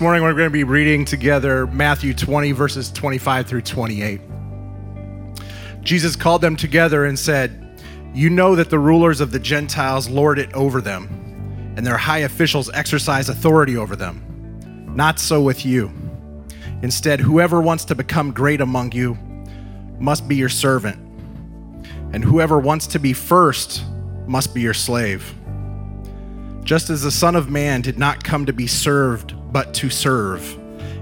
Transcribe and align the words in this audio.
morning. 0.00 0.22
We're 0.22 0.32
going 0.32 0.46
to 0.46 0.50
be 0.50 0.64
reading 0.64 1.04
together 1.04 1.66
Matthew 1.66 2.14
20, 2.14 2.52
verses 2.52 2.90
25 2.90 3.46
through 3.46 3.60
28. 3.60 4.20
Jesus 5.82 6.16
called 6.16 6.40
them 6.40 6.56
together 6.56 7.04
and 7.04 7.18
said, 7.18 7.82
You 8.14 8.30
know 8.30 8.54
that 8.56 8.70
the 8.70 8.78
rulers 8.78 9.20
of 9.20 9.30
the 9.30 9.38
Gentiles 9.38 10.08
lord 10.08 10.38
it 10.38 10.50
over 10.54 10.80
them, 10.80 11.74
and 11.76 11.86
their 11.86 11.98
high 11.98 12.20
officials 12.20 12.70
exercise 12.72 13.28
authority 13.28 13.76
over 13.76 13.94
them. 13.94 14.94
Not 14.96 15.18
so 15.18 15.42
with 15.42 15.66
you. 15.66 15.92
Instead, 16.82 17.20
whoever 17.20 17.60
wants 17.60 17.84
to 17.86 17.94
become 17.94 18.32
great 18.32 18.62
among 18.62 18.92
you 18.92 19.18
must 19.98 20.26
be 20.26 20.34
your 20.34 20.48
servant, 20.48 20.96
and 22.14 22.24
whoever 22.24 22.58
wants 22.58 22.86
to 22.86 22.98
be 22.98 23.12
first 23.12 23.84
must 24.26 24.54
be 24.54 24.62
your 24.62 24.74
slave 24.74 25.34
just 26.62 26.90
as 26.90 27.02
the 27.02 27.10
Son 27.10 27.34
of 27.34 27.50
Man 27.50 27.80
did 27.80 27.98
not 27.98 28.22
come 28.22 28.46
to 28.46 28.52
be 28.52 28.66
served, 28.66 29.34
but 29.52 29.74
to 29.74 29.90
serve, 29.90 30.58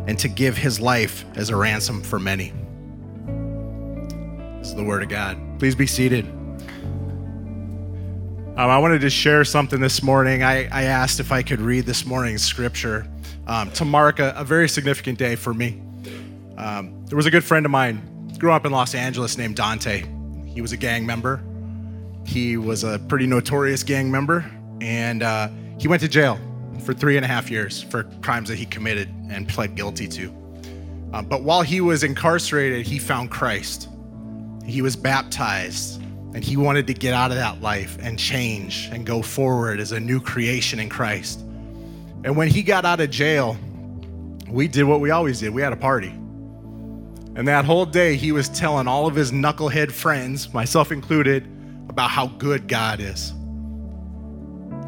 and 0.07 0.19
to 0.19 0.29
give 0.29 0.56
his 0.56 0.80
life 0.80 1.25
as 1.37 1.51
a 1.51 1.56
ransom 1.56 2.02
for 2.02 2.19
many. 2.19 2.52
This 4.59 4.69
is 4.69 4.75
the 4.75 4.84
word 4.84 5.02
of 5.02 5.09
God. 5.09 5.39
Please 5.59 5.75
be 5.75 5.87
seated. 5.87 6.25
Um, 8.56 8.70
I 8.70 8.79
wanted 8.79 9.01
to 9.03 9.11
share 9.11 9.45
something 9.45 9.80
this 9.80 10.03
morning. 10.03 10.42
I, 10.42 10.65
I, 10.73 10.84
asked 10.84 11.20
if 11.20 11.30
I 11.30 11.42
could 11.42 11.61
read 11.61 11.87
this 11.87 12.05
morning's 12.05 12.42
scripture 12.42 13.06
um, 13.47 13.70
to 13.73 13.84
mark 13.84 14.19
a, 14.19 14.34
a, 14.37 14.42
very 14.42 14.69
significant 14.69 15.17
day 15.17 15.37
for 15.37 15.55
me. 15.55 15.81
Um, 16.56 17.05
there 17.06 17.17
was 17.17 17.27
a 17.27 17.31
good 17.31 17.44
friend 17.44 17.65
of 17.65 17.70
mine, 17.70 18.33
grew 18.39 18.50
up 18.50 18.67
in 18.67 18.72
Los 18.72 18.97
Angeles, 18.97 19.39
named 19.39 19.55
Dante. 19.55 20.05
He 20.44 20.61
was 20.61 20.72
a 20.72 20.77
gang 20.77 21.06
member. 21.06 21.41
He 22.27 22.56
was 22.56 22.83
a 22.83 22.98
pretty 22.98 23.27
notorious 23.27 23.84
gang 23.84 24.11
member 24.11 24.44
and 24.81 25.22
uh, 25.22 25.48
he 25.78 25.89
went 25.89 26.03
to 26.03 26.09
jail 26.09 26.39
for 26.79 26.95
three 26.95 27.17
and 27.17 27.25
a 27.25 27.29
half 27.29 27.51
years 27.51 27.83
for 27.83 28.05
crimes 28.23 28.48
that 28.48 28.57
he 28.57 28.67
committed 28.67 29.09
and 29.31 29.48
pled 29.48 29.75
guilty 29.75 30.09
to. 30.09 30.34
Uh, 31.12 31.23
but 31.23 31.43
while 31.43 31.62
he 31.62 31.81
was 31.81 32.03
incarcerated, 32.05 32.87
he 32.87 32.98
found 32.98 33.31
Christ. 33.31 33.89
He 34.65 34.83
was 34.83 34.97
baptized, 34.97 36.01
and 36.34 36.45
he 36.45 36.56
wanted 36.56 36.87
to 36.89 36.95
get 36.95 37.15
out 37.15 37.31
of 37.31 37.39
that 37.39 37.61
life 37.62 37.97
and 38.01 38.19
change 38.19 38.89
and 38.93 39.06
go 39.06 39.23
forward 39.23 39.81
as 39.81 39.93
a 39.93 40.01
new 40.01 40.21
creation 40.21 40.79
in 40.79 40.89
Christ. 40.89 41.41
And 42.25 42.37
when 42.37 42.49
he 42.49 42.62
got 42.62 42.84
out 42.84 43.01
of 43.01 43.11
jail, 43.11 43.56
we 44.49 44.69
did 44.69 44.84
what 44.84 45.01
we 45.01 45.11
always 45.11 45.41
did 45.41 45.55
we 45.55 45.62
had 45.62 45.73
a 45.73 45.77
party. 45.77 46.09
And 46.09 47.47
that 47.47 47.65
whole 47.65 47.87
day, 47.87 48.17
he 48.17 48.33
was 48.33 48.49
telling 48.49 48.89
all 48.89 49.06
of 49.06 49.15
his 49.15 49.31
knucklehead 49.31 49.93
friends, 49.93 50.53
myself 50.53 50.91
included, 50.91 51.47
about 51.89 52.11
how 52.11 52.27
good 52.27 52.67
God 52.67 53.01
is. 53.01 53.33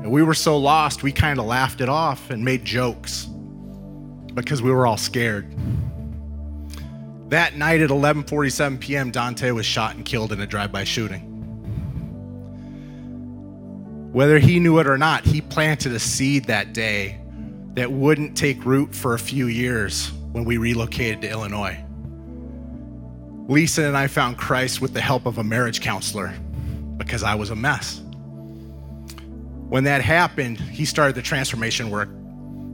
And 0.02 0.10
we 0.10 0.22
were 0.22 0.34
so 0.34 0.56
lost, 0.56 1.02
we 1.02 1.12
kind 1.12 1.38
of 1.38 1.44
laughed 1.44 1.80
it 1.80 1.88
off 1.88 2.30
and 2.30 2.44
made 2.44 2.64
jokes 2.64 3.26
because 4.34 4.62
we 4.62 4.70
were 4.70 4.86
all 4.86 4.96
scared. 4.96 5.54
That 7.28 7.56
night 7.56 7.80
at 7.80 7.90
11:47 7.90 8.80
p.m., 8.80 9.10
Dante 9.10 9.50
was 9.50 9.66
shot 9.66 9.94
and 9.94 10.04
killed 10.04 10.32
in 10.32 10.40
a 10.40 10.46
drive-by 10.46 10.84
shooting. 10.84 11.26
Whether 14.12 14.38
he 14.40 14.58
knew 14.58 14.78
it 14.80 14.88
or 14.88 14.98
not, 14.98 15.24
he 15.24 15.40
planted 15.40 15.92
a 15.92 16.00
seed 16.00 16.46
that 16.46 16.72
day 16.72 17.20
that 17.74 17.92
wouldn't 17.92 18.36
take 18.36 18.64
root 18.64 18.94
for 18.94 19.14
a 19.14 19.18
few 19.18 19.46
years 19.46 20.10
when 20.32 20.44
we 20.44 20.56
relocated 20.56 21.20
to 21.22 21.30
Illinois. 21.30 21.78
Lisa 23.48 23.84
and 23.84 23.96
I 23.96 24.06
found 24.08 24.38
Christ 24.38 24.80
with 24.80 24.94
the 24.94 25.00
help 25.00 25.26
of 25.26 25.38
a 25.38 25.44
marriage 25.44 25.80
counselor 25.80 26.32
because 26.96 27.22
I 27.22 27.34
was 27.34 27.50
a 27.50 27.56
mess. 27.56 28.00
When 29.70 29.84
that 29.84 30.02
happened, 30.02 30.58
he 30.58 30.84
started 30.84 31.14
the 31.14 31.22
transformation 31.22 31.90
work 31.90 32.08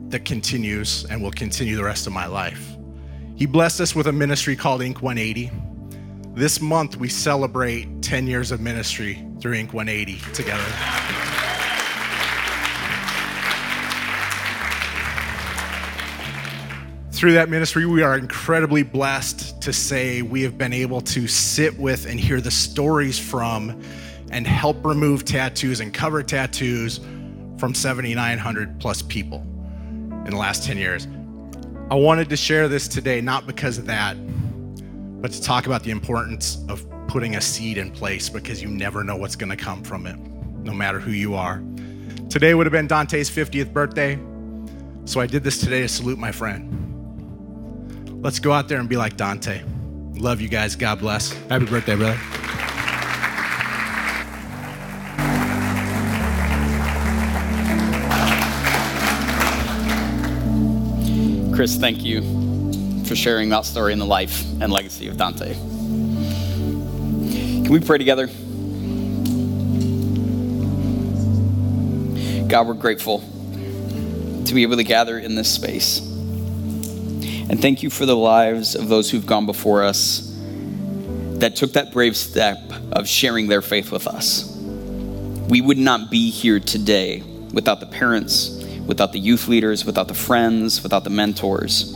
that 0.09 0.25
continues 0.25 1.05
and 1.05 1.23
will 1.23 1.31
continue 1.31 1.77
the 1.77 1.85
rest 1.85 2.07
of 2.07 2.15
my 2.15 2.25
life. 2.25 2.75
He 3.35 3.45
blessed 3.45 3.83
us 3.83 3.95
with 3.95 4.07
a 4.07 4.13
ministry 4.13 4.57
called 4.57 4.81
Ink 4.81 5.03
180. 5.03 5.51
This 6.33 6.59
month, 6.59 6.97
we 6.97 7.11
celebrate 7.11 8.01
10 8.01 8.27
years 8.27 8.51
of 8.51 8.63
ministry 8.63 9.23
through 9.43 9.53
Ink 9.53 9.75
180 9.75 10.33
together. 10.33 10.65
Through 17.13 17.35
that 17.35 17.51
ministry, 17.51 17.85
we 17.85 18.03
are 18.03 18.17
incredibly 18.17 18.83
blessed 18.83 19.61
to 19.61 19.73
say 19.75 20.23
we 20.23 20.41
have 20.45 20.57
been 20.57 20.73
able 20.73 21.03
to 21.03 21.29
sit 21.29 21.79
with 21.79 22.07
and 22.07 22.19
hear 22.19 22.41
the 22.41 22.51
stories 22.51 23.19
from 23.19 23.83
and 24.37 24.47
help 24.47 24.85
remove 24.85 25.25
tattoos 25.25 25.81
and 25.81 25.95
cover 25.95 26.23
tattoos 26.23 27.01
from 27.57 27.73
7,900 27.73 28.79
plus 28.79 29.01
people 29.01 29.39
in 30.27 30.27
the 30.27 30.37
last 30.37 30.63
10 30.63 30.77
years. 30.77 31.09
I 31.91 31.95
wanted 31.95 32.29
to 32.29 32.37
share 32.37 32.69
this 32.69 32.87
today, 32.87 33.23
not 33.23 33.47
because 33.47 33.79
of 33.79 33.87
that, 33.87 34.15
but 35.23 35.33
to 35.33 35.41
talk 35.41 35.65
about 35.65 35.85
the 35.85 35.91
importance 35.91 36.63
of 36.69 36.87
putting 37.09 37.37
a 37.37 37.41
seed 37.41 37.79
in 37.79 37.91
place 37.91 38.29
because 38.29 38.61
you 38.61 38.69
never 38.69 39.03
know 39.03 39.17
what's 39.17 39.37
going 39.37 39.49
to 39.49 39.57
come 39.57 39.83
from 39.83 40.07
it, 40.07 40.19
no 40.63 40.75
matter 40.75 41.01
who 41.01 41.13
you 41.13 41.35
are. 41.35 41.63
Today 42.29 42.53
would 42.53 42.67
have 42.67 42.73
been 42.73 42.87
Dante's 42.87 43.31
50th 43.31 43.73
birthday, 43.73 44.19
so 45.07 45.19
I 45.19 45.27
did 45.27 45.45
this 45.45 45.61
today 45.61 45.81
to 45.81 45.89
salute 45.89 46.19
my 46.19 46.31
friend. 46.31 48.23
Let's 48.23 48.39
go 48.39 48.53
out 48.53 48.69
there 48.69 48.81
and 48.81 48.89
be 48.89 48.99
like 48.99 49.17
Dante. 49.17 49.63
Love 50.13 50.43
you 50.43 50.49
guys. 50.51 50.77
God 50.77 50.99
bless. 50.99 51.33
Happy 51.49 51.65
birthday, 51.65 51.97
brother. 51.97 52.46
Chris, 61.57 61.77
thank 61.77 62.05
you 62.05 62.21
for 63.05 63.17
sharing 63.17 63.49
that 63.49 63.65
story 63.65 63.95
in 63.95 63.99
the 63.99 64.05
life 64.05 64.45
and 64.61 64.71
legacy 64.71 65.09
of 65.09 65.17
Dante. 65.17 65.55
Can 65.55 67.73
we 67.73 67.81
pray 67.81 67.97
together? 67.97 68.27
God, 72.47 72.67
we're 72.67 72.75
grateful 72.75 73.21
to 73.21 74.53
be 74.53 74.65
able 74.65 74.77
to 74.77 74.85
gather 74.85 75.19
in 75.19 75.35
this 75.35 75.51
space. 75.51 76.01
And 76.01 77.63
thank 77.63 77.83
you 77.83 77.89
for 77.89 78.05
the 78.05 78.17
lives 78.17 78.75
of 78.75 78.89
those 78.89 79.11
who've 79.11 79.25
gone 79.25 79.47
before 79.47 79.83
us 79.83 80.31
that 81.39 81.57
took 81.57 81.73
that 81.73 81.91
brave 81.91 82.19
step 82.19 82.59
of 82.93 83.09
sharing 83.09 83.47
their 83.47 83.63
faith 83.63 83.91
with 83.91 84.07
us. 84.07 84.55
We 85.49 85.63
would 85.63 85.79
not 85.79 86.11
be 86.11 86.31
here 86.31 86.61
today 86.61 87.23
without 87.55 87.81
the 87.81 87.87
parents 87.87 88.56
without 88.87 89.13
the 89.13 89.19
youth 89.19 89.49
leaders, 89.49 89.85
without 89.85 90.09
the 90.09 90.15
friends, 90.15 90.83
without 90.83 91.05
the 91.05 91.11
mentors 91.11 91.95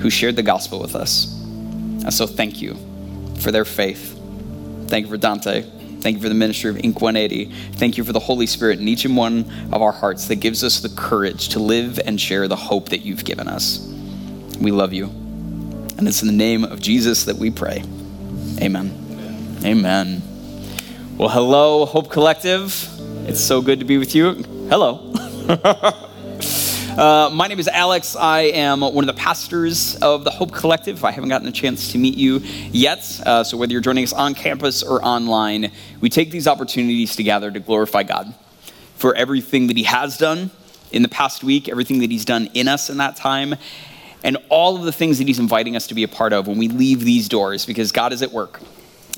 who 0.00 0.10
shared 0.10 0.36
the 0.36 0.42
gospel 0.42 0.80
with 0.80 0.94
us. 0.94 1.32
And 1.34 2.12
so 2.12 2.26
thank 2.26 2.60
you 2.60 2.76
for 3.40 3.50
their 3.50 3.64
faith. 3.64 4.14
Thank 4.86 5.06
you 5.06 5.10
for 5.10 5.16
Dante. 5.16 5.62
Thank 6.00 6.16
you 6.16 6.22
for 6.22 6.28
the 6.28 6.34
ministry 6.34 6.70
of 6.70 6.78
Ink 6.78 7.00
180. 7.00 7.52
Thank 7.72 7.98
you 7.98 8.04
for 8.04 8.12
the 8.12 8.20
Holy 8.20 8.46
Spirit 8.46 8.78
in 8.78 8.86
each 8.86 9.04
and 9.04 9.16
one 9.16 9.50
of 9.72 9.82
our 9.82 9.90
hearts 9.90 10.28
that 10.28 10.36
gives 10.36 10.62
us 10.62 10.80
the 10.80 10.88
courage 10.90 11.48
to 11.50 11.58
live 11.58 11.98
and 12.04 12.20
share 12.20 12.46
the 12.46 12.56
hope 12.56 12.90
that 12.90 13.00
you've 13.00 13.24
given 13.24 13.48
us. 13.48 13.80
We 14.60 14.70
love 14.70 14.92
you. 14.92 15.06
And 15.98 16.06
it's 16.06 16.22
in 16.22 16.28
the 16.28 16.34
name 16.34 16.62
of 16.62 16.80
Jesus 16.80 17.24
that 17.24 17.36
we 17.36 17.50
pray. 17.50 17.82
Amen. 18.62 19.58
Amen. 19.64 20.22
Well, 21.16 21.28
hello, 21.28 21.84
Hope 21.84 22.10
Collective. 22.10 22.88
It's 23.28 23.40
so 23.40 23.60
good 23.60 23.80
to 23.80 23.84
be 23.84 23.98
with 23.98 24.14
you. 24.14 24.34
Hello. 24.68 25.12
Uh, 26.98 27.30
my 27.32 27.46
name 27.46 27.60
is 27.60 27.68
Alex. 27.68 28.16
I 28.16 28.40
am 28.40 28.80
one 28.80 29.08
of 29.08 29.14
the 29.14 29.20
pastors 29.20 29.94
of 30.02 30.24
the 30.24 30.30
Hope 30.30 30.50
Collective. 30.50 31.04
I 31.04 31.12
haven't 31.12 31.28
gotten 31.28 31.46
a 31.46 31.52
chance 31.52 31.92
to 31.92 31.98
meet 31.98 32.16
you 32.16 32.38
yet. 32.72 33.22
Uh, 33.24 33.44
so, 33.44 33.56
whether 33.56 33.70
you're 33.70 33.80
joining 33.80 34.02
us 34.02 34.12
on 34.12 34.34
campus 34.34 34.82
or 34.82 35.00
online, 35.04 35.70
we 36.00 36.10
take 36.10 36.32
these 36.32 36.48
opportunities 36.48 37.14
together 37.14 37.52
to 37.52 37.60
glorify 37.60 38.02
God 38.02 38.34
for 38.96 39.14
everything 39.14 39.68
that 39.68 39.76
He 39.76 39.84
has 39.84 40.18
done 40.18 40.50
in 40.90 41.02
the 41.02 41.08
past 41.08 41.44
week, 41.44 41.68
everything 41.68 42.00
that 42.00 42.10
He's 42.10 42.24
done 42.24 42.48
in 42.54 42.66
us 42.66 42.90
in 42.90 42.96
that 42.96 43.14
time, 43.14 43.54
and 44.24 44.36
all 44.48 44.74
of 44.74 44.82
the 44.82 44.90
things 44.90 45.18
that 45.18 45.28
He's 45.28 45.38
inviting 45.38 45.76
us 45.76 45.86
to 45.86 45.94
be 45.94 46.02
a 46.02 46.08
part 46.08 46.32
of 46.32 46.48
when 46.48 46.58
we 46.58 46.66
leave 46.66 47.04
these 47.04 47.28
doors, 47.28 47.64
because 47.64 47.92
God 47.92 48.12
is 48.12 48.22
at 48.22 48.32
work 48.32 48.58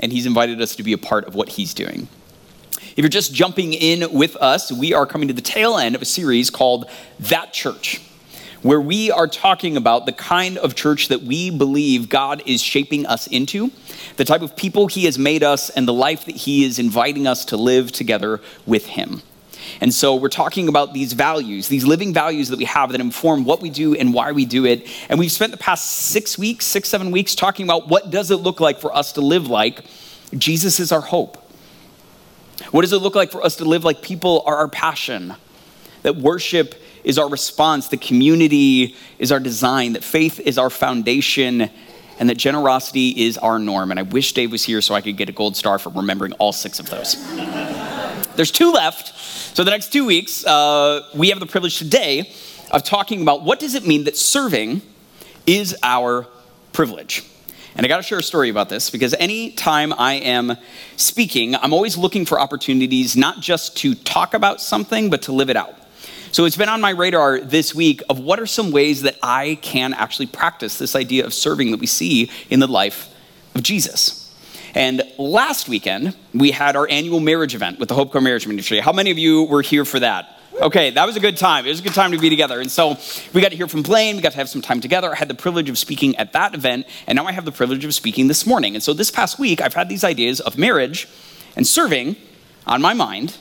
and 0.00 0.12
He's 0.12 0.26
invited 0.26 0.60
us 0.60 0.76
to 0.76 0.82
be 0.82 0.92
a 0.92 0.98
part 0.98 1.24
of 1.24 1.34
what 1.34 1.48
He's 1.48 1.72
doing. 1.72 2.08
If 3.00 3.04
you're 3.04 3.08
just 3.08 3.32
jumping 3.32 3.72
in 3.72 4.12
with 4.12 4.36
us, 4.36 4.70
we 4.70 4.92
are 4.92 5.06
coming 5.06 5.28
to 5.28 5.32
the 5.32 5.40
tail 5.40 5.78
end 5.78 5.94
of 5.94 6.02
a 6.02 6.04
series 6.04 6.50
called 6.50 6.84
That 7.18 7.50
Church, 7.50 7.98
where 8.60 8.78
we 8.78 9.10
are 9.10 9.26
talking 9.26 9.78
about 9.78 10.04
the 10.04 10.12
kind 10.12 10.58
of 10.58 10.74
church 10.74 11.08
that 11.08 11.22
we 11.22 11.48
believe 11.48 12.10
God 12.10 12.42
is 12.44 12.60
shaping 12.60 13.06
us 13.06 13.26
into, 13.26 13.72
the 14.18 14.26
type 14.26 14.42
of 14.42 14.54
people 14.54 14.86
He 14.86 15.06
has 15.06 15.18
made 15.18 15.42
us, 15.42 15.70
and 15.70 15.88
the 15.88 15.94
life 15.94 16.26
that 16.26 16.36
He 16.36 16.62
is 16.62 16.78
inviting 16.78 17.26
us 17.26 17.46
to 17.46 17.56
live 17.56 17.90
together 17.90 18.42
with 18.66 18.84
Him. 18.84 19.22
And 19.80 19.94
so 19.94 20.14
we're 20.14 20.28
talking 20.28 20.68
about 20.68 20.92
these 20.92 21.14
values, 21.14 21.68
these 21.68 21.86
living 21.86 22.12
values 22.12 22.50
that 22.50 22.58
we 22.58 22.66
have 22.66 22.92
that 22.92 23.00
inform 23.00 23.46
what 23.46 23.62
we 23.62 23.70
do 23.70 23.94
and 23.94 24.12
why 24.12 24.32
we 24.32 24.44
do 24.44 24.66
it. 24.66 24.86
And 25.08 25.18
we've 25.18 25.32
spent 25.32 25.52
the 25.52 25.56
past 25.56 25.90
six 25.90 26.36
weeks, 26.36 26.66
six, 26.66 26.90
seven 26.90 27.12
weeks 27.12 27.34
talking 27.34 27.64
about 27.64 27.88
what 27.88 28.10
does 28.10 28.30
it 28.30 28.40
look 28.40 28.60
like 28.60 28.78
for 28.78 28.94
us 28.94 29.12
to 29.12 29.22
live 29.22 29.46
like 29.46 29.86
Jesus 30.36 30.80
is 30.80 30.92
our 30.92 31.00
hope. 31.00 31.39
What 32.70 32.82
does 32.82 32.92
it 32.92 32.98
look 32.98 33.14
like 33.14 33.30
for 33.30 33.44
us 33.44 33.56
to 33.56 33.64
live 33.64 33.84
like 33.84 34.02
people 34.02 34.42
are 34.46 34.56
our 34.56 34.68
passion? 34.68 35.34
that 36.02 36.16
worship 36.16 36.74
is 37.04 37.18
our 37.18 37.28
response, 37.28 37.88
that 37.88 38.00
community 38.00 38.96
is 39.18 39.32
our 39.32 39.40
design, 39.40 39.94
that 39.94 40.04
faith 40.04 40.40
is 40.40 40.58
our 40.58 40.70
foundation, 40.70 41.70
and 42.18 42.28
that 42.28 42.36
generosity 42.36 43.24
is 43.24 43.38
our 43.38 43.58
norm. 43.58 43.90
And 43.90 43.98
I 43.98 44.02
wish 44.02 44.32
Dave 44.32 44.52
was 44.52 44.64
here 44.64 44.80
so 44.82 44.94
I 44.94 45.00
could 45.00 45.16
get 45.16 45.28
a 45.28 45.32
gold 45.32 45.56
star 45.56 45.78
for 45.78 45.90
remembering 45.90 46.32
all 46.34 46.52
six 46.52 46.78
of 46.78 46.90
those. 46.90 47.16
There's 48.36 48.50
two 48.50 48.72
left. 48.72 49.18
So 49.56 49.64
the 49.64 49.70
next 49.70 49.92
two 49.92 50.04
weeks, 50.04 50.44
uh, 50.46 51.06
we 51.14 51.30
have 51.30 51.40
the 51.40 51.46
privilege 51.46 51.78
today 51.78 52.30
of 52.70 52.84
talking 52.84 53.22
about 53.22 53.42
what 53.42 53.58
does 53.58 53.74
it 53.74 53.86
mean 53.86 54.04
that 54.04 54.16
serving 54.16 54.82
is 55.46 55.74
our 55.82 56.26
privilege. 56.72 57.24
And 57.74 57.86
I 57.86 57.88
got 57.88 57.98
to 57.98 58.02
share 58.02 58.18
a 58.18 58.22
story 58.22 58.48
about 58.50 58.68
this 58.68 58.90
because 58.90 59.14
anytime 59.14 59.92
I 59.92 60.14
am 60.14 60.56
speaking, 60.96 61.54
I'm 61.54 61.72
always 61.72 61.96
looking 61.96 62.26
for 62.26 62.40
opportunities 62.40 63.16
not 63.16 63.40
just 63.40 63.76
to 63.78 63.94
talk 63.94 64.34
about 64.34 64.60
something, 64.60 65.08
but 65.08 65.22
to 65.22 65.32
live 65.32 65.50
it 65.50 65.56
out. 65.56 65.74
So 66.32 66.44
it's 66.44 66.56
been 66.56 66.68
on 66.68 66.80
my 66.80 66.90
radar 66.90 67.40
this 67.40 67.74
week 67.74 68.02
of 68.08 68.20
what 68.20 68.38
are 68.38 68.46
some 68.46 68.70
ways 68.70 69.02
that 69.02 69.16
I 69.22 69.58
can 69.62 69.94
actually 69.94 70.26
practice 70.26 70.78
this 70.78 70.94
idea 70.94 71.26
of 71.26 71.34
serving 71.34 71.72
that 71.72 71.80
we 71.80 71.86
see 71.86 72.30
in 72.50 72.60
the 72.60 72.68
life 72.68 73.12
of 73.54 73.62
Jesus. 73.62 74.32
And 74.74 75.02
last 75.18 75.68
weekend, 75.68 76.16
we 76.32 76.52
had 76.52 76.76
our 76.76 76.88
annual 76.88 77.18
marriage 77.18 77.54
event 77.54 77.80
with 77.80 77.88
the 77.88 77.96
Hope 77.96 78.12
Core 78.12 78.20
Marriage 78.20 78.46
Ministry. 78.46 78.78
How 78.78 78.92
many 78.92 79.10
of 79.10 79.18
you 79.18 79.44
were 79.44 79.62
here 79.62 79.84
for 79.84 79.98
that? 80.00 80.39
Okay, 80.60 80.90
that 80.90 81.06
was 81.06 81.16
a 81.16 81.20
good 81.20 81.38
time. 81.38 81.64
It 81.64 81.70
was 81.70 81.80
a 81.80 81.82
good 81.82 81.94
time 81.94 82.12
to 82.12 82.18
be 82.18 82.28
together. 82.28 82.60
And 82.60 82.70
so 82.70 82.98
we 83.32 83.40
got 83.40 83.48
to 83.48 83.56
hear 83.56 83.66
from 83.66 83.80
Blaine. 83.82 84.16
We 84.16 84.22
got 84.22 84.32
to 84.32 84.38
have 84.38 84.50
some 84.50 84.60
time 84.60 84.82
together. 84.82 85.10
I 85.10 85.14
had 85.14 85.28
the 85.28 85.34
privilege 85.34 85.70
of 85.70 85.78
speaking 85.78 86.14
at 86.16 86.34
that 86.34 86.54
event, 86.54 86.86
and 87.06 87.16
now 87.16 87.24
I 87.24 87.32
have 87.32 87.46
the 87.46 87.52
privilege 87.52 87.82
of 87.86 87.94
speaking 87.94 88.28
this 88.28 88.44
morning. 88.46 88.74
And 88.74 88.82
so 88.82 88.92
this 88.92 89.10
past 89.10 89.38
week, 89.38 89.62
I've 89.62 89.72
had 89.72 89.88
these 89.88 90.04
ideas 90.04 90.38
of 90.38 90.58
marriage 90.58 91.08
and 91.56 91.66
serving 91.66 92.16
on 92.66 92.82
my 92.82 92.92
mind 92.92 93.38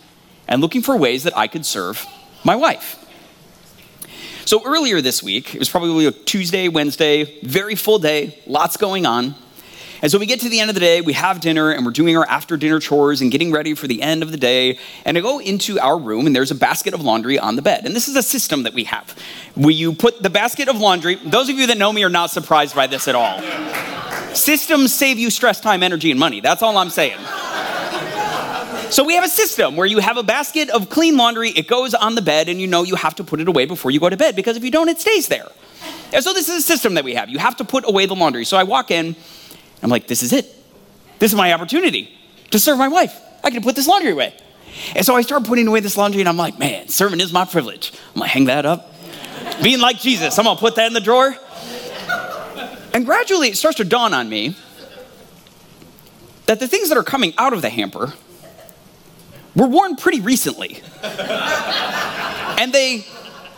and 0.48 0.62
looking 0.62 0.82
for 0.82 0.96
ways 0.96 1.24
that 1.24 1.38
I 1.38 1.48
could 1.48 1.66
serve 1.66 2.06
my 2.46 2.56
wife. 2.56 2.96
So 4.46 4.66
earlier 4.66 5.02
this 5.02 5.22
week, 5.22 5.54
it 5.54 5.60
was 5.60 5.70
probably 5.70 6.06
a 6.06 6.12
Tuesday, 6.12 6.70
Wednesday, 6.70 7.42
very 7.42 7.76
full 7.76 8.00
day, 8.00 8.40
lots 8.48 8.78
going 8.78 9.06
on. 9.06 9.36
And 10.02 10.12
so 10.12 10.18
we 10.18 10.26
get 10.26 10.40
to 10.42 10.50
the 10.50 10.60
end 10.60 10.70
of 10.70 10.76
the 10.76 10.80
day, 10.80 11.02
we 11.02 11.14
have 11.14 11.42
dinner, 11.42 11.72
and 11.72 11.86
we're 11.86 11.92
doing 11.92 12.16
our 12.16 12.26
after 12.28 12.56
dinner 12.56 12.80
chores 12.80 13.22
and 13.22 13.32
getting 13.32 13.52
ready 13.52 13.74
for 13.74 13.88
the 13.88 14.02
end 14.02 14.24
of 14.24 14.32
the 14.32 14.38
day. 14.38 14.78
And 15.04 15.18
I 15.18 15.22
go 15.22 15.40
into 15.40 15.80
our 15.80 15.98
room, 15.98 16.26
and 16.26 16.36
there's 16.36 16.52
a 16.52 16.56
basket 16.56 16.94
of 16.94 17.02
laundry 17.02 17.38
on 17.38 17.56
the 17.56 17.62
bed. 17.62 17.86
And 17.86 17.96
this 17.96 18.08
is 18.08 18.16
a 18.16 18.24
system 18.24 18.64
that 18.64 18.74
we 18.74 18.86
have. 18.86 19.16
Where 19.56 19.72
you 19.72 19.94
put 19.94 20.24
the 20.24 20.30
basket 20.30 20.70
of 20.70 20.78
laundry, 20.80 21.16
those 21.16 21.50
of 21.50 21.58
you 21.58 21.68
that 21.68 21.78
know 21.78 21.92
me 21.92 22.04
are 22.04 22.10
not 22.10 22.32
surprised 22.32 22.76
by 22.76 22.88
this 22.88 23.08
at 23.08 23.16
all. 23.16 23.42
Systems 24.34 24.94
save 24.94 25.20
you 25.20 25.30
stress, 25.30 25.60
time, 25.60 25.84
energy, 25.84 26.12
and 26.12 26.20
money. 26.20 26.40
That's 26.40 26.62
all 26.62 26.78
I'm 26.78 26.90
saying. 26.90 27.18
So 28.92 29.04
we 29.04 29.14
have 29.14 29.24
a 29.24 29.30
system 29.30 29.76
where 29.76 29.86
you 29.86 30.00
have 30.00 30.18
a 30.18 30.24
basket 30.24 30.70
of 30.70 30.90
clean 30.90 31.16
laundry, 31.16 31.52
it 31.52 31.68
goes 31.68 31.94
on 31.94 32.16
the 32.16 32.24
bed, 32.24 32.50
and 32.50 32.60
you 32.60 32.66
know 32.66 32.82
you 32.82 32.96
have 32.96 33.14
to 33.16 33.24
put 33.24 33.40
it 33.40 33.48
away 33.48 33.66
before 33.66 33.92
you 33.92 34.00
go 34.00 34.10
to 34.10 34.18
bed 34.18 34.36
because 34.36 34.58
if 34.58 34.64
you 34.64 34.72
don't, 34.72 34.90
it 34.90 35.00
stays 35.00 35.28
there. 35.28 35.48
And 36.12 36.24
so 36.24 36.34
this 36.34 36.50
is 36.50 36.56
a 36.56 36.62
system 36.62 36.96
that 36.96 37.04
we 37.04 37.14
have. 37.14 37.30
You 37.30 37.38
have 37.38 37.58
to 37.58 37.64
put 37.64 37.88
away 37.88 38.08
the 38.08 38.16
laundry. 38.16 38.46
So 38.46 38.58
I 38.58 38.64
walk 38.64 38.90
in, 38.90 39.16
I'm 39.82 39.90
like, 39.90 40.08
this 40.08 40.24
is 40.24 40.34
it. 40.34 40.46
This 41.20 41.32
is 41.32 41.38
my 41.38 41.54
opportunity 41.54 42.18
to 42.52 42.60
serve 42.60 42.78
my 42.78 42.88
wife. 42.88 43.20
I 43.44 43.52
can 43.52 43.64
put 43.64 43.76
this 43.76 43.88
laundry 43.88 44.12
away. 44.12 44.34
And 44.96 45.06
so 45.06 45.16
I 45.16 45.22
start 45.22 45.46
putting 45.46 45.68
away 45.68 45.80
this 45.80 45.98
laundry, 45.98 46.22
and 46.22 46.30
I'm 46.30 46.38
like, 46.38 46.60
man, 46.60 46.88
serving 46.88 47.20
is 47.20 47.34
my 47.34 47.46
privilege. 47.46 47.92
I'm 48.14 48.20
gonna 48.20 48.28
hang 48.28 48.46
that 48.46 48.66
up. 48.66 48.94
Being 49.62 49.80
like 49.80 50.00
Jesus, 50.00 50.38
I'm 50.38 50.46
gonna 50.46 50.60
put 50.60 50.76
that 50.76 50.88
in 50.88 50.94
the 50.94 51.02
drawer. 51.02 51.36
And 52.94 53.06
gradually 53.06 53.50
it 53.50 53.58
starts 53.58 53.78
to 53.78 53.86
dawn 53.86 54.14
on 54.14 54.30
me 54.30 54.56
that 56.46 56.60
the 56.60 56.68
things 56.68 56.90
that 56.90 56.98
are 56.98 57.04
coming 57.04 57.34
out 57.38 57.54
of 57.54 57.62
the 57.62 57.70
hamper 57.70 58.14
were 59.56 59.68
worn 59.68 59.96
pretty 59.96 60.20
recently. 60.22 60.82
and 61.04 62.74
they 62.74 63.06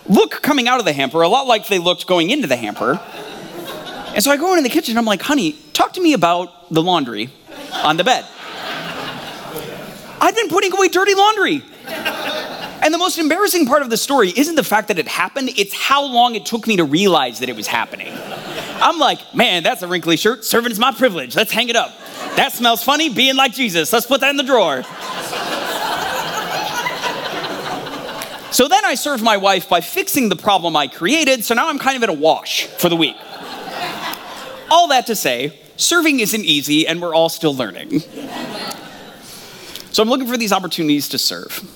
look 0.08 0.42
coming 0.42 0.68
out 0.68 0.80
of 0.80 0.86
the 0.86 0.94
hamper 0.94 1.22
a 1.22 1.28
lot 1.28 1.48
like 1.48 1.68
they 1.68 1.80
looked 1.80 2.08
going 2.08 2.30
into 2.30 2.48
the 2.48 2.58
hamper. 2.58 3.00
And 4.14 4.24
so 4.24 4.30
I 4.30 4.38
go 4.38 4.52
into 4.52 4.64
the 4.64 4.70
kitchen, 4.70 4.92
and 4.92 5.00
I'm 5.00 5.06
like, 5.06 5.22
honey, 5.22 5.56
talk 5.74 5.94
to 5.94 6.02
me 6.02 6.14
about 6.14 6.72
the 6.72 6.82
laundry 6.82 7.30
on 7.74 7.98
the 7.98 8.04
bed. 8.04 8.26
I've 10.20 10.36
been 10.36 10.50
putting 10.50 10.74
away 10.74 10.90
dirty 10.90 11.16
laundry. 11.16 11.64
And 12.84 12.94
the 12.94 12.98
most 12.98 13.18
embarrassing 13.18 13.68
part 13.68 13.84
of 13.84 13.90
the 13.90 13.98
story 13.98 14.34
isn't 14.36 14.56
the 14.56 14.64
fact 14.64 14.88
that 14.90 14.98
it 15.00 15.08
happened, 15.08 15.50
it's 15.56 15.74
how 15.74 16.04
long 16.04 16.36
it 16.36 16.46
took 16.46 16.68
me 16.68 16.78
to 16.78 16.84
realize 16.84 17.40
that 17.40 17.50
it 17.50 17.56
was 17.56 17.68
happening. 17.68 18.12
I'm 18.82 18.98
like, 18.98 19.36
man, 19.36 19.62
that's 19.62 19.84
a 19.84 19.88
wrinkly 19.88 20.18
shirt. 20.18 20.44
Serving 20.44 20.72
is 20.72 20.80
my 20.80 20.92
privilege. 20.92 21.36
Let's 21.36 21.52
hang 21.52 21.70
it 21.70 21.76
up. 21.76 21.96
That 22.36 22.52
smells 22.52 22.84
funny, 22.84 23.10
being 23.10 23.36
like 23.36 23.54
Jesus. 23.54 23.94
Let's 23.94 24.08
put 24.08 24.22
that 24.22 24.32
in 24.32 24.38
the 24.38 24.44
drawer. 24.44 24.84
So 28.52 28.68
then 28.68 28.84
I 28.84 28.96
served 28.96 29.24
my 29.24 29.38
wife 29.38 29.70
by 29.70 29.82
fixing 29.82 30.30
the 30.30 30.36
problem 30.36 30.76
I 30.76 30.88
created, 30.88 31.46
so 31.46 31.54
now 31.56 31.70
I'm 31.70 31.80
kind 31.80 31.96
of 31.96 32.04
in 32.04 32.10
a 32.10 32.14
wash 32.14 32.66
for 32.66 32.90
the 32.90 32.98
week. 32.98 33.16
All 34.72 34.88
that 34.88 35.08
to 35.08 35.16
say, 35.18 35.60
serving 35.76 36.22
isn't 36.22 36.46
easy 36.46 36.88
and 36.88 37.02
we're 37.02 37.14
all 37.14 37.28
still 37.28 37.54
learning. 37.54 38.00
So 39.92 40.02
I'm 40.02 40.08
looking 40.08 40.28
for 40.28 40.38
these 40.38 40.54
opportunities 40.54 41.10
to 41.10 41.18
serve, 41.18 41.70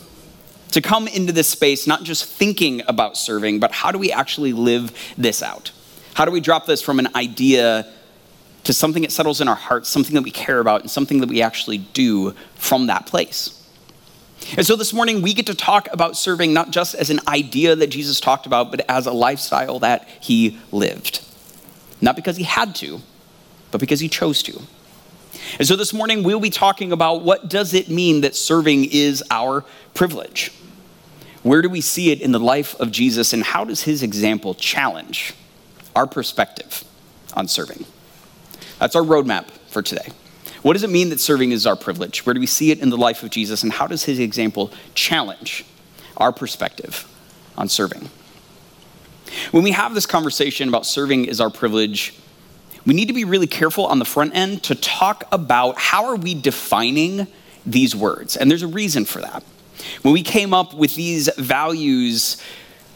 to 0.72 0.80
come 0.80 1.10
into 1.10 1.34
this 1.34 1.50
space 1.50 1.86
not 1.86 2.04
just 2.04 2.24
thinking 2.24 2.82
about 2.88 3.18
serving, 3.18 3.60
but 3.60 3.74
how 3.74 3.92
do 3.92 4.00
we 4.00 4.14
actually 4.14 4.54
live 4.54 4.94
this 5.18 5.44
out? 5.44 5.74
How 6.14 6.24
do 6.24 6.32
we 6.32 6.40
drop 6.40 6.66
this 6.66 6.82
from 6.82 7.00
an 7.00 7.10
idea 7.14 7.86
to 8.64 8.72
something 8.72 9.02
that 9.02 9.12
settles 9.12 9.42
in 9.42 9.50
our 9.50 9.56
hearts, 9.56 9.90
something 9.90 10.16
that 10.16 10.22
we 10.22 10.32
care 10.32 10.62
about, 10.62 10.80
and 10.80 10.90
something 10.90 11.20
that 11.20 11.28
we 11.28 11.42
actually 11.42 11.80
do 11.80 12.34
from 12.56 12.88
that 12.88 13.08
place? 13.08 13.62
And 14.56 14.66
so 14.66 14.78
this 14.78 14.94
morning, 14.94 15.22
we 15.22 15.34
get 15.34 15.48
to 15.48 15.56
talk 15.56 15.90
about 15.92 16.16
serving 16.16 16.54
not 16.54 16.72
just 16.72 16.96
as 16.96 17.10
an 17.10 17.20
idea 17.28 17.76
that 17.76 17.88
Jesus 17.88 18.22
talked 18.22 18.46
about, 18.46 18.72
but 18.72 18.86
as 18.88 19.06
a 19.06 19.12
lifestyle 19.12 19.80
that 19.80 20.08
he 20.22 20.58
lived. 20.72 21.25
Not 22.06 22.16
because 22.16 22.38
he 22.38 22.44
had 22.44 22.76
to, 22.76 23.02
but 23.72 23.82
because 23.82 24.00
he 24.00 24.08
chose 24.08 24.44
to. 24.44 24.62
And 25.58 25.68
so 25.68 25.76
this 25.76 25.92
morning, 25.92 26.22
we'll 26.22 26.40
be 26.40 26.52
talking 26.52 26.92
about 26.92 27.24
what 27.24 27.50
does 27.50 27.74
it 27.74 27.90
mean 27.90 28.22
that 28.22 28.36
serving 28.36 28.86
is 28.92 29.24
our 29.32 29.66
privilege? 29.96 30.52
Where 31.42 31.64
do 31.64 31.70
we 31.70 31.82
see 31.82 32.12
it 32.12 32.22
in 32.22 32.32
the 32.32 32.40
life 32.40 32.80
of 32.80 32.92
Jesus, 32.92 33.34
and 33.34 33.44
how 33.44 33.64
does 33.64 33.82
his 33.82 34.04
example 34.04 34.54
challenge 34.54 35.34
our 35.96 36.06
perspective 36.06 36.84
on 37.34 37.48
serving? 37.48 37.86
That's 38.78 38.96
our 38.96 39.02
roadmap 39.02 39.50
for 39.68 39.82
today. 39.82 40.10
What 40.62 40.74
does 40.74 40.84
it 40.84 40.92
mean 40.92 41.10
that 41.10 41.20
serving 41.20 41.54
is 41.54 41.66
our 41.66 41.76
privilege? 41.76 42.24
Where 42.24 42.36
do 42.36 42.40
we 42.40 42.46
see 42.46 42.70
it 42.70 42.82
in 42.82 42.92
the 42.92 42.98
life 42.98 43.24
of 43.24 43.32
Jesus? 43.32 43.64
And 43.64 43.72
how 43.72 43.88
does 43.88 44.04
his 44.04 44.20
example 44.20 44.72
challenge 44.94 45.66
our 46.18 46.32
perspective 46.32 47.12
on 47.58 47.68
serving? 47.68 48.10
When 49.52 49.64
we 49.64 49.72
have 49.72 49.94
this 49.94 50.06
conversation 50.06 50.68
about 50.68 50.86
serving 50.86 51.26
is 51.26 51.42
our 51.42 51.50
privilege, 51.50 52.14
we 52.86 52.94
need 52.94 53.08
to 53.08 53.14
be 53.14 53.26
really 53.26 53.48
careful 53.48 53.86
on 53.88 54.00
the 54.00 54.06
front 54.06 54.36
end 54.36 54.64
to 54.64 54.76
talk 54.76 55.24
about 55.32 55.78
how 55.78 56.06
are 56.06 56.16
we 56.16 56.36
defining 56.36 57.28
these 57.66 57.96
words. 57.96 58.38
And 58.38 58.50
there's 58.50 58.62
a 58.62 58.68
reason 58.68 59.06
for 59.06 59.22
that. 59.22 59.44
When 60.04 60.14
we 60.14 60.22
came 60.22 60.54
up 60.54 60.74
with 60.74 60.96
these 60.96 61.30
values 61.38 62.42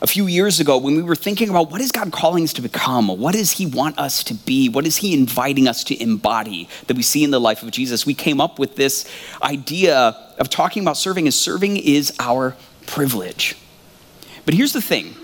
a 0.01 0.07
few 0.07 0.27
years 0.27 0.59
ago 0.59 0.77
when 0.77 0.95
we 0.95 1.01
were 1.01 1.15
thinking 1.15 1.49
about 1.49 1.71
what 1.71 1.81
is 1.81 1.91
God 1.91 2.11
calling 2.11 2.43
us 2.43 2.53
to 2.53 2.61
become? 2.61 3.07
What 3.07 3.33
does 3.33 3.51
He 3.51 3.65
want 3.65 3.99
us 3.99 4.23
to 4.25 4.33
be? 4.33 4.69
What 4.69 4.85
is 4.85 4.97
He 4.97 5.13
inviting 5.13 5.67
us 5.67 5.83
to 5.85 6.01
embody 6.01 6.69
that 6.87 6.95
we 6.95 7.03
see 7.03 7.23
in 7.23 7.31
the 7.31 7.39
life 7.39 7.63
of 7.63 7.71
Jesus? 7.71 8.05
We 8.05 8.13
came 8.13 8.39
up 8.39 8.59
with 8.59 8.75
this 8.75 9.09
idea 9.43 10.15
of 10.37 10.49
talking 10.49 10.83
about 10.83 10.97
serving 10.97 11.27
as 11.27 11.35
serving 11.35 11.77
is 11.77 12.13
our 12.19 12.55
privilege. 12.87 13.57
But 14.45 14.53
here's 14.53 14.73
the 14.73 14.81
thing 14.81 15.15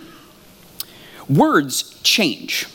words 1.29 2.00
change 2.01 2.67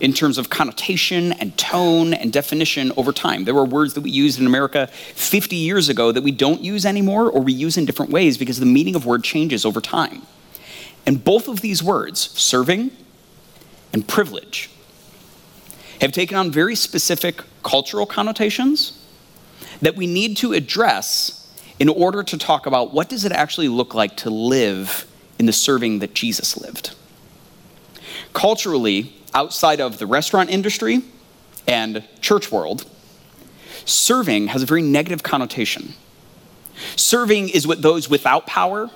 in 0.00 0.14
terms 0.14 0.38
of 0.38 0.48
connotation 0.48 1.32
and 1.34 1.56
tone 1.58 2.14
and 2.14 2.32
definition 2.32 2.90
over 2.96 3.12
time. 3.12 3.44
There 3.44 3.54
were 3.54 3.64
words 3.64 3.94
that 3.94 4.00
we 4.00 4.10
used 4.10 4.40
in 4.40 4.46
America 4.46 4.86
50 4.86 5.56
years 5.56 5.88
ago 5.88 6.10
that 6.10 6.22
we 6.22 6.32
don't 6.32 6.62
use 6.62 6.86
anymore 6.86 7.30
or 7.30 7.42
we 7.42 7.52
use 7.52 7.76
in 7.76 7.84
different 7.84 8.10
ways 8.10 8.38
because 8.38 8.58
the 8.58 8.66
meaning 8.66 8.94
of 8.94 9.04
word 9.04 9.22
changes 9.22 9.66
over 9.66 9.80
time. 9.80 10.22
And 11.06 11.22
both 11.22 11.48
of 11.48 11.60
these 11.60 11.82
words, 11.82 12.30
serving 12.38 12.90
and 13.92 14.06
privilege, 14.08 14.70
have 16.00 16.12
taken 16.12 16.36
on 16.36 16.50
very 16.50 16.74
specific 16.74 17.42
cultural 17.62 18.06
connotations 18.06 19.04
that 19.82 19.96
we 19.96 20.06
need 20.06 20.36
to 20.38 20.54
address 20.54 21.36
in 21.78 21.88
order 21.88 22.22
to 22.22 22.38
talk 22.38 22.66
about 22.66 22.92
what 22.92 23.08
does 23.08 23.24
it 23.24 23.32
actually 23.32 23.68
look 23.68 23.94
like 23.94 24.16
to 24.18 24.30
live 24.30 25.06
in 25.38 25.46
the 25.46 25.52
serving 25.52 25.98
that 25.98 26.14
Jesus 26.14 26.56
lived. 26.56 26.94
Culturally, 28.32 29.14
outside 29.34 29.80
of 29.80 29.98
the 29.98 30.06
restaurant 30.06 30.50
industry 30.50 31.02
and 31.66 32.04
church 32.20 32.50
world, 32.50 32.84
serving 33.84 34.48
has 34.48 34.62
a 34.62 34.66
very 34.66 34.82
negative 34.82 35.22
connotation. 35.22 35.94
Serving 36.96 37.48
is 37.48 37.66
what 37.66 37.82
those 37.82 38.08
without 38.08 38.46
power 38.46 38.90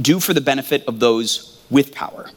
do 0.00 0.18
for 0.20 0.34
the 0.34 0.40
benefit 0.40 0.84
of 0.86 1.00
those 1.00 1.62
with 1.70 1.94
power. 1.94 2.30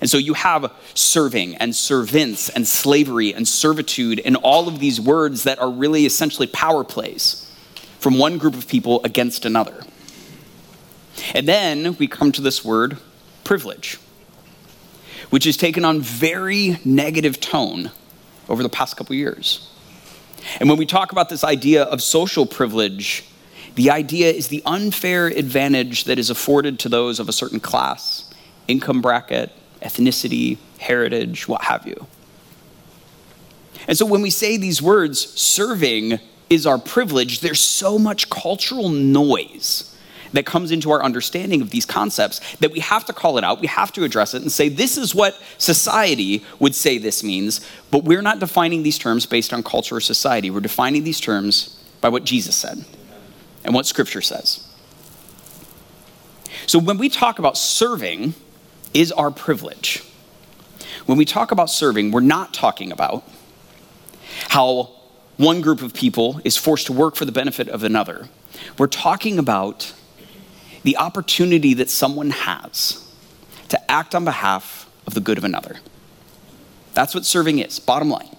And 0.00 0.10
so 0.10 0.18
you 0.18 0.34
have 0.34 0.72
serving 0.94 1.54
and 1.56 1.74
servants 1.74 2.48
and 2.48 2.66
slavery 2.66 3.32
and 3.32 3.46
servitude 3.46 4.20
and 4.24 4.36
all 4.36 4.68
of 4.68 4.78
these 4.78 5.00
words 5.00 5.44
that 5.44 5.58
are 5.58 5.70
really 5.70 6.04
essentially 6.04 6.46
power 6.46 6.84
plays 6.84 7.50
from 7.98 8.18
one 8.18 8.38
group 8.38 8.54
of 8.54 8.68
people 8.68 9.00
against 9.04 9.44
another. 9.44 9.84
And 11.34 11.48
then 11.48 11.96
we 11.96 12.08
come 12.08 12.30
to 12.32 12.42
this 12.42 12.64
word, 12.64 12.98
privilege, 13.42 13.98
which 15.30 15.44
has 15.44 15.56
taken 15.56 15.84
on 15.84 16.00
very 16.00 16.78
negative 16.84 17.40
tone 17.40 17.90
over 18.48 18.62
the 18.62 18.68
past 18.68 18.96
couple 18.96 19.14
years. 19.14 19.70
And 20.60 20.68
when 20.68 20.78
we 20.78 20.86
talk 20.86 21.12
about 21.12 21.28
this 21.28 21.42
idea 21.42 21.82
of 21.82 22.02
social 22.02 22.46
privilege, 22.46 23.24
the 23.74 23.90
idea 23.90 24.30
is 24.30 24.48
the 24.48 24.62
unfair 24.64 25.26
advantage 25.26 26.04
that 26.04 26.18
is 26.18 26.30
afforded 26.30 26.78
to 26.80 26.88
those 26.88 27.18
of 27.18 27.28
a 27.28 27.32
certain 27.32 27.60
class, 27.60 28.32
income 28.68 29.02
bracket, 29.02 29.52
ethnicity, 29.82 30.58
heritage, 30.78 31.48
what 31.48 31.64
have 31.64 31.86
you. 31.86 32.06
And 33.88 33.96
so 33.96 34.06
when 34.06 34.22
we 34.22 34.30
say 34.30 34.56
these 34.56 34.80
words, 34.80 35.20
serving 35.20 36.18
is 36.48 36.66
our 36.66 36.78
privilege, 36.78 37.40
there's 37.40 37.60
so 37.60 37.98
much 37.98 38.30
cultural 38.30 38.88
noise 38.88 39.95
that 40.36 40.46
comes 40.46 40.70
into 40.70 40.90
our 40.90 41.02
understanding 41.02 41.60
of 41.60 41.70
these 41.70 41.86
concepts 41.86 42.40
that 42.56 42.70
we 42.70 42.80
have 42.80 43.04
to 43.06 43.12
call 43.12 43.38
it 43.38 43.44
out, 43.44 43.60
we 43.60 43.66
have 43.66 43.92
to 43.92 44.04
address 44.04 44.34
it 44.34 44.42
and 44.42 44.52
say, 44.52 44.68
this 44.68 44.96
is 44.96 45.14
what 45.14 45.40
society 45.58 46.44
would 46.58 46.74
say 46.74 46.98
this 46.98 47.24
means, 47.24 47.66
but 47.90 48.04
we're 48.04 48.22
not 48.22 48.38
defining 48.38 48.82
these 48.82 48.98
terms 48.98 49.26
based 49.26 49.52
on 49.52 49.62
culture 49.62 49.96
or 49.96 50.00
society. 50.00 50.50
We're 50.50 50.60
defining 50.60 51.04
these 51.04 51.20
terms 51.20 51.82
by 52.00 52.08
what 52.08 52.24
Jesus 52.24 52.54
said 52.54 52.84
and 53.64 53.74
what 53.74 53.86
Scripture 53.86 54.22
says. 54.22 54.62
So 56.66 56.78
when 56.78 56.98
we 56.98 57.08
talk 57.08 57.38
about 57.38 57.56
serving, 57.56 58.34
is 58.96 59.12
our 59.12 59.30
privilege. 59.30 60.02
When 61.04 61.18
we 61.18 61.26
talk 61.26 61.52
about 61.52 61.68
serving, 61.68 62.12
we're 62.12 62.20
not 62.20 62.54
talking 62.54 62.90
about 62.90 63.24
how 64.48 64.90
one 65.36 65.60
group 65.60 65.82
of 65.82 65.92
people 65.92 66.40
is 66.44 66.56
forced 66.56 66.86
to 66.86 66.94
work 66.94 67.14
for 67.14 67.26
the 67.26 67.32
benefit 67.32 67.68
of 67.68 67.84
another. 67.84 68.28
We're 68.78 68.86
talking 68.86 69.38
about 69.38 69.92
the 70.86 70.96
opportunity 70.98 71.74
that 71.74 71.90
someone 71.90 72.30
has 72.30 73.04
to 73.68 73.90
act 73.90 74.14
on 74.14 74.24
behalf 74.24 74.88
of 75.04 75.14
the 75.14 75.20
good 75.20 75.36
of 75.36 75.42
another. 75.42 75.78
That's 76.94 77.12
what 77.12 77.24
serving 77.24 77.58
is, 77.58 77.80
bottom 77.80 78.08
line. 78.08 78.36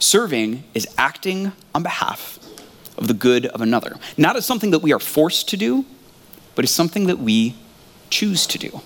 Serving 0.00 0.64
is 0.74 0.88
acting 0.98 1.52
on 1.72 1.84
behalf 1.84 2.40
of 2.98 3.06
the 3.06 3.14
good 3.14 3.46
of 3.46 3.60
another, 3.60 3.94
not 4.16 4.34
as 4.34 4.44
something 4.44 4.72
that 4.72 4.80
we 4.80 4.92
are 4.92 4.98
forced 4.98 5.48
to 5.50 5.56
do, 5.56 5.84
but 6.56 6.64
as 6.64 6.72
something 6.72 7.06
that 7.06 7.20
we 7.20 7.54
choose 8.10 8.48
to 8.48 8.58
do. 8.58 8.80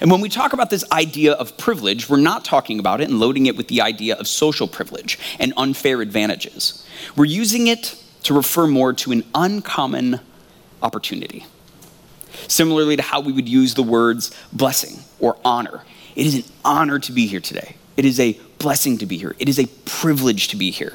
And 0.00 0.10
when 0.10 0.20
we 0.20 0.28
talk 0.28 0.52
about 0.52 0.70
this 0.70 0.84
idea 0.90 1.34
of 1.34 1.56
privilege, 1.56 2.08
we're 2.08 2.16
not 2.16 2.44
talking 2.44 2.80
about 2.80 3.00
it 3.00 3.08
and 3.08 3.20
loading 3.20 3.46
it 3.46 3.56
with 3.56 3.68
the 3.68 3.82
idea 3.82 4.16
of 4.16 4.26
social 4.26 4.66
privilege 4.66 5.16
and 5.38 5.52
unfair 5.56 6.00
advantages. 6.00 6.84
We're 7.14 7.26
using 7.26 7.68
it 7.68 7.94
to 8.24 8.34
refer 8.34 8.66
more 8.66 8.92
to 8.94 9.12
an 9.12 9.22
uncommon 9.32 10.18
opportunity. 10.82 11.46
Similarly 12.48 12.96
to 12.96 13.02
how 13.02 13.20
we 13.20 13.32
would 13.32 13.48
use 13.48 13.74
the 13.74 13.82
words 13.82 14.30
blessing 14.52 15.00
or 15.20 15.36
honor. 15.44 15.82
It 16.16 16.26
is 16.26 16.34
an 16.34 16.44
honor 16.64 16.98
to 16.98 17.12
be 17.12 17.26
here 17.26 17.40
today. 17.40 17.76
It 17.96 18.04
is 18.04 18.18
a 18.18 18.38
blessing 18.58 18.98
to 18.98 19.06
be 19.06 19.18
here. 19.18 19.34
It 19.38 19.48
is 19.48 19.58
a 19.58 19.66
privilege 19.84 20.48
to 20.48 20.56
be 20.56 20.70
here. 20.70 20.94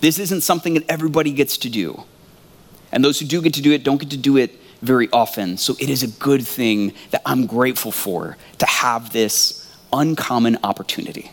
This 0.00 0.18
isn't 0.18 0.40
something 0.40 0.74
that 0.74 0.84
everybody 0.88 1.32
gets 1.32 1.56
to 1.58 1.70
do. 1.70 2.04
And 2.90 3.04
those 3.04 3.20
who 3.20 3.26
do 3.26 3.40
get 3.40 3.54
to 3.54 3.62
do 3.62 3.72
it 3.72 3.84
don't 3.84 3.98
get 3.98 4.10
to 4.10 4.16
do 4.16 4.36
it 4.36 4.58
very 4.82 5.08
often. 5.12 5.56
So 5.56 5.74
it 5.78 5.88
is 5.88 6.02
a 6.02 6.08
good 6.08 6.46
thing 6.46 6.92
that 7.10 7.22
I'm 7.24 7.46
grateful 7.46 7.92
for 7.92 8.36
to 8.58 8.66
have 8.66 9.12
this 9.12 9.70
uncommon 9.92 10.58
opportunity. 10.64 11.30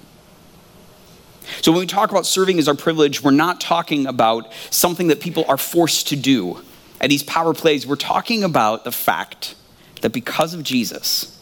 So 1.62 1.72
when 1.72 1.80
we 1.82 1.88
talk 1.88 2.12
about 2.12 2.26
serving 2.26 2.60
as 2.60 2.68
our 2.68 2.76
privilege, 2.76 3.24
we're 3.24 3.32
not 3.32 3.60
talking 3.60 4.06
about 4.06 4.52
something 4.70 5.08
that 5.08 5.20
people 5.20 5.46
are 5.48 5.58
forced 5.58 6.10
to 6.10 6.16
do 6.16 6.62
at 7.02 7.10
these 7.10 7.24
power 7.24 7.54
plays, 7.54 7.88
we're 7.88 7.96
talking 7.96 8.44
about 8.44 8.84
the 8.84 8.92
fact 8.92 9.56
that 10.02 10.12
because 10.12 10.54
of 10.54 10.64
Jesus, 10.64 11.36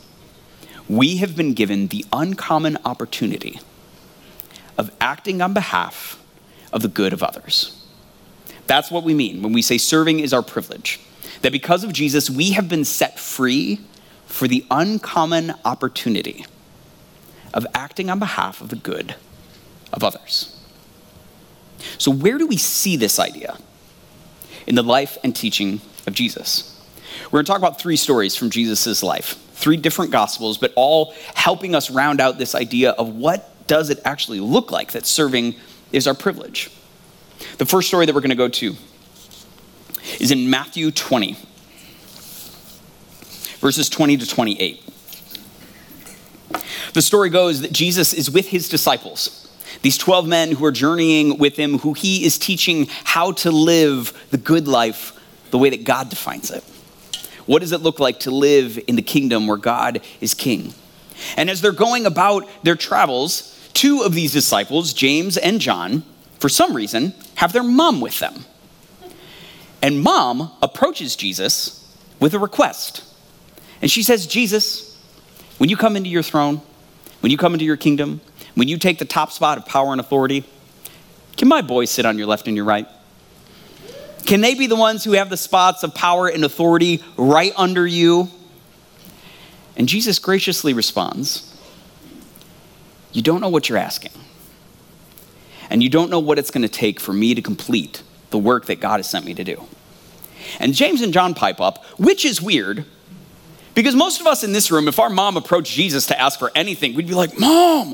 we 0.88 1.18
have 1.18 1.36
been 1.36 1.54
given 1.54 1.88
the 1.88 2.06
uncommon 2.14 2.78
opportunity 2.86 3.60
of 4.78 4.92
acting 5.02 5.42
on 5.42 5.54
behalf 5.54 6.22
of 6.72 6.82
the 6.82 6.88
good 6.88 7.14
of 7.14 7.24
others. 7.24 7.86
That's 8.68 8.92
what 8.92 9.04
we 9.04 9.14
mean 9.14 9.42
when 9.42 9.54
we 9.54 9.62
say 9.62 9.78
serving 9.78 10.20
is 10.20 10.34
our 10.34 10.44
privilege. 10.44 11.00
That 11.42 11.52
because 11.52 11.84
of 11.84 11.94
Jesus, 11.94 12.30
we 12.30 12.52
have 12.52 12.68
been 12.68 12.86
set 12.86 13.20
free 13.20 13.82
for 14.26 14.48
the 14.48 14.66
uncommon 14.70 15.54
opportunity 15.64 16.46
of 17.54 17.66
acting 17.74 18.10
on 18.10 18.20
behalf 18.20 18.62
of 18.62 18.70
the 18.70 18.76
good 18.76 19.16
of 19.94 20.04
others. 20.04 20.54
So, 21.98 22.12
where 22.12 22.38
do 22.38 22.48
we 22.48 22.58
see 22.58 22.98
this 22.98 23.20
idea? 23.20 23.58
In 24.68 24.76
the 24.76 24.84
life 24.84 25.18
and 25.24 25.36
teaching 25.36 25.82
of 26.06 26.14
Jesus. 26.14 26.74
We're 27.26 27.40
going 27.40 27.46
to 27.46 27.52
talk 27.52 27.58
about 27.58 27.80
three 27.80 27.96
stories 27.96 28.36
from 28.36 28.50
Jesus' 28.50 29.02
life, 29.02 29.38
three 29.54 29.78
different 29.78 30.12
gospels, 30.12 30.58
but 30.58 30.74
all 30.76 31.14
helping 31.34 31.74
us 31.74 31.90
round 31.90 32.22
out 32.22 32.38
this 32.38 32.54
idea 32.54 32.92
of 32.92 33.16
what 33.16 33.68
does 33.68 33.90
it 33.90 34.00
actually 34.06 34.40
look 34.40 34.72
like 34.72 34.92
that 34.92 35.06
serving 35.06 35.56
is 35.92 36.08
our 36.08 36.14
privilege. 36.14 36.70
The 37.58 37.66
first 37.66 37.88
story 37.88 38.06
that 38.06 38.14
we're 38.14 38.22
going 38.22 38.30
to 38.30 38.36
go 38.36 38.50
to 38.50 38.76
is 40.20 40.32
in 40.32 40.50
Matthew 40.50 40.92
20, 40.92 41.38
verses 43.60 43.90
20 43.90 44.18
to 44.18 44.28
28. 44.28 44.84
The 46.94 47.02
story 47.02 47.30
goes 47.30 47.62
that 47.62 47.72
Jesus 47.72 48.14
is 48.14 48.32
with 48.32 48.48
his 48.48 48.70
disciples 48.70 49.47
these 49.82 49.98
12 49.98 50.28
men 50.28 50.52
who 50.52 50.66
are 50.66 50.72
journeying 50.72 51.38
with 51.38 51.58
him, 51.58 51.80
who 51.80 51.94
he 51.94 52.26
is 52.26 52.38
teaching 52.38 52.88
how 53.04 53.32
to 53.34 53.52
live 53.52 54.28
the 54.32 54.38
good 54.38 54.68
life 54.68 55.14
the 55.52 55.58
way 55.58 55.70
that 55.70 55.84
God 55.84 56.10
defines 56.10 56.52
it. 56.52 56.64
What 57.46 57.60
does 57.60 57.72
it 57.72 57.82
look 57.82 58.00
like 58.00 58.22
to 58.22 58.32
live 58.32 58.80
in 58.88 58.96
the 58.96 59.02
kingdom 59.02 59.48
where 59.48 59.58
God 59.58 60.02
is 60.20 60.34
king? 60.34 60.74
And 61.36 61.50
as 61.50 61.62
they're 61.62 61.72
going 61.72 62.06
about 62.06 62.48
their 62.64 62.76
travels, 62.76 63.70
two 63.74 64.02
of 64.02 64.14
these 64.14 64.34
disciples, 64.34 64.94
James 64.94 65.38
and 65.38 65.62
John, 65.62 66.04
for 66.40 66.50
some 66.50 66.76
reason, 66.76 67.14
have 67.36 67.54
their 67.54 67.64
mom 67.64 68.02
with 68.02 68.20
them. 68.20 68.46
And 69.82 70.02
mom 70.02 70.52
approaches 70.62 71.16
Jesus 71.16 71.96
with 72.20 72.34
a 72.34 72.40
request. 72.40 73.04
And 73.82 73.90
she 73.90 74.04
says, 74.04 74.28
Jesus, 74.28 75.00
when 75.58 75.70
you 75.70 75.78
come 75.78 75.96
into 75.96 76.10
your 76.10 76.24
throne, 76.24 76.62
when 77.22 77.32
you 77.32 77.38
come 77.38 77.54
into 77.54 77.66
your 77.66 77.78
kingdom, 77.78 78.22
when 78.58 78.68
you 78.68 78.80
take 78.80 78.98
the 78.98 79.06
top 79.06 79.32
spot 79.32 79.60
of 79.60 79.68
power 79.68 79.92
and 79.92 80.02
authority, 80.02 80.44
can 81.36 81.48
my 81.48 81.62
boys 81.62 81.92
sit 81.92 82.08
on 82.08 82.18
your 82.18 82.26
left 82.26 82.48
and 82.48 82.58
your 82.58 82.66
right? 82.66 82.88
Can 84.26 84.42
they 84.42 84.56
be 84.56 84.66
the 84.66 84.76
ones 84.76 85.04
who 85.04 85.12
have 85.12 85.30
the 85.30 85.38
spots 85.38 85.84
of 85.84 85.94
power 85.94 86.28
and 86.28 86.44
authority 86.44 87.04
right 87.18 87.54
under 87.56 87.86
you? 87.86 88.32
And 89.76 89.88
Jesus 89.88 90.18
graciously 90.18 90.74
responds, 90.74 91.56
You 93.12 93.22
don't 93.22 93.42
know 93.42 93.50
what 93.50 93.70
you're 93.70 93.78
asking. 93.78 94.14
And 95.70 95.84
you 95.84 95.90
don't 95.90 96.10
know 96.10 96.20
what 96.20 96.40
it's 96.40 96.50
going 96.50 96.64
to 96.64 96.68
take 96.68 97.00
for 97.00 97.14
me 97.14 97.36
to 97.36 97.44
complete 97.44 98.02
the 98.32 98.40
work 98.40 98.66
that 98.66 98.80
God 98.80 98.98
has 98.98 99.08
sent 99.08 99.24
me 99.24 99.36
to 99.36 99.44
do. 99.44 99.68
And 100.60 100.74
James 100.74 101.04
and 101.04 101.14
John 101.14 101.36
pipe 101.36 101.62
up, 101.62 101.86
which 102.00 102.26
is 102.26 102.42
weird 102.42 102.88
because 103.78 103.94
most 103.94 104.20
of 104.20 104.26
us 104.26 104.44
in 104.44 104.54
this 104.54 104.72
room, 104.72 104.88
if 104.88 104.98
our 104.98 105.08
mom 105.08 105.38
approached 105.38 105.72
Jesus 105.72 106.08
to 106.08 106.20
ask 106.20 106.40
for 106.40 106.52
anything, 106.56 106.96
we'd 106.96 107.06
be 107.06 107.14
like, 107.14 107.40
Mom, 107.40 107.94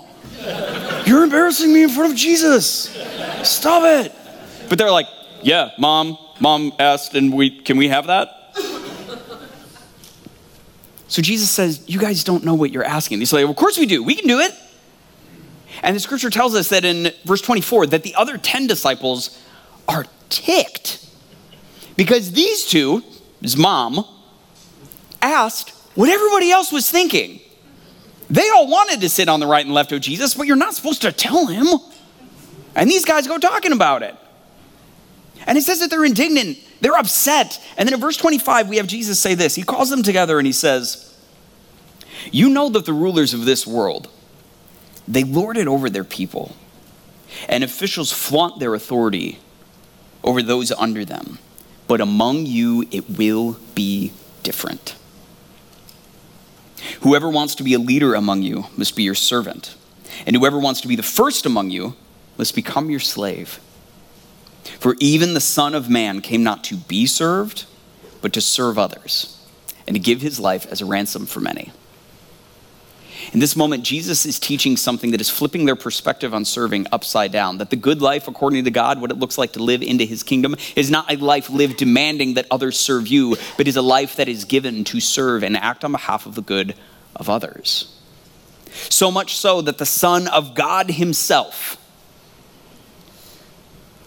you're 1.06 1.26
embarrassing 1.26 1.74
me 1.74 1.84
in 1.84 1.90
front 1.90 2.14
of 2.14 2.18
Jesus. 2.18 2.90
Stop 3.44 3.84
it. 3.84 4.16
But 4.70 4.78
they're 4.78 4.90
like, 4.90 5.08
Yeah, 5.42 5.72
mom, 5.78 6.18
mom 6.40 6.72
asked, 6.80 7.16
and 7.16 7.34
we 7.34 7.50
can 7.50 7.76
we 7.76 7.90
have 7.90 8.08
that? 8.08 8.30
So 11.10 11.22
Jesus 11.22 11.52
says, 11.52 11.84
You 11.86 12.00
guys 12.00 12.24
don't 12.24 12.46
know 12.46 12.54
what 12.54 12.72
you're 12.72 12.86
asking. 12.86 13.20
He's 13.20 13.34
like, 13.34 13.44
well, 13.44 13.52
Of 13.52 13.58
course 13.58 13.78
we 13.78 13.86
do. 13.86 14.02
We 14.02 14.16
can 14.16 14.26
do 14.26 14.40
it. 14.40 14.54
And 15.84 15.98
the 15.98 16.00
scripture 16.00 16.30
tells 16.30 16.56
us 16.56 16.70
that 16.70 16.86
in 16.86 17.12
verse 17.26 17.42
24 17.42 17.88
that 17.88 18.04
the 18.04 18.16
other 18.16 18.38
10 18.38 18.68
disciples 18.68 19.38
are 19.90 20.06
ticked 20.30 21.06
because 21.98 22.32
these 22.32 22.66
two, 22.66 23.04
his 23.42 23.58
mom, 23.58 24.06
asked 25.32 25.70
what 25.96 26.10
everybody 26.10 26.52
else 26.52 26.72
was 26.72 26.90
thinking. 26.90 27.40
They 28.30 28.50
all 28.50 28.68
wanted 28.68 29.02
to 29.02 29.10
sit 29.10 29.30
on 29.30 29.40
the 29.40 29.48
right 29.48 29.66
and 29.66 29.74
left 29.74 29.92
of 29.92 30.02
Jesus, 30.02 30.34
but 30.34 30.48
you're 30.48 30.56
not 30.56 30.74
supposed 30.74 31.02
to 31.04 31.12
tell 31.12 31.46
him. 31.46 31.68
And 32.76 32.90
these 32.90 33.06
guys 33.06 33.28
go 33.28 33.38
talking 33.38 33.72
about 33.72 34.02
it. 34.04 34.16
And 35.46 35.58
it 35.58 35.62
says 35.62 35.80
that 35.82 35.90
they're 35.90 36.06
indignant, 36.06 36.58
they're 36.82 36.98
upset. 36.98 37.62
And 37.78 37.88
then 37.88 37.94
in 37.94 38.00
verse 38.00 38.18
25, 38.18 38.70
we 38.70 38.78
have 38.78 38.88
Jesus 38.88 39.20
say 39.20 39.36
this 39.36 39.56
He 39.56 39.64
calls 39.64 39.90
them 39.90 40.04
together 40.04 40.38
and 40.40 40.48
he 40.48 40.54
says, 40.54 41.16
You 42.32 42.50
know 42.50 42.70
that 42.70 42.86
the 42.86 42.94
rulers 42.94 43.34
of 43.34 43.46
this 43.46 43.68
world, 43.68 44.10
they 45.08 45.24
lord 45.24 45.58
it 45.58 45.68
over 45.68 45.90
their 45.90 46.04
people, 46.04 46.56
and 47.48 47.64
officials 47.64 48.12
flaunt 48.12 48.60
their 48.60 48.74
authority 48.74 49.40
over 50.24 50.42
those 50.42 50.72
under 50.72 51.04
them. 51.04 51.40
But 51.88 52.00
among 52.00 52.46
you, 52.46 52.88
it 52.92 53.10
will 53.10 53.58
be 53.76 54.14
different. 54.42 54.96
Whoever 57.02 57.30
wants 57.30 57.56
to 57.56 57.64
be 57.64 57.74
a 57.74 57.80
leader 57.80 58.14
among 58.14 58.42
you 58.42 58.66
must 58.78 58.96
be 58.96 59.04
your 59.04 59.16
servant, 59.16 59.76
and 60.26 60.36
whoever 60.36 60.60
wants 60.60 60.82
to 60.82 60.88
be 60.88 60.96
the 60.96 61.04
first 61.04 61.46
among 61.46 61.70
you 61.70 61.96
must 62.38 62.56
become 62.56 62.90
your 62.90 63.00
slave. 63.00 63.60
For 64.80 64.96
even 65.00 65.34
the 65.34 65.40
Son 65.42 65.76
of 65.76 65.90
Man 65.90 66.22
came 66.22 66.44
not 66.44 66.64
to 66.66 66.78
be 66.78 67.06
served, 67.06 67.66
but 68.22 68.34
to 68.34 68.42
serve 68.42 68.78
others 68.78 69.38
and 69.86 69.96
to 69.96 70.00
give 70.00 70.22
his 70.22 70.40
life 70.40 70.66
as 70.72 70.82
a 70.82 70.86
ransom 70.86 71.26
for 71.26 71.40
many. 71.40 71.72
In 73.34 73.40
this 73.40 73.56
moment, 73.56 73.84
Jesus 73.84 74.28
is 74.28 74.38
teaching 74.38 74.78
something 74.78 75.10
that 75.10 75.20
is 75.20 75.28
flipping 75.28 75.66
their 75.66 75.76
perspective 75.76 76.36
on 76.36 76.46
serving 76.46 76.86
upside 76.92 77.32
down. 77.32 77.58
That 77.58 77.72
the 77.72 77.76
good 77.76 78.00
life, 78.00 78.28
according 78.28 78.64
to 78.66 78.72
God, 78.72 79.02
what 79.02 79.10
it 79.10 79.18
looks 79.18 79.40
like 79.40 79.54
to 79.54 79.64
live 79.64 79.82
into 79.82 80.06
his 80.06 80.22
kingdom, 80.22 80.56
is 80.76 80.92
not 80.92 81.12
a 81.12 81.18
life 81.18 81.50
lived 81.50 81.78
demanding 81.78 82.36
that 82.36 82.46
others 82.52 82.80
serve 82.80 83.08
you, 83.08 83.36
but 83.58 83.68
is 83.68 83.76
a 83.76 83.82
life 83.82 84.18
that 84.18 84.28
is 84.28 84.46
given 84.46 84.84
to 84.84 85.00
serve 85.00 85.44
and 85.44 85.58
act 85.58 85.84
on 85.84 85.92
behalf 85.92 86.28
of 86.28 86.36
the 86.36 86.44
good 86.44 86.76
of 87.16 87.28
others. 87.28 88.00
So 88.72 89.10
much 89.10 89.36
so 89.36 89.62
that 89.64 89.80
the 89.80 89.86
Son 89.86 90.28
of 90.28 90.54
God 90.54 90.92
himself 90.92 91.78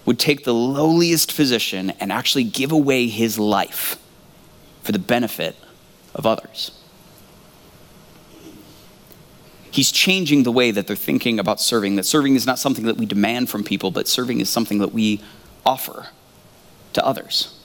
would 0.04 0.20
take 0.20 0.44
the 0.44 0.54
lowliest 0.54 1.34
position 1.34 1.90
and 1.98 2.12
actually 2.12 2.44
give 2.44 2.70
away 2.70 3.08
his 3.08 3.40
life 3.40 3.98
for 4.84 4.92
the 4.92 5.00
benefit 5.00 5.56
of 6.14 6.26
others. 6.26 6.75
He's 9.76 9.92
changing 9.92 10.44
the 10.44 10.52
way 10.52 10.70
that 10.70 10.86
they're 10.86 10.96
thinking 10.96 11.38
about 11.38 11.60
serving, 11.60 11.96
that 11.96 12.06
serving 12.06 12.34
is 12.34 12.46
not 12.46 12.58
something 12.58 12.86
that 12.86 12.96
we 12.96 13.04
demand 13.04 13.50
from 13.50 13.62
people, 13.62 13.90
but 13.90 14.08
serving 14.08 14.40
is 14.40 14.48
something 14.48 14.78
that 14.78 14.94
we 14.94 15.20
offer 15.66 16.06
to 16.94 17.04
others. 17.04 17.60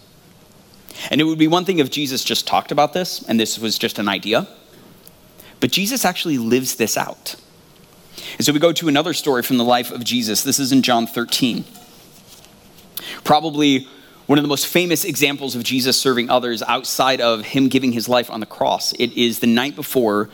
And 1.10 1.22
it 1.22 1.24
would 1.24 1.40
be 1.40 1.48
one 1.48 1.64
thing 1.64 1.80
if 1.80 1.90
Jesus 1.90 2.26
just 2.26 2.46
talked 2.46 2.70
about 2.70 2.92
this 2.92 3.24
and 3.30 3.40
this 3.40 3.58
was 3.58 3.78
just 3.78 3.98
an 3.98 4.10
idea, 4.10 4.46
but 5.62 5.72
Jesus 5.72 6.04
actually 6.04 6.38
lives 6.38 6.76
this 6.76 6.98
out. 6.98 7.38
And 8.38 8.46
so 8.46 8.52
we 8.52 8.60
go 8.60 8.74
to 8.74 8.90
another 8.90 9.14
story 9.14 9.42
from 9.42 9.58
the 9.58 9.64
life 9.64 9.90
of 9.90 10.04
Jesus. 10.04 10.44
This 10.44 10.60
is 10.60 10.74
in 10.74 10.82
John 10.82 11.08
13. 11.08 11.64
Probably 13.24 13.88
one 14.26 14.38
of 14.38 14.44
the 14.44 14.50
most 14.50 14.68
famous 14.68 15.06
examples 15.06 15.56
of 15.56 15.64
Jesus 15.64 15.96
serving 15.98 16.30
others 16.30 16.62
outside 16.64 17.22
of 17.22 17.46
him 17.46 17.70
giving 17.70 17.94
his 17.94 18.10
life 18.10 18.30
on 18.30 18.42
the 18.42 18.46
cross. 18.46 18.92
It 19.00 19.14
is 19.14 19.40
the 19.40 19.48
night 19.48 19.78
before 19.78 20.30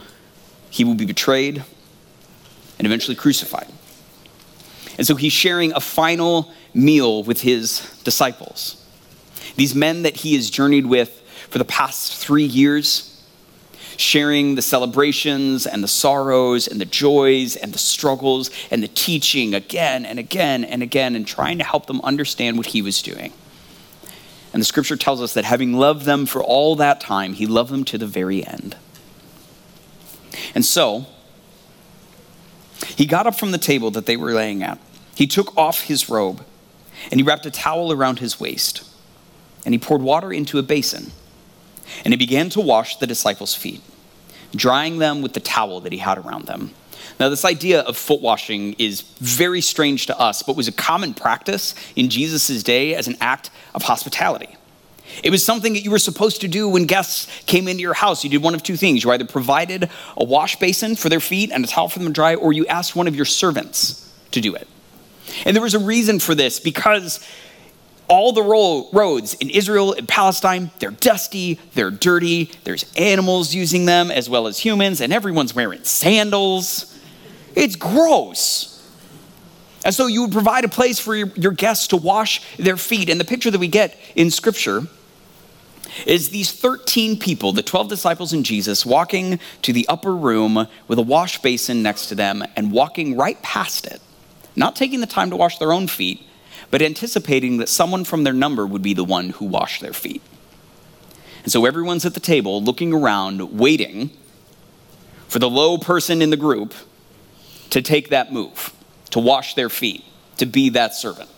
he 0.78 0.84
will 0.84 0.94
be 0.94 1.06
betrayed 1.06 1.64
and 2.78 2.86
eventually 2.86 3.16
crucified. 3.16 3.68
And 5.00 5.08
so 5.08 5.16
he's 5.16 5.34
sharing 5.34 5.74
a 5.74 5.80
final 5.80 6.52
meal 6.72 7.24
with 7.24 7.42
his 7.42 7.80
disciples. 8.04 8.86
These 9.56 9.74
men 9.74 10.04
that 10.04 10.18
he 10.18 10.36
has 10.36 10.52
journeyed 10.52 10.86
with 10.86 11.10
for 11.50 11.58
the 11.58 11.66
past 11.66 12.16
three 12.16 12.44
years, 12.44 13.20
sharing 13.98 14.54
the 14.54 14.62
celebrations 14.62 15.66
and 15.66 15.84
the 15.84 15.88
sorrows 15.88 16.68
and 16.68 16.80
the 16.80 16.86
joys 16.86 17.56
and 17.56 17.74
the 17.74 17.80
struggles 17.80 18.52
and 18.70 18.84
the 18.84 18.88
teaching 18.88 19.56
again 19.56 20.06
and 20.06 20.20
again 20.20 20.64
and 20.64 20.84
again 20.84 21.16
and 21.16 21.26
trying 21.26 21.58
to 21.58 21.64
help 21.64 21.88
them 21.88 22.00
understand 22.02 22.56
what 22.56 22.68
he 22.68 22.84
was 22.84 23.02
doing. 23.02 23.34
And 24.54 24.62
the 24.62 24.66
scripture 24.66 24.96
tells 24.96 25.24
us 25.24 25.34
that 25.34 25.44
having 25.44 25.74
loved 25.74 26.06
them 26.06 26.28
for 26.28 26.44
all 26.44 26.76
that 26.76 27.02
time, 27.02 27.34
he 27.34 27.48
loved 27.48 27.72
them 27.72 27.84
to 27.86 27.98
the 27.98 28.06
very 28.06 28.46
end. 28.46 28.76
And 30.54 30.66
so, 30.66 31.06
he 32.96 33.06
got 33.06 33.28
up 33.28 33.36
from 33.36 33.52
the 33.52 33.58
table 33.58 33.92
that 33.92 34.06
they 34.06 34.18
were 34.18 34.34
laying 34.34 34.64
at. 34.64 34.80
He 35.16 35.28
took 35.28 35.56
off 35.58 35.82
his 35.82 36.10
robe 36.10 36.44
and 37.12 37.20
he 37.20 37.24
wrapped 37.24 37.46
a 37.46 37.52
towel 37.52 37.92
around 37.92 38.20
his 38.20 38.40
waist. 38.40 38.84
And 39.66 39.74
he 39.74 39.80
poured 39.80 40.02
water 40.02 40.32
into 40.32 40.60
a 40.60 40.64
basin. 40.64 41.12
And 42.04 42.14
he 42.14 42.18
began 42.18 42.50
to 42.50 42.62
wash 42.62 42.98
the 42.98 43.08
disciples' 43.08 43.56
feet, 43.56 43.82
drying 44.56 44.98
them 45.00 45.22
with 45.22 45.34
the 45.34 45.40
towel 45.40 45.80
that 45.82 45.92
he 45.92 46.00
had 46.00 46.18
around 46.18 46.46
them. 46.46 46.72
Now, 47.20 47.30
this 47.30 47.46
idea 47.46 47.82
of 47.82 47.98
foot 47.98 48.22
washing 48.22 48.74
is 48.74 49.02
very 49.02 49.62
strange 49.62 50.06
to 50.08 50.20
us, 50.20 50.44
but 50.44 50.56
was 50.56 50.68
a 50.68 50.74
common 50.74 51.14
practice 51.14 51.74
in 51.96 52.10
Jesus' 52.10 52.62
day 52.62 52.94
as 52.94 53.08
an 53.08 53.18
act 53.22 53.50
of 53.74 53.84
hospitality. 53.84 54.57
It 55.24 55.30
was 55.30 55.44
something 55.44 55.74
that 55.74 55.84
you 55.84 55.92
were 55.92 56.00
supposed 56.00 56.42
to 56.42 56.48
do 56.48 56.68
when 56.70 56.86
guests 56.86 57.28
came 57.46 57.68
into 57.68 57.82
your 57.82 57.94
house. 57.94 58.24
You 58.24 58.30
did 58.30 58.42
one 58.42 58.56
of 58.56 58.64
two 58.64 58.78
things. 58.78 59.04
You 59.04 59.12
either 59.12 59.26
provided 59.26 59.90
a 60.16 60.24
wash 60.24 60.58
basin 60.58 60.96
for 60.96 61.10
their 61.10 61.20
feet 61.20 61.52
and 61.52 61.64
a 61.64 61.68
towel 61.68 61.90
for 61.90 62.00
them 62.00 62.08
to 62.08 62.14
dry, 62.14 62.36
or 62.36 62.54
you 62.54 62.66
asked 62.68 62.96
one 62.96 63.08
of 63.08 63.16
your 63.16 63.26
servants 63.26 64.12
to 64.32 64.42
do 64.42 64.56
it. 64.56 64.68
And 65.46 65.56
there 65.56 65.64
was 65.64 65.74
a 65.74 65.80
reason 65.80 66.20
for 66.20 66.36
this 66.36 66.60
because 66.60 67.20
all 68.08 68.32
the 68.32 68.44
roads 68.44 69.34
in 69.36 69.50
Israel 69.50 69.94
and 69.94 70.08
Palestine, 70.08 70.72
they're 70.80 70.92
dusty, 70.92 71.60
they're 71.74 71.92
dirty, 71.92 72.52
there's 72.64 72.92
animals 72.96 73.54
using 73.54 73.86
them 73.86 74.12
as 74.12 74.30
well 74.30 74.48
as 74.48 74.58
humans, 74.58 75.02
and 75.02 75.12
everyone's 75.12 75.54
wearing 75.54 75.84
sandals. 75.84 76.98
It's 77.56 77.76
gross. 77.76 78.74
And 79.84 79.94
so 79.94 80.08
you 80.08 80.22
would 80.22 80.32
provide 80.32 80.64
a 80.64 80.70
place 80.70 81.00
for 81.00 81.16
your, 81.16 81.28
your 81.36 81.52
guests 81.52 81.88
to 81.88 81.98
wash 81.98 82.42
their 82.58 82.78
feet. 82.78 83.10
And 83.10 83.20
the 83.20 83.26
picture 83.26 83.52
that 83.52 83.60
we 83.60 83.68
get 83.68 83.98
in 84.16 84.32
Scripture 84.32 84.88
is 86.06 86.30
these 86.30 86.52
13 86.52 87.20
people, 87.20 87.52
the 87.52 87.64
12 87.64 87.90
disciples 87.90 88.34
and 88.34 88.46
Jesus, 88.46 88.86
walking 88.86 89.40
to 89.62 89.74
the 89.74 89.88
upper 89.88 90.16
room 90.16 90.68
with 90.88 91.00
a 91.00 91.04
wash 91.04 91.42
basin 91.42 91.82
next 91.82 92.08
to 92.08 92.16
them 92.16 92.44
and 92.56 92.72
walking 92.72 93.18
right 93.18 93.42
past 93.42 93.86
it, 93.86 94.02
not 94.56 94.76
taking 94.76 95.00
the 95.00 95.08
time 95.08 95.30
to 95.30 95.36
wash 95.36 95.58
their 95.58 95.74
own 95.74 95.88
feet, 95.88 96.22
but 96.70 96.82
anticipating 96.82 97.58
that 97.58 97.70
someone 97.70 98.04
from 98.04 98.24
their 98.24 98.34
number 98.34 98.66
would 98.66 98.82
be 98.82 98.94
the 98.94 99.04
one 99.04 99.30
who 99.32 99.46
washed 99.46 99.82
their 99.82 99.94
feet. 99.94 100.22
And 101.44 101.52
so 101.52 101.66
everyone's 101.66 102.06
at 102.06 102.14
the 102.14 102.20
table 102.20 102.62
looking 102.62 102.94
around, 102.94 103.58
waiting 103.58 104.12
for 105.28 105.40
the 105.40 105.50
low 105.50 105.78
person 105.78 106.22
in 106.22 106.30
the 106.30 106.38
group 106.38 106.74
to 107.70 107.82
take 107.82 108.10
that 108.10 108.32
move, 108.32 108.74
to 109.12 109.20
wash 109.20 109.54
their 109.54 109.70
feet, 109.70 110.04
to 110.38 110.46
be 110.46 110.70
that 110.70 110.94
servant. 110.94 111.30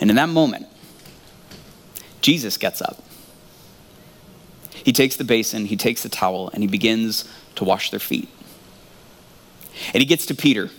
And 0.00 0.10
in 0.10 0.16
that 0.16 0.28
moment, 0.28 0.66
Jesus 2.22 2.56
gets 2.56 2.80
up. 2.80 3.02
He 4.70 4.92
takes 4.92 5.16
the 5.16 5.24
basin, 5.24 5.66
he 5.66 5.76
takes 5.76 6.02
the 6.02 6.08
towel, 6.08 6.48
and 6.52 6.62
he 6.62 6.66
begins 6.66 7.28
to 7.56 7.64
wash 7.64 7.90
their 7.90 8.00
feet. 8.00 8.28
And 9.92 10.00
he 10.00 10.04
gets 10.04 10.26
to 10.26 10.34
Peter. 10.34 10.70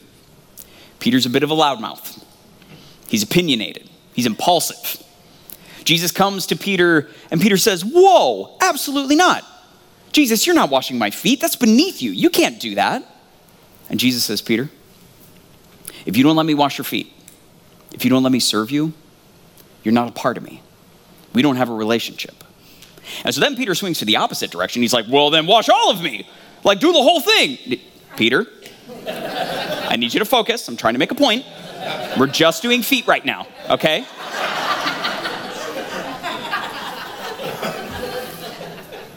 Peter's 1.00 1.26
a 1.26 1.30
bit 1.30 1.44
of 1.44 1.52
a 1.52 1.56
loudmouth. 1.56 2.24
He's 3.08 3.24
opinionated, 3.24 3.90
he's 4.14 4.26
impulsive. 4.26 5.02
Jesus 5.84 6.12
comes 6.12 6.46
to 6.48 6.56
Peter, 6.56 7.10
and 7.30 7.42
Peter 7.42 7.58
says, 7.58 7.84
Whoa, 7.84 8.58
absolutely 8.62 9.18
not. 9.18 9.44
Jesus, 10.14 10.48
you're 10.48 10.56
not 10.56 10.70
washing 10.70 10.98
my 10.98 11.10
feet. 11.10 11.42
That's 11.42 11.58
beneath 11.58 12.02
you. 12.02 12.12
You 12.12 12.30
can't 12.30 12.60
do 12.60 12.76
that. 12.76 13.04
And 13.90 14.00
Jesus 14.00 14.24
says, 14.24 14.42
Peter, 14.42 14.70
if 16.06 16.16
you 16.16 16.24
don't 16.24 16.38
let 16.38 16.46
me 16.46 16.54
wash 16.54 16.78
your 16.78 16.86
feet, 16.86 17.12
if 17.92 18.06
you 18.06 18.10
don't 18.10 18.24
let 18.24 18.32
me 18.32 18.40
serve 18.40 18.72
you, 18.72 18.94
you're 19.84 19.94
not 19.94 20.08
a 20.08 20.12
part 20.14 20.38
of 20.38 20.44
me 20.44 20.62
we 21.34 21.42
don't 21.42 21.56
have 21.56 21.70
a 21.70 21.74
relationship. 21.74 22.44
And 23.24 23.34
so 23.34 23.42
then 23.42 23.56
Peter 23.56 23.76
swings 23.76 24.00
to 24.00 24.06
the 24.06 24.18
opposite 24.18 24.52
direction. 24.52 24.82
He's 24.82 24.94
like, 24.94 25.06
well, 25.10 25.30
then 25.30 25.46
wash 25.46 25.70
all 25.70 25.92
of 25.92 26.02
me. 26.02 26.28
Like, 26.64 26.80
do 26.80 26.94
the 26.94 27.02
whole 27.02 27.20
thing. 27.20 27.80
Peter, 28.16 28.48
I 29.08 29.96
need 29.98 30.14
you 30.14 30.20
to 30.20 30.26
focus. 30.26 30.68
I'm 30.68 30.78
trying 30.78 30.94
to 30.94 31.00
make 31.00 31.12
a 31.12 31.16
point. 31.16 31.46
We're 32.18 32.28
just 32.28 32.62
doing 32.62 32.82
feet 32.82 33.08
right 33.08 33.26
now, 33.26 33.48
okay? 33.70 34.06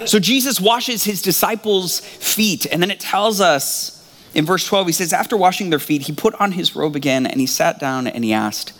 So 0.06 0.20
Jesus 0.20 0.60
washes 0.60 1.02
his 1.02 1.20
disciples' 1.20 1.98
feet, 1.98 2.66
and 2.66 2.80
then 2.80 2.92
it 2.92 3.00
tells 3.00 3.40
us 3.40 3.96
in 4.34 4.44
verse 4.44 4.66
12, 4.66 4.88
he 4.88 4.92
says, 4.92 5.12
After 5.12 5.36
washing 5.36 5.70
their 5.70 5.78
feet, 5.78 6.02
he 6.02 6.12
put 6.12 6.34
on 6.40 6.52
his 6.52 6.76
robe 6.76 6.94
again 6.94 7.26
and 7.26 7.40
he 7.40 7.46
sat 7.46 7.80
down 7.80 8.06
and 8.06 8.22
he 8.22 8.34
asked, 8.34 8.72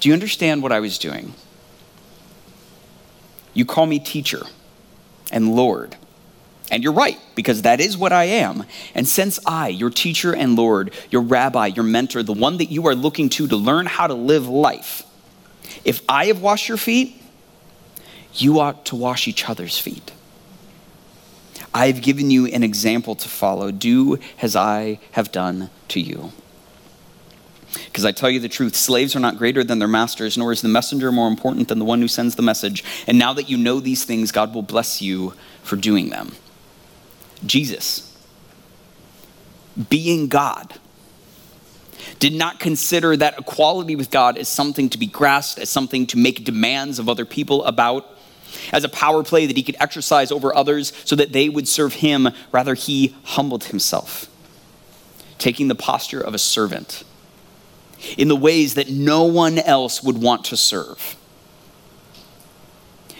Do 0.00 0.08
you 0.08 0.14
understand 0.14 0.62
what 0.62 0.72
I 0.72 0.80
was 0.80 0.98
doing? 0.98 1.34
You 3.54 3.64
call 3.64 3.86
me 3.86 3.98
teacher 3.98 4.42
and 5.32 5.54
Lord. 5.54 5.96
And 6.70 6.82
you're 6.82 6.92
right, 6.92 7.18
because 7.34 7.62
that 7.62 7.80
is 7.80 7.96
what 7.96 8.12
I 8.12 8.24
am. 8.24 8.64
And 8.94 9.08
since 9.08 9.40
I, 9.46 9.68
your 9.68 9.88
teacher 9.88 10.34
and 10.34 10.54
Lord, 10.54 10.92
your 11.10 11.22
rabbi, 11.22 11.68
your 11.68 11.84
mentor, 11.84 12.22
the 12.22 12.34
one 12.34 12.58
that 12.58 12.70
you 12.70 12.86
are 12.88 12.94
looking 12.94 13.30
to 13.30 13.48
to 13.48 13.56
learn 13.56 13.86
how 13.86 14.06
to 14.06 14.14
live 14.14 14.46
life, 14.46 15.02
if 15.84 16.02
I 16.08 16.26
have 16.26 16.42
washed 16.42 16.68
your 16.68 16.76
feet, 16.76 17.22
you 18.34 18.60
ought 18.60 18.84
to 18.86 18.96
wash 18.96 19.26
each 19.26 19.48
other's 19.48 19.78
feet. 19.78 20.12
I've 21.72 22.02
given 22.02 22.30
you 22.30 22.46
an 22.46 22.62
example 22.62 23.14
to 23.14 23.28
follow. 23.28 23.70
Do 23.70 24.18
as 24.42 24.54
I 24.54 25.00
have 25.12 25.32
done 25.32 25.70
to 25.88 26.00
you. 26.00 26.32
Because 27.72 28.04
I 28.04 28.12
tell 28.12 28.30
you 28.30 28.40
the 28.40 28.48
truth, 28.48 28.74
slaves 28.74 29.14
are 29.14 29.20
not 29.20 29.36
greater 29.36 29.62
than 29.62 29.78
their 29.78 29.88
masters, 29.88 30.38
nor 30.38 30.52
is 30.52 30.62
the 30.62 30.68
messenger 30.68 31.12
more 31.12 31.28
important 31.28 31.68
than 31.68 31.78
the 31.78 31.84
one 31.84 32.00
who 32.00 32.08
sends 32.08 32.34
the 32.34 32.42
message. 32.42 32.82
And 33.06 33.18
now 33.18 33.32
that 33.34 33.48
you 33.48 33.56
know 33.56 33.80
these 33.80 34.04
things, 34.04 34.32
God 34.32 34.54
will 34.54 34.62
bless 34.62 35.02
you 35.02 35.34
for 35.62 35.76
doing 35.76 36.08
them. 36.08 36.32
Jesus, 37.44 38.16
being 39.90 40.28
God, 40.28 40.74
did 42.18 42.32
not 42.32 42.58
consider 42.58 43.16
that 43.16 43.38
equality 43.38 43.94
with 43.94 44.10
God 44.10 44.38
as 44.38 44.48
something 44.48 44.88
to 44.90 44.98
be 44.98 45.06
grasped, 45.06 45.58
as 45.58 45.68
something 45.68 46.06
to 46.08 46.16
make 46.16 46.44
demands 46.44 46.98
of 46.98 47.08
other 47.08 47.24
people 47.24 47.64
about, 47.64 48.06
as 48.72 48.82
a 48.82 48.88
power 48.88 49.22
play 49.22 49.46
that 49.46 49.56
he 49.56 49.62
could 49.62 49.76
exercise 49.78 50.32
over 50.32 50.56
others 50.56 50.92
so 51.04 51.14
that 51.14 51.32
they 51.32 51.48
would 51.48 51.68
serve 51.68 51.94
him. 51.94 52.30
Rather, 52.50 52.74
he 52.74 53.14
humbled 53.24 53.64
himself, 53.64 54.26
taking 55.36 55.68
the 55.68 55.74
posture 55.74 56.20
of 56.20 56.34
a 56.34 56.38
servant 56.38 57.04
in 58.16 58.28
the 58.28 58.36
ways 58.36 58.74
that 58.74 58.88
no 58.90 59.24
one 59.24 59.58
else 59.58 60.02
would 60.02 60.18
want 60.18 60.44
to 60.46 60.56
serve. 60.56 61.16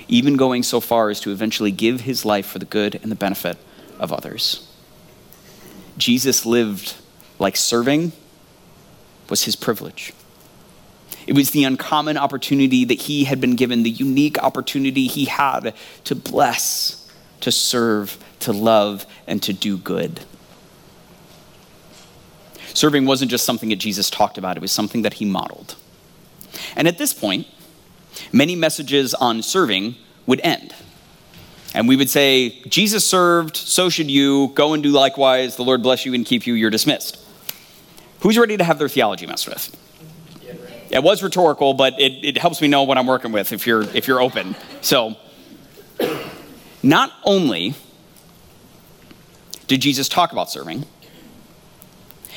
even 0.09 0.37
going 0.37 0.63
so 0.63 0.81
far 0.81 1.11
as 1.11 1.21
to 1.21 1.31
eventually 1.31 1.71
give 1.71 2.01
his 2.01 2.25
life 2.25 2.47
for 2.47 2.59
the 2.59 2.65
good 2.65 2.99
and 3.03 3.13
the 3.13 3.17
benefit 3.17 3.59
of 3.99 4.13
others. 4.13 4.67
Jesus 5.97 6.47
lived 6.47 6.95
like 7.39 7.57
serving 7.57 8.13
was 9.29 9.45
his 9.45 9.55
privilege. 9.55 10.13
It 11.27 11.35
was 11.35 11.51
the 11.51 11.65
uncommon 11.65 12.17
opportunity 12.17 12.87
that 12.87 13.03
he 13.03 13.25
had 13.25 13.41
been 13.41 13.55
given, 13.55 13.83
the 13.83 13.91
unique 13.91 14.43
opportunity 14.43 15.07
he 15.07 15.27
had 15.27 15.75
to 16.05 16.15
bless, 16.15 17.11
to 17.41 17.53
serve, 17.53 18.17
to 18.41 18.53
love, 18.53 19.05
and 19.27 19.43
to 19.43 19.53
do 19.53 19.77
good. 19.77 20.21
Serving 22.75 23.07
wasn't 23.07 23.31
just 23.31 23.45
something 23.45 23.69
that 23.71 23.77
Jesus 23.77 24.11
talked 24.11 24.39
about, 24.39 24.57
it 24.57 24.61
was 24.61 24.73
something 24.73 25.03
that 25.03 25.15
he 25.15 25.25
modeled. 25.25 25.77
And 26.77 26.89
at 26.89 26.99
this 26.99 27.13
point, 27.13 27.47
many 28.33 28.57
messages 28.57 29.15
on 29.15 29.43
serving 29.43 29.97
would 30.27 30.41
end. 30.43 30.75
And 31.75 31.87
we 31.87 31.97
would 31.97 32.09
say, 32.09 32.61
Jesus 32.67 33.07
served, 33.07 33.57
so 33.57 33.91
should 33.91 34.11
you. 34.11 34.49
Go 34.55 34.73
and 34.73 34.83
do 34.83 34.91
likewise. 34.91 35.57
The 35.57 35.65
Lord 35.65 35.83
bless 35.83 36.07
you 36.07 36.15
and 36.15 36.25
keep 36.25 36.47
you. 36.47 36.55
You're 36.55 36.71
dismissed. 36.71 37.19
Who's 38.21 38.39
ready 38.39 38.57
to 38.57 38.65
have 38.65 38.79
their 38.79 38.89
theology 38.89 39.27
messed 39.27 39.47
with? 39.47 39.77
It 40.91 41.03
was 41.03 41.23
rhetorical, 41.23 41.75
but 41.75 42.01
it, 42.01 42.25
it 42.25 42.39
helps 42.39 42.61
me 42.63 42.69
know 42.69 42.85
what 42.85 42.97
I'm 42.97 43.07
working 43.07 43.31
with 43.33 43.53
if 43.53 43.67
you're, 43.67 43.83
if 43.95 44.09
you're 44.09 44.21
open. 44.21 44.57
So, 44.81 45.17
not 46.83 47.13
only 47.25 47.75
did 49.67 49.83
Jesus 49.83 50.09
talk 50.09 50.33
about 50.33 50.51
serving, 50.51 50.87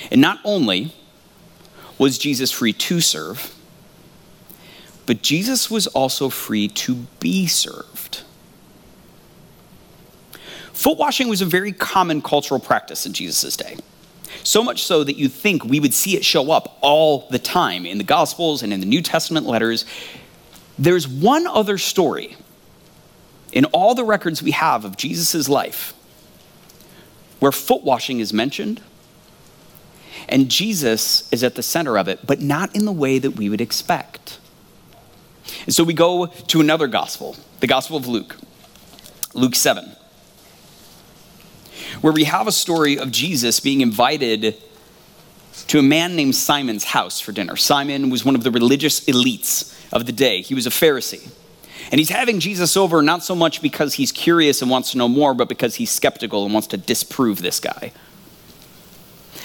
and 0.10 0.22
not 0.22 0.40
only 0.44 0.94
was 1.98 2.18
Jesus 2.18 2.52
free 2.52 2.74
to 2.74 3.02
serve, 3.02 3.54
but 5.06 5.22
Jesus 5.22 5.70
was 5.70 5.88
also 5.88 6.30
free 6.30 6.68
to 6.70 6.96
be 7.20 7.48
served. 7.48 8.24
Foot 10.74 10.98
washing 10.98 11.28
was 11.28 11.42
a 11.42 11.46
very 11.46 11.72
common 11.72 12.22
cultural 12.22 12.60
practice 12.60 13.06
in 13.06 13.14
Jesus' 13.14 13.56
day. 13.56 13.78
So 14.44 14.64
much 14.64 14.84
so 14.84 15.04
that 15.04 15.18
you 15.18 15.28
think 15.28 15.64
we 15.64 15.80
would 15.80 15.94
see 15.94 16.16
it 16.16 16.26
show 16.26 16.52
up 16.52 16.78
all 16.82 17.28
the 17.30 17.38
time 17.38 17.86
in 17.86 17.98
the 17.98 18.04
Gospels 18.04 18.64
and 18.64 18.74
in 18.74 18.80
the 18.80 18.86
New 18.86 19.02
Testament 19.02 19.46
letters. 19.46 19.86
There's 20.80 21.08
one 21.08 21.46
other 21.46 21.78
story 21.78 22.36
in 23.52 23.66
all 23.66 23.94
the 23.94 24.04
records 24.04 24.42
we 24.42 24.52
have 24.52 24.86
of 24.86 24.98
Jesus' 24.98 25.48
life 25.48 25.94
where 27.40 27.52
foot 27.52 27.84
washing 27.84 28.20
is 28.20 28.32
mentioned, 28.32 28.82
and 30.32 30.50
Jesus 30.50 31.32
is 31.32 31.44
at 31.44 31.56
the 31.56 31.64
center 31.64 31.98
of 31.98 32.08
it, 32.08 32.26
but 32.26 32.42
not 32.42 32.76
in 32.76 32.86
the 32.86 32.92
way 32.92 33.20
that 33.20 33.32
we 33.32 33.50
would 33.50 33.62
expect. 33.62 34.40
And 35.66 35.76
so 35.76 35.84
we 35.84 35.94
go 35.94 36.28
to 36.28 36.62
another 36.62 36.88
gospel, 36.88 37.36
the 37.60 37.68
Gospel 37.68 37.98
of 37.98 38.08
Luke, 38.08 38.38
Luke 39.34 39.56
7 39.56 39.96
where 42.02 42.14
we 42.14 42.24
have 42.24 42.48
a 42.48 42.52
story 42.52 42.98
of 42.98 43.12
Jesus 43.12 43.60
being 43.60 43.82
invited 43.82 44.56
to 45.68 45.80
a 45.80 45.84
man 45.84 46.16
named 46.16 46.36
Simon's 46.36 46.84
house 46.84 47.20
for 47.20 47.32
dinner. 47.32 47.56
Simon 47.56 48.10
was 48.10 48.26
one 48.26 48.36
of 48.36 48.44
the 48.44 48.52
religious 48.52 49.02
elites 49.02 49.78
of 49.92 50.06
the 50.06 50.12
day, 50.12 50.42
he 50.42 50.56
was 50.56 50.66
a 50.66 50.70
Pharisee. 50.70 51.32
And 51.92 52.00
he's 52.00 52.10
having 52.10 52.40
Jesus 52.40 52.78
over 52.78 53.02
not 53.02 53.22
so 53.22 53.36
much 53.36 53.62
because 53.62 53.96
he's 53.96 54.14
curious 54.14 54.62
and 54.62 54.72
wants 54.72 54.92
to 54.92 54.98
know 54.98 55.10
more, 55.10 55.34
but 55.34 55.50
because 55.50 55.76
he's 55.76 55.92
skeptical 55.92 56.46
and 56.46 56.54
wants 56.54 56.68
to 56.70 56.78
disprove 56.78 57.42
this 57.42 57.60
guy. 57.60 57.92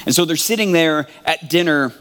And 0.07 0.14
so 0.14 0.25
they're 0.25 0.37
sitting 0.37 0.73
there 0.73 1.09
at 1.25 1.51
dinner 1.51 1.92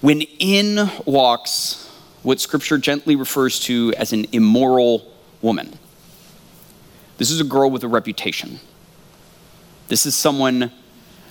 when 0.00 0.20
in 0.20 0.90
walks 1.06 1.90
what 2.22 2.40
scripture 2.40 2.78
gently 2.78 3.16
refers 3.16 3.58
to 3.60 3.92
as 3.96 4.12
an 4.12 4.26
immoral 4.32 5.10
woman. 5.40 5.78
This 7.18 7.30
is 7.30 7.40
a 7.40 7.44
girl 7.44 7.70
with 7.70 7.82
a 7.82 7.88
reputation. 7.88 8.60
This 9.88 10.06
is 10.06 10.14
someone 10.14 10.70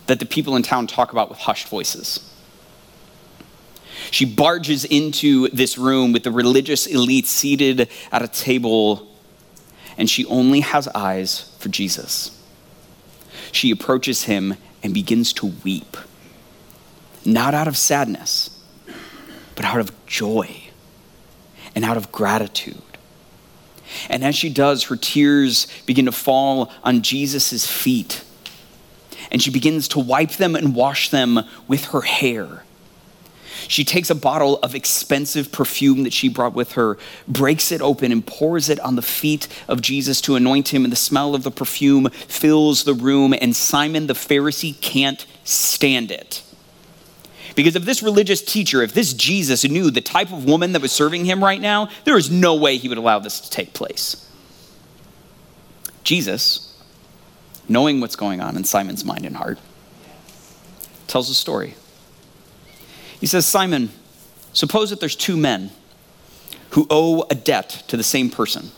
that 0.08 0.20
the 0.20 0.26
people 0.26 0.56
in 0.56 0.64
town 0.64 0.88
talk 0.88 1.12
about 1.12 1.30
with 1.30 1.40
hushed 1.40 1.68
voices. 1.68 2.28
She 4.10 4.26
barges 4.26 4.84
into 4.84 5.48
this 5.50 5.78
room 5.78 6.12
with 6.12 6.24
the 6.24 6.32
religious 6.32 6.88
elite 6.88 7.28
seated 7.28 7.90
at 8.12 8.22
a 8.22 8.28
table, 8.28 9.08
and 9.98 10.10
she 10.10 10.26
only 10.26 10.62
has 10.62 10.88
eyes 10.90 11.56
for 11.60 11.70
Jesus. 11.70 12.41
She 13.52 13.72
approaches 13.72 14.24
him 14.24 14.56
and 14.84 14.94
begins 14.94 15.34
to 15.34 15.48
weep, 15.64 15.98
not 17.26 17.54
out 17.54 17.68
of 17.68 17.78
sadness, 17.78 18.62
but 19.56 19.66
out 19.66 19.80
of 19.80 19.92
joy 20.06 20.64
and 21.76 21.86
out 21.86 21.98
of 21.98 22.12
gratitude. 22.12 22.82
And 24.10 24.24
as 24.24 24.36
she 24.36 24.50
does, 24.50 24.86
her 24.86 24.96
tears 24.96 25.68
begin 25.86 26.06
to 26.06 26.12
fall 26.12 26.72
on 26.84 27.02
Jesus' 27.02 27.68
feet 27.68 28.24
and 29.32 29.42
she 29.42 29.50
begins 29.50 29.88
to 29.90 30.00
wipe 30.00 30.32
them 30.34 30.56
and 30.56 30.76
wash 30.76 31.10
them 31.10 31.40
with 31.68 31.86
her 31.86 32.02
hair. 32.02 32.64
She 33.68 33.84
takes 33.84 34.10
a 34.10 34.16
bottle 34.16 34.60
of 34.60 34.76
expensive 34.76 35.52
perfume 35.52 36.04
that 36.04 36.14
she 36.14 36.30
brought 36.30 36.54
with 36.54 36.74
her, 36.74 36.98
breaks 37.28 37.72
it 37.72 37.82
open, 37.82 38.12
and 38.12 38.26
pours 38.26 38.70
it 38.70 38.80
on 38.80 38.96
the 38.96 39.02
feet 39.02 39.48
of 39.68 39.82
Jesus 39.82 40.22
to 40.22 40.36
anoint 40.36 40.74
him. 40.74 40.84
And 40.84 40.92
the 40.92 40.98
smell 40.98 41.36
of 41.36 41.44
the 41.44 41.52
perfume 41.52 42.10
fills 42.10 42.84
the 42.84 42.94
room, 42.94 43.34
and 43.40 43.56
Simon 43.56 44.08
the 44.08 44.14
Pharisee 44.14 44.80
can't 44.82 45.26
stand 45.44 46.12
it. 46.12 46.44
Because 47.56 47.76
if 47.76 47.84
this 47.84 48.02
religious 48.02 48.42
teacher, 48.42 48.82
if 48.82 48.94
this 48.94 49.14
Jesus 49.14 49.64
knew 49.64 49.92
the 49.92 50.02
type 50.02 50.32
of 50.32 50.46
woman 50.46 50.72
that 50.72 50.82
was 50.82 50.92
serving 50.92 51.26
him 51.26 51.44
right 51.44 51.60
now, 51.60 51.90
there 52.06 52.18
is 52.18 52.32
no 52.32 52.56
way 52.56 52.78
he 52.78 52.88
would 52.88 52.98
allow 52.98 53.20
this 53.20 53.42
to 53.42 53.50
take 53.50 53.74
place. 53.74 54.28
Jesus 56.04 56.72
knowing 57.72 58.02
what's 58.02 58.16
going 58.16 58.42
on 58.42 58.58
in 58.58 58.64
Simon's 58.64 59.06
mind 59.06 59.26
and 59.26 59.36
heart, 59.36 59.60
tells 61.08 61.30
a 61.30 61.34
story. 61.34 61.76
He 63.22 63.28
says, 63.28 63.46
Simon, 63.46 63.92
suppose 64.52 64.90
that 64.90 65.00
there's 65.00 65.16
two 65.16 65.38
men 65.38 65.70
who 66.72 66.88
owe 66.90 67.24
a 67.30 67.36
debt 67.36 67.84
to 67.88 67.96
the 67.96 68.04
same 68.04 68.32
person. 68.32 68.72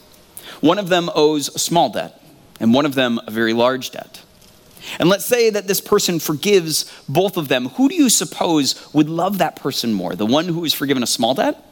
One 0.59 0.77
of 0.77 0.89
them 0.89 1.09
owes 1.15 1.47
a 1.55 1.59
small 1.59 1.89
debt, 1.89 2.21
and 2.59 2.73
one 2.73 2.85
of 2.85 2.93
them 2.93 3.19
a 3.25 3.31
very 3.31 3.53
large 3.53 3.91
debt. 3.91 4.21
And 4.99 5.07
let's 5.07 5.25
say 5.25 5.49
that 5.49 5.67
this 5.67 5.79
person 5.79 6.19
forgives 6.19 6.91
both 7.07 7.37
of 7.37 7.47
them. 7.47 7.69
Who 7.69 7.87
do 7.87 7.95
you 7.95 8.09
suppose 8.09 8.93
would 8.93 9.09
love 9.09 9.37
that 9.37 9.55
person 9.55 9.93
more? 9.93 10.13
The 10.13 10.25
one 10.25 10.49
who 10.49 10.65
is 10.65 10.73
forgiven 10.73 11.03
a 11.03 11.07
small 11.07 11.33
debt, 11.33 11.63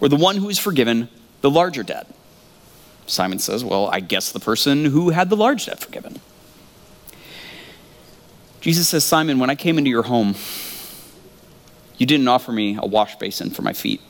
or 0.00 0.08
the 0.08 0.16
one 0.16 0.36
who 0.36 0.48
is 0.48 0.58
forgiven 0.58 1.08
the 1.40 1.50
larger 1.50 1.82
debt? 1.82 2.06
Simon 3.08 3.40
says, 3.40 3.64
Well, 3.64 3.88
I 3.88 3.98
guess 3.98 4.30
the 4.30 4.38
person 4.38 4.84
who 4.84 5.10
had 5.10 5.30
the 5.30 5.36
large 5.36 5.66
debt 5.66 5.80
forgiven. 5.80 6.20
Jesus 8.60 8.88
says, 8.88 9.02
Simon, 9.02 9.40
when 9.40 9.50
I 9.50 9.56
came 9.56 9.78
into 9.78 9.90
your 9.90 10.04
home, 10.04 10.36
you 11.98 12.06
didn't 12.06 12.28
offer 12.28 12.52
me 12.52 12.78
a 12.80 12.86
wash 12.86 13.16
basin 13.16 13.50
for 13.50 13.62
my 13.62 13.72
feet. 13.72 14.00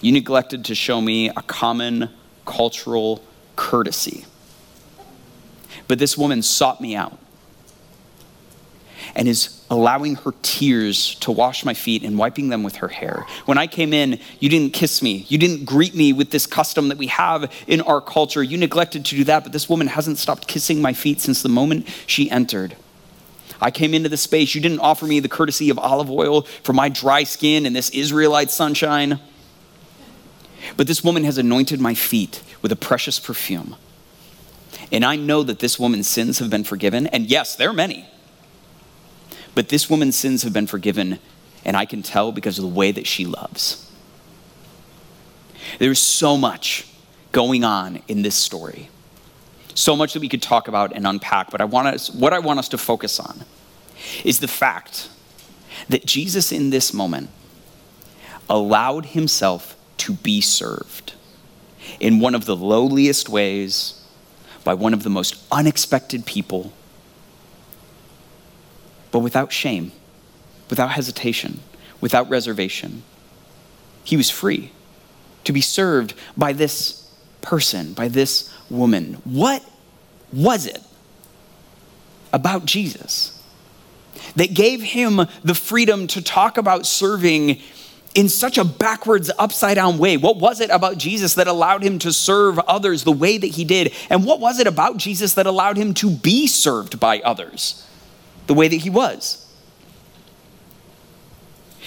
You 0.00 0.12
neglected 0.12 0.66
to 0.66 0.74
show 0.74 1.00
me 1.00 1.30
a 1.30 1.42
common 1.42 2.10
cultural 2.44 3.22
courtesy. 3.56 4.26
But 5.88 5.98
this 5.98 6.16
woman 6.16 6.42
sought 6.42 6.80
me 6.80 6.94
out 6.94 7.18
and 9.14 9.28
is 9.28 9.64
allowing 9.70 10.16
her 10.16 10.34
tears 10.42 11.14
to 11.16 11.32
wash 11.32 11.64
my 11.64 11.74
feet 11.74 12.02
and 12.02 12.18
wiping 12.18 12.50
them 12.50 12.62
with 12.62 12.76
her 12.76 12.88
hair. 12.88 13.24
When 13.46 13.56
I 13.56 13.66
came 13.66 13.92
in, 13.92 14.18
you 14.38 14.48
didn't 14.48 14.74
kiss 14.74 15.00
me. 15.00 15.24
You 15.28 15.38
didn't 15.38 15.64
greet 15.64 15.94
me 15.94 16.12
with 16.12 16.30
this 16.30 16.46
custom 16.46 16.88
that 16.88 16.98
we 16.98 17.06
have 17.08 17.50
in 17.66 17.80
our 17.80 18.00
culture. 18.00 18.42
You 18.42 18.58
neglected 18.58 19.04
to 19.06 19.16
do 19.16 19.24
that, 19.24 19.44
but 19.44 19.52
this 19.52 19.68
woman 19.68 19.86
hasn't 19.86 20.18
stopped 20.18 20.46
kissing 20.46 20.82
my 20.82 20.92
feet 20.92 21.20
since 21.20 21.42
the 21.42 21.48
moment 21.48 21.88
she 22.06 22.30
entered. 22.30 22.76
I 23.60 23.70
came 23.70 23.94
into 23.94 24.08
the 24.08 24.16
space. 24.16 24.54
You 24.54 24.60
didn't 24.60 24.80
offer 24.80 25.06
me 25.06 25.20
the 25.20 25.28
courtesy 25.28 25.70
of 25.70 25.78
olive 25.78 26.10
oil 26.10 26.42
for 26.62 26.72
my 26.72 26.88
dry 26.88 27.24
skin 27.24 27.66
and 27.66 27.74
this 27.74 27.90
Israelite 27.90 28.50
sunshine. 28.50 29.20
But 30.76 30.86
this 30.86 31.02
woman 31.02 31.24
has 31.24 31.38
anointed 31.38 31.80
my 31.80 31.94
feet 31.94 32.42
with 32.62 32.72
a 32.72 32.76
precious 32.76 33.18
perfume. 33.18 33.76
And 34.92 35.04
I 35.04 35.16
know 35.16 35.42
that 35.42 35.60
this 35.60 35.78
woman's 35.78 36.08
sins 36.08 36.38
have 36.38 36.50
been 36.50 36.64
forgiven. 36.64 37.06
And 37.08 37.26
yes, 37.26 37.56
there 37.56 37.70
are 37.70 37.74
many. 37.74 38.06
But 39.54 39.68
this 39.68 39.88
woman's 39.88 40.16
sins 40.16 40.42
have 40.42 40.52
been 40.52 40.66
forgiven. 40.66 41.18
And 41.64 41.76
I 41.76 41.84
can 41.84 42.02
tell 42.02 42.32
because 42.32 42.58
of 42.58 42.62
the 42.62 42.70
way 42.70 42.92
that 42.92 43.06
she 43.06 43.24
loves. 43.24 43.90
There's 45.78 46.00
so 46.00 46.36
much 46.36 46.86
going 47.32 47.64
on 47.64 48.02
in 48.08 48.22
this 48.22 48.34
story 48.34 48.88
so 49.76 49.94
much 49.94 50.14
that 50.14 50.20
we 50.20 50.28
could 50.28 50.42
talk 50.42 50.68
about 50.68 50.92
and 50.92 51.06
unpack, 51.06 51.50
but 51.50 51.60
I 51.60 51.64
want 51.64 51.86
us, 51.88 52.10
what 52.10 52.32
I 52.32 52.38
want 52.38 52.58
us 52.58 52.68
to 52.70 52.78
focus 52.78 53.20
on 53.20 53.44
is 54.24 54.40
the 54.40 54.48
fact 54.48 55.08
that 55.88 56.06
Jesus 56.06 56.50
in 56.50 56.70
this 56.70 56.94
moment 56.94 57.28
allowed 58.48 59.06
himself 59.06 59.76
to 59.98 60.14
be 60.14 60.40
served 60.40 61.12
in 62.00 62.18
one 62.20 62.34
of 62.34 62.46
the 62.46 62.56
lowliest 62.56 63.28
ways 63.28 64.02
by 64.64 64.72
one 64.74 64.94
of 64.94 65.02
the 65.02 65.10
most 65.10 65.36
unexpected 65.52 66.24
people, 66.24 66.72
but 69.10 69.18
without 69.20 69.52
shame, 69.52 69.92
without 70.70 70.90
hesitation, 70.92 71.60
without 72.00 72.28
reservation. 72.30 73.02
He 74.04 74.16
was 74.16 74.30
free 74.30 74.72
to 75.44 75.52
be 75.52 75.60
served 75.60 76.14
by 76.36 76.52
this 76.52 77.08
person, 77.42 77.92
by 77.92 78.08
this 78.08 78.52
woman. 78.70 79.14
What 79.24 79.64
was 80.32 80.66
it 80.66 80.82
about 82.32 82.64
Jesus 82.64 83.32
that 84.34 84.54
gave 84.54 84.82
him 84.82 85.20
the 85.42 85.54
freedom 85.54 86.06
to 86.08 86.22
talk 86.22 86.58
about 86.58 86.86
serving 86.86 87.60
in 88.14 88.28
such 88.30 88.56
a 88.56 88.64
backwards, 88.64 89.30
upside 89.38 89.76
down 89.76 89.98
way? 89.98 90.16
What 90.16 90.38
was 90.38 90.60
it 90.60 90.70
about 90.70 90.98
Jesus 90.98 91.34
that 91.34 91.46
allowed 91.46 91.82
him 91.82 91.98
to 92.00 92.12
serve 92.12 92.58
others 92.60 93.04
the 93.04 93.12
way 93.12 93.38
that 93.38 93.46
he 93.46 93.64
did? 93.64 93.92
And 94.10 94.24
what 94.24 94.40
was 94.40 94.58
it 94.58 94.66
about 94.66 94.96
Jesus 94.96 95.34
that 95.34 95.46
allowed 95.46 95.76
him 95.76 95.94
to 95.94 96.10
be 96.10 96.46
served 96.46 96.98
by 96.98 97.20
others 97.20 97.86
the 98.46 98.54
way 98.54 98.68
that 98.68 98.76
he 98.76 98.90
was? 98.90 99.45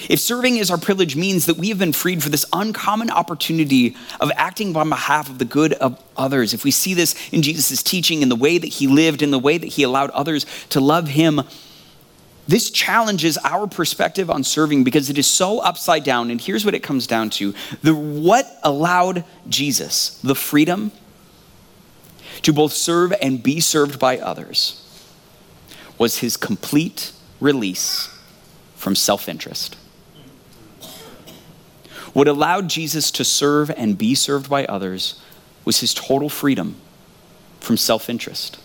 If 0.08 0.20
serving 0.20 0.58
is 0.58 0.72
our 0.72 0.78
privilege 0.78 1.16
means 1.16 1.46
that 1.48 1.58
we 1.58 1.70
have 1.70 1.80
been 1.80 1.94
freed 1.94 2.24
for 2.24 2.30
this 2.30 2.46
uncommon 2.54 3.10
opportunity 3.10 3.96
of 4.20 4.32
acting 4.36 4.76
on 4.76 4.90
behalf 4.90 5.30
of 5.30 5.40
the 5.40 5.46
good 5.46 5.74
of 5.74 6.02
others, 6.16 6.54
if 6.54 6.64
we 6.64 6.72
see 6.72 6.94
this 6.94 7.16
in 7.32 7.42
Jesus' 7.42 7.84
teaching, 7.84 8.22
in 8.22 8.30
the 8.30 8.36
way 8.36 8.58
that 8.58 8.68
he 8.68 8.88
lived, 8.88 9.22
in 9.22 9.32
the 9.32 9.40
way 9.40 9.58
that 9.58 9.68
he 9.68 9.84
allowed 9.84 10.12
others 10.12 10.46
to 10.70 10.80
love 10.80 11.10
him, 11.10 11.42
this 12.48 12.72
challenges 12.72 13.38
our 13.44 13.68
perspective 13.68 14.30
on 14.30 14.44
serving 14.44 14.84
because 14.84 15.10
it 15.10 15.18
is 15.20 15.28
so 15.28 15.60
upside 15.60 16.04
down. 16.04 16.32
And 16.32 16.42
here's 16.42 16.66
what 16.66 16.74
it 16.74 16.82
comes 16.82 17.06
down 17.06 17.30
to 17.32 17.54
the, 17.84 17.94
what 17.94 18.48
allowed 18.64 19.24
Jesus 19.48 20.20
the 20.22 20.34
freedom 20.34 20.92
to 22.42 22.54
both 22.54 22.74
serve 22.74 23.14
and 23.22 23.44
be 23.44 23.60
served 23.60 24.00
by 24.00 24.18
others 24.18 24.84
was 26.00 26.20
his 26.20 26.38
complete 26.38 27.12
release 27.40 28.10
from 28.76 28.96
self 28.96 29.30
interest. 29.30 29.76
What 32.14 32.28
allowed 32.28 32.70
Jesus 32.70 33.12
to 33.12 33.24
serve 33.24 33.70
and 33.72 33.98
be 33.98 34.16
served 34.16 34.50
by 34.50 34.66
others 34.66 35.22
was 35.66 35.80
his 35.80 35.94
total 35.94 36.30
freedom 36.30 36.76
from 37.60 37.78
self 37.78 38.10
interest. 38.10 38.60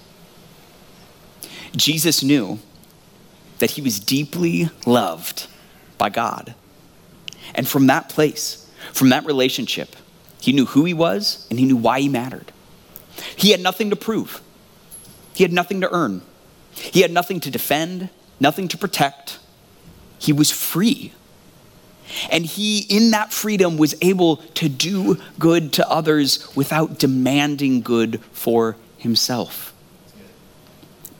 Jesus 1.76 2.22
knew 2.22 2.58
that 3.58 3.72
he 3.72 3.82
was 3.82 4.00
deeply 4.00 4.70
loved 4.86 5.46
by 5.98 6.08
God. 6.08 6.54
And 7.54 7.68
from 7.68 7.86
that 7.88 8.08
place, 8.08 8.70
from 8.92 9.10
that 9.10 9.26
relationship, 9.26 9.96
he 10.40 10.52
knew 10.52 10.66
who 10.66 10.84
he 10.84 10.94
was 10.94 11.46
and 11.50 11.58
he 11.58 11.64
knew 11.64 11.76
why 11.76 12.00
he 12.00 12.08
mattered. 12.08 12.52
He 13.36 13.50
had 13.50 13.60
nothing 13.60 13.90
to 13.90 13.96
prove, 13.96 14.40
he 15.34 15.44
had 15.44 15.52
nothing 15.52 15.80
to 15.80 15.92
earn, 15.92 16.22
he 16.72 17.00
had 17.02 17.10
nothing 17.10 17.40
to 17.40 17.50
defend, 17.50 18.08
nothing 18.40 18.68
to 18.68 18.78
protect. 18.78 19.38
He 20.18 20.32
was 20.32 20.50
free 20.50 21.12
and 22.30 22.44
he, 22.46 22.80
in 22.80 23.10
that 23.12 23.32
freedom, 23.32 23.76
was 23.76 23.94
able 24.00 24.36
to 24.54 24.68
do 24.68 25.18
good 25.38 25.72
to 25.74 25.88
others 25.88 26.54
without 26.54 26.98
demanding 26.98 27.80
good 27.80 28.22
for 28.32 28.76
himself. 28.98 29.72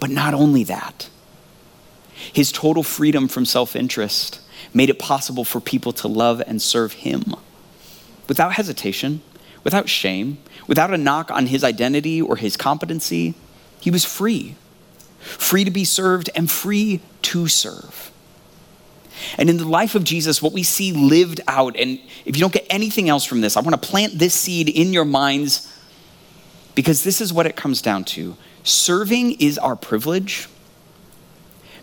But 0.00 0.10
not 0.10 0.34
only 0.34 0.64
that, 0.64 1.08
his 2.32 2.52
total 2.52 2.82
freedom 2.82 3.28
from 3.28 3.44
self 3.44 3.76
interest 3.76 4.40
made 4.72 4.90
it 4.90 4.98
possible 4.98 5.44
for 5.44 5.60
people 5.60 5.92
to 5.92 6.08
love 6.08 6.42
and 6.46 6.60
serve 6.60 6.92
him 6.94 7.34
without 8.28 8.54
hesitation, 8.54 9.22
without 9.62 9.88
shame, 9.88 10.38
without 10.66 10.92
a 10.92 10.98
knock 10.98 11.30
on 11.30 11.46
his 11.46 11.62
identity 11.62 12.20
or 12.20 12.36
his 12.36 12.56
competency. 12.56 13.34
He 13.80 13.90
was 13.90 14.04
free, 14.04 14.56
free 15.18 15.64
to 15.64 15.70
be 15.70 15.84
served 15.84 16.30
and 16.34 16.50
free 16.50 17.00
to 17.22 17.48
serve. 17.48 18.10
And 19.38 19.50
in 19.50 19.56
the 19.56 19.68
life 19.68 19.94
of 19.94 20.04
Jesus, 20.04 20.42
what 20.42 20.52
we 20.52 20.62
see 20.62 20.92
lived 20.92 21.40
out, 21.48 21.76
and 21.76 21.98
if 22.24 22.36
you 22.36 22.40
don't 22.40 22.52
get 22.52 22.66
anything 22.70 23.08
else 23.08 23.24
from 23.24 23.40
this, 23.40 23.56
I 23.56 23.60
want 23.60 23.80
to 23.80 23.88
plant 23.88 24.18
this 24.18 24.34
seed 24.34 24.68
in 24.68 24.92
your 24.92 25.04
minds 25.04 25.70
because 26.74 27.04
this 27.04 27.20
is 27.20 27.32
what 27.32 27.46
it 27.46 27.56
comes 27.56 27.82
down 27.82 28.04
to. 28.04 28.36
Serving 28.62 29.32
is 29.40 29.58
our 29.58 29.76
privilege 29.76 30.48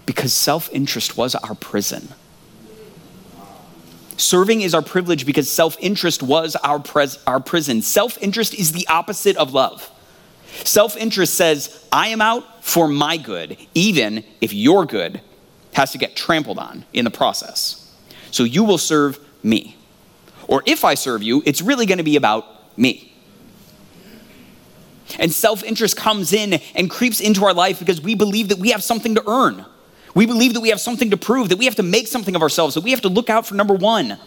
because 0.05 0.33
self 0.33 0.69
interest 0.71 1.17
was 1.17 1.35
our 1.35 1.55
prison. 1.55 2.09
Serving 4.17 4.61
is 4.61 4.73
our 4.73 4.81
privilege 4.81 5.25
because 5.25 5.49
self 5.49 5.77
interest 5.79 6.21
was 6.21 6.55
our, 6.57 6.79
pres- 6.79 7.19
our 7.25 7.39
prison. 7.39 7.81
Self 7.81 8.17
interest 8.21 8.53
is 8.53 8.71
the 8.71 8.87
opposite 8.87 9.37
of 9.37 9.53
love. 9.53 9.89
Self 10.63 10.97
interest 10.97 11.33
says, 11.35 11.85
I 11.91 12.09
am 12.09 12.21
out 12.21 12.63
for 12.63 12.87
my 12.87 13.17
good, 13.17 13.57
even 13.73 14.23
if 14.41 14.53
your 14.53 14.85
good 14.85 15.21
has 15.73 15.91
to 15.91 15.97
get 15.97 16.15
trampled 16.15 16.59
on 16.59 16.85
in 16.93 17.05
the 17.05 17.11
process. 17.11 17.93
So 18.31 18.43
you 18.43 18.63
will 18.63 18.77
serve 18.77 19.19
me. 19.43 19.77
Or 20.47 20.63
if 20.65 20.83
I 20.83 20.95
serve 20.95 21.23
you, 21.23 21.41
it's 21.45 21.61
really 21.61 21.85
going 21.85 21.97
to 21.97 22.03
be 22.03 22.15
about 22.15 22.77
me. 22.77 23.13
And 25.19 25.31
self 25.31 25.63
interest 25.63 25.97
comes 25.97 26.33
in 26.33 26.59
and 26.75 26.89
creeps 26.89 27.19
into 27.19 27.45
our 27.45 27.53
life 27.53 27.79
because 27.79 28.01
we 28.01 28.15
believe 28.15 28.49
that 28.49 28.57
we 28.57 28.69
have 28.71 28.83
something 28.83 29.15
to 29.15 29.23
earn. 29.27 29.65
We 30.13 30.25
believe 30.25 30.53
that 30.53 30.61
we 30.61 30.69
have 30.69 30.81
something 30.81 31.09
to 31.11 31.17
prove, 31.17 31.49
that 31.49 31.57
we 31.57 31.65
have 31.65 31.75
to 31.75 31.83
make 31.83 32.07
something 32.07 32.35
of 32.35 32.41
ourselves, 32.41 32.75
that 32.75 32.83
we 32.83 32.91
have 32.91 33.01
to 33.01 33.09
look 33.09 33.29
out 33.29 33.45
for 33.45 33.55
number 33.55 33.73
one. 33.73 34.17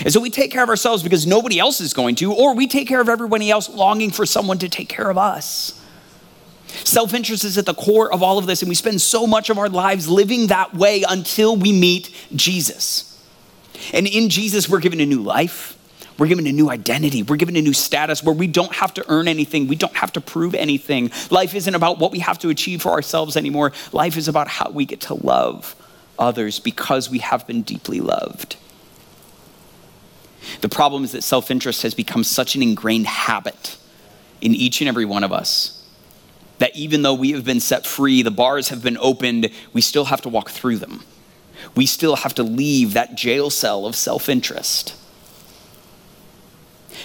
And 0.00 0.12
so 0.12 0.20
we 0.20 0.30
take 0.30 0.50
care 0.50 0.62
of 0.62 0.68
ourselves 0.68 1.02
because 1.02 1.26
nobody 1.26 1.58
else 1.58 1.80
is 1.80 1.94
going 1.94 2.16
to, 2.16 2.32
or 2.32 2.54
we 2.54 2.66
take 2.66 2.88
care 2.88 3.00
of 3.00 3.08
everybody 3.08 3.50
else 3.50 3.68
longing 3.68 4.10
for 4.10 4.26
someone 4.26 4.58
to 4.58 4.68
take 4.68 4.88
care 4.88 5.08
of 5.08 5.18
us. 5.18 5.75
Self 6.84 7.14
interest 7.14 7.44
is 7.44 7.58
at 7.58 7.66
the 7.66 7.74
core 7.74 8.12
of 8.12 8.22
all 8.22 8.38
of 8.38 8.46
this, 8.46 8.62
and 8.62 8.68
we 8.68 8.74
spend 8.74 9.00
so 9.00 9.26
much 9.26 9.50
of 9.50 9.58
our 9.58 9.68
lives 9.68 10.08
living 10.08 10.48
that 10.48 10.74
way 10.74 11.04
until 11.08 11.56
we 11.56 11.72
meet 11.72 12.14
Jesus. 12.34 13.12
And 13.92 14.06
in 14.06 14.28
Jesus, 14.28 14.68
we're 14.68 14.80
given 14.80 15.00
a 15.00 15.06
new 15.06 15.22
life. 15.22 15.74
We're 16.18 16.28
given 16.28 16.46
a 16.46 16.52
new 16.52 16.70
identity. 16.70 17.22
We're 17.22 17.36
given 17.36 17.56
a 17.56 17.62
new 17.62 17.74
status 17.74 18.22
where 18.22 18.34
we 18.34 18.46
don't 18.46 18.74
have 18.74 18.94
to 18.94 19.04
earn 19.08 19.28
anything. 19.28 19.68
We 19.68 19.76
don't 19.76 19.96
have 19.96 20.12
to 20.12 20.20
prove 20.20 20.54
anything. 20.54 21.10
Life 21.30 21.54
isn't 21.54 21.74
about 21.74 21.98
what 21.98 22.10
we 22.10 22.20
have 22.20 22.38
to 22.38 22.48
achieve 22.48 22.82
for 22.82 22.92
ourselves 22.92 23.36
anymore. 23.36 23.72
Life 23.92 24.16
is 24.16 24.26
about 24.26 24.48
how 24.48 24.70
we 24.70 24.86
get 24.86 25.02
to 25.02 25.14
love 25.14 25.76
others 26.18 26.58
because 26.58 27.10
we 27.10 27.18
have 27.18 27.46
been 27.46 27.60
deeply 27.62 28.00
loved. 28.00 28.56
The 30.62 30.70
problem 30.70 31.04
is 31.04 31.12
that 31.12 31.22
self 31.22 31.50
interest 31.50 31.82
has 31.82 31.94
become 31.94 32.24
such 32.24 32.54
an 32.54 32.62
ingrained 32.62 33.06
habit 33.06 33.76
in 34.40 34.54
each 34.54 34.80
and 34.80 34.88
every 34.88 35.04
one 35.04 35.24
of 35.24 35.32
us 35.32 35.75
that 36.58 36.74
even 36.76 37.02
though 37.02 37.14
we 37.14 37.32
have 37.32 37.44
been 37.44 37.60
set 37.60 37.86
free, 37.86 38.22
the 38.22 38.30
bars 38.30 38.68
have 38.70 38.82
been 38.82 38.98
opened, 38.98 39.50
we 39.72 39.80
still 39.80 40.06
have 40.06 40.22
to 40.22 40.28
walk 40.28 40.50
through 40.50 40.78
them. 40.78 41.02
We 41.74 41.86
still 41.86 42.16
have 42.16 42.34
to 42.34 42.42
leave 42.42 42.94
that 42.94 43.14
jail 43.14 43.50
cell 43.50 43.86
of 43.86 43.96
self 43.96 44.28
interest. 44.28 44.94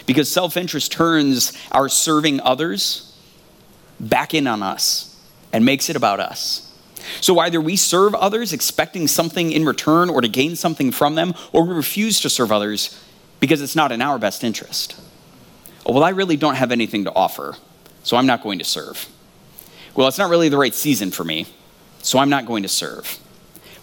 Because 0.06 0.32
self 0.32 0.58
interest 0.58 0.92
turns 0.92 1.54
our 1.72 1.90
serving 1.90 2.40
others 2.42 3.16
back 4.00 4.34
in 4.34 4.48
on 4.48 4.64
us 4.64 5.20
and 5.54 5.66
makes 5.66 5.90
it 5.90 5.96
about 5.96 6.20
us. 6.20 6.68
So 7.20 7.40
either 7.40 7.60
we 7.60 7.76
serve 7.76 8.14
others 8.16 8.54
expecting 8.54 9.08
something 9.08 9.52
in 9.52 9.66
return 9.66 10.10
or 10.10 10.22
to 10.22 10.28
gain 10.28 10.56
something 10.56 10.92
from 10.92 11.16
them, 11.16 11.34
or 11.52 11.66
we 11.66 11.74
refuse 11.74 12.20
to 12.22 12.30
serve 12.30 12.52
others 12.52 12.98
because 13.40 13.62
it's 13.62 13.76
not 13.76 13.92
in 13.92 14.02
our 14.02 14.20
best 14.20 14.44
interest. 14.44 15.00
well, 15.86 16.04
I 16.04 16.10
really 16.10 16.38
don't 16.38 16.56
have 16.56 16.72
anything 16.72 17.06
to 17.06 17.14
offer, 17.14 17.56
so 18.04 18.18
I'm 18.18 18.28
not 18.28 18.44
going 18.44 18.60
to 18.60 18.66
serve. 18.66 19.10
Well, 19.96 20.08
it's 20.08 20.18
not 20.18 20.30
really 20.30 20.50
the 20.50 20.58
right 20.58 20.74
season 20.74 21.12
for 21.12 21.24
me, 21.24 21.48
so 22.02 22.20
I'm 22.20 22.30
not 22.30 22.46
going 22.46 22.64
to 22.64 22.70
serve. 22.70 23.20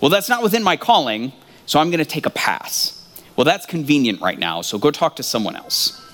Well, 0.00 0.10
that's 0.10 0.28
not 0.28 0.42
within 0.42 0.62
my 0.62 0.76
calling, 0.76 1.32
so 1.66 1.80
I'm 1.80 1.90
going 1.90 1.98
to 1.98 2.04
take 2.04 2.26
a 2.26 2.30
pass. 2.30 2.94
Well, 3.36 3.44
that's 3.44 3.66
convenient 3.66 4.20
right 4.20 4.38
now, 4.38 4.62
so 4.62 4.78
go 4.78 4.90
talk 4.90 5.16
to 5.16 5.22
someone 5.22 5.54
else. 5.54 6.04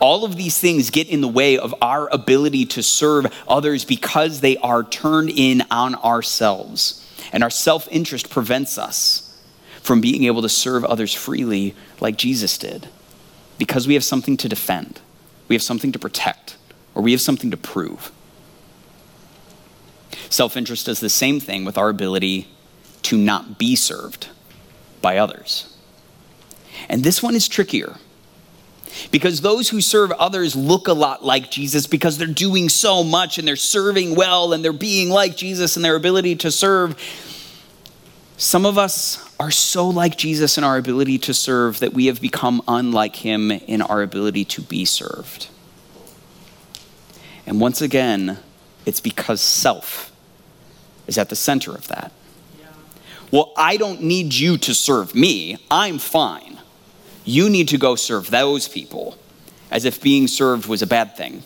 All 0.00 0.24
of 0.24 0.36
these 0.36 0.58
things 0.58 0.90
get 0.90 1.08
in 1.08 1.20
the 1.20 1.28
way 1.28 1.58
of 1.58 1.74
our 1.80 2.08
ability 2.12 2.66
to 2.66 2.82
serve 2.82 3.26
others 3.46 3.84
because 3.84 4.40
they 4.40 4.56
are 4.58 4.82
turned 4.82 5.30
in 5.30 5.62
on 5.70 5.94
ourselves. 5.96 7.00
And 7.32 7.42
our 7.42 7.50
self 7.50 7.88
interest 7.90 8.30
prevents 8.30 8.78
us 8.78 9.40
from 9.80 10.00
being 10.00 10.24
able 10.24 10.42
to 10.42 10.48
serve 10.48 10.84
others 10.84 11.14
freely 11.14 11.74
like 12.00 12.16
Jesus 12.16 12.58
did 12.58 12.88
because 13.58 13.86
we 13.86 13.94
have 13.94 14.04
something 14.04 14.36
to 14.38 14.48
defend, 14.48 15.00
we 15.48 15.54
have 15.54 15.62
something 15.62 15.92
to 15.92 15.98
protect, 15.98 16.56
or 16.94 17.02
we 17.02 17.12
have 17.12 17.20
something 17.20 17.50
to 17.50 17.56
prove. 17.56 18.10
Self 20.34 20.56
interest 20.56 20.86
does 20.86 20.98
the 20.98 21.08
same 21.08 21.38
thing 21.38 21.64
with 21.64 21.78
our 21.78 21.88
ability 21.88 22.48
to 23.02 23.16
not 23.16 23.56
be 23.56 23.76
served 23.76 24.30
by 25.00 25.16
others. 25.16 25.78
And 26.88 27.04
this 27.04 27.22
one 27.22 27.36
is 27.36 27.46
trickier 27.46 27.98
because 29.12 29.42
those 29.42 29.68
who 29.68 29.80
serve 29.80 30.10
others 30.10 30.56
look 30.56 30.88
a 30.88 30.92
lot 30.92 31.24
like 31.24 31.52
Jesus 31.52 31.86
because 31.86 32.18
they're 32.18 32.26
doing 32.26 32.68
so 32.68 33.04
much 33.04 33.38
and 33.38 33.46
they're 33.46 33.54
serving 33.54 34.16
well 34.16 34.52
and 34.52 34.64
they're 34.64 34.72
being 34.72 35.08
like 35.08 35.36
Jesus 35.36 35.76
in 35.76 35.84
their 35.84 35.94
ability 35.94 36.34
to 36.34 36.50
serve. 36.50 37.00
Some 38.36 38.66
of 38.66 38.76
us 38.76 39.32
are 39.38 39.52
so 39.52 39.88
like 39.88 40.18
Jesus 40.18 40.58
in 40.58 40.64
our 40.64 40.78
ability 40.78 41.18
to 41.18 41.32
serve 41.32 41.78
that 41.78 41.92
we 41.92 42.06
have 42.06 42.20
become 42.20 42.60
unlike 42.66 43.14
him 43.14 43.52
in 43.52 43.80
our 43.82 44.02
ability 44.02 44.46
to 44.46 44.62
be 44.62 44.84
served. 44.84 45.46
And 47.46 47.60
once 47.60 47.80
again, 47.80 48.40
it's 48.84 48.98
because 48.98 49.40
self 49.40 50.10
is 51.06 51.18
at 51.18 51.28
the 51.28 51.36
center 51.36 51.72
of 51.72 51.88
that. 51.88 52.12
Well, 53.30 53.52
I 53.56 53.76
don't 53.76 54.02
need 54.02 54.34
you 54.34 54.56
to 54.58 54.74
serve 54.74 55.14
me. 55.14 55.56
I'm 55.70 55.98
fine. 55.98 56.60
You 57.24 57.50
need 57.50 57.68
to 57.68 57.78
go 57.78 57.96
serve 57.96 58.30
those 58.30 58.68
people. 58.68 59.18
as 59.74 59.84
if 59.84 60.00
being 60.00 60.28
served 60.28 60.66
was 60.66 60.82
a 60.82 60.86
bad 60.86 61.16
thing. 61.16 61.42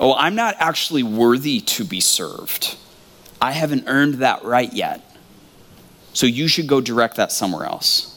Oh, 0.00 0.14
I'm 0.14 0.34
not 0.34 0.56
actually 0.58 1.02
worthy 1.02 1.60
to 1.60 1.84
be 1.84 2.00
served. 2.00 2.78
I 3.42 3.52
haven't 3.52 3.84
earned 3.86 4.14
that 4.14 4.42
right 4.42 4.72
yet. 4.72 5.02
So 6.14 6.24
you 6.24 6.48
should 6.48 6.66
go 6.66 6.80
direct 6.80 7.16
that 7.16 7.30
somewhere 7.30 7.66
else. 7.66 8.15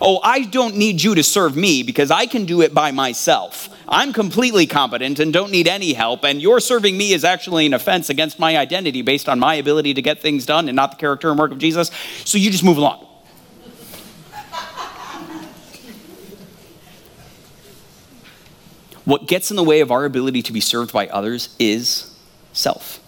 Oh, 0.00 0.18
I 0.22 0.44
don't 0.44 0.76
need 0.76 1.02
you 1.02 1.14
to 1.14 1.22
serve 1.22 1.56
me 1.56 1.82
because 1.82 2.10
I 2.10 2.26
can 2.26 2.46
do 2.46 2.62
it 2.62 2.72
by 2.72 2.90
myself. 2.90 3.68
I'm 3.86 4.12
completely 4.12 4.66
competent 4.66 5.18
and 5.18 5.32
don't 5.32 5.50
need 5.50 5.68
any 5.68 5.92
help, 5.92 6.24
and 6.24 6.40
your 6.40 6.60
serving 6.60 6.96
me 6.96 7.12
is 7.12 7.24
actually 7.24 7.66
an 7.66 7.74
offense 7.74 8.08
against 8.08 8.38
my 8.38 8.56
identity 8.56 9.02
based 9.02 9.28
on 9.28 9.38
my 9.38 9.56
ability 9.56 9.94
to 9.94 10.02
get 10.02 10.20
things 10.20 10.46
done 10.46 10.68
and 10.68 10.76
not 10.76 10.92
the 10.92 10.96
character 10.96 11.28
and 11.30 11.38
work 11.38 11.52
of 11.52 11.58
Jesus. 11.58 11.90
So 12.24 12.38
you 12.38 12.50
just 12.50 12.64
move 12.64 12.78
along. 12.78 13.06
what 19.04 19.26
gets 19.26 19.50
in 19.50 19.56
the 19.56 19.64
way 19.64 19.80
of 19.80 19.90
our 19.90 20.04
ability 20.04 20.40
to 20.40 20.52
be 20.52 20.60
served 20.60 20.92
by 20.92 21.08
others 21.08 21.54
is 21.58 22.16
self. 22.52 23.00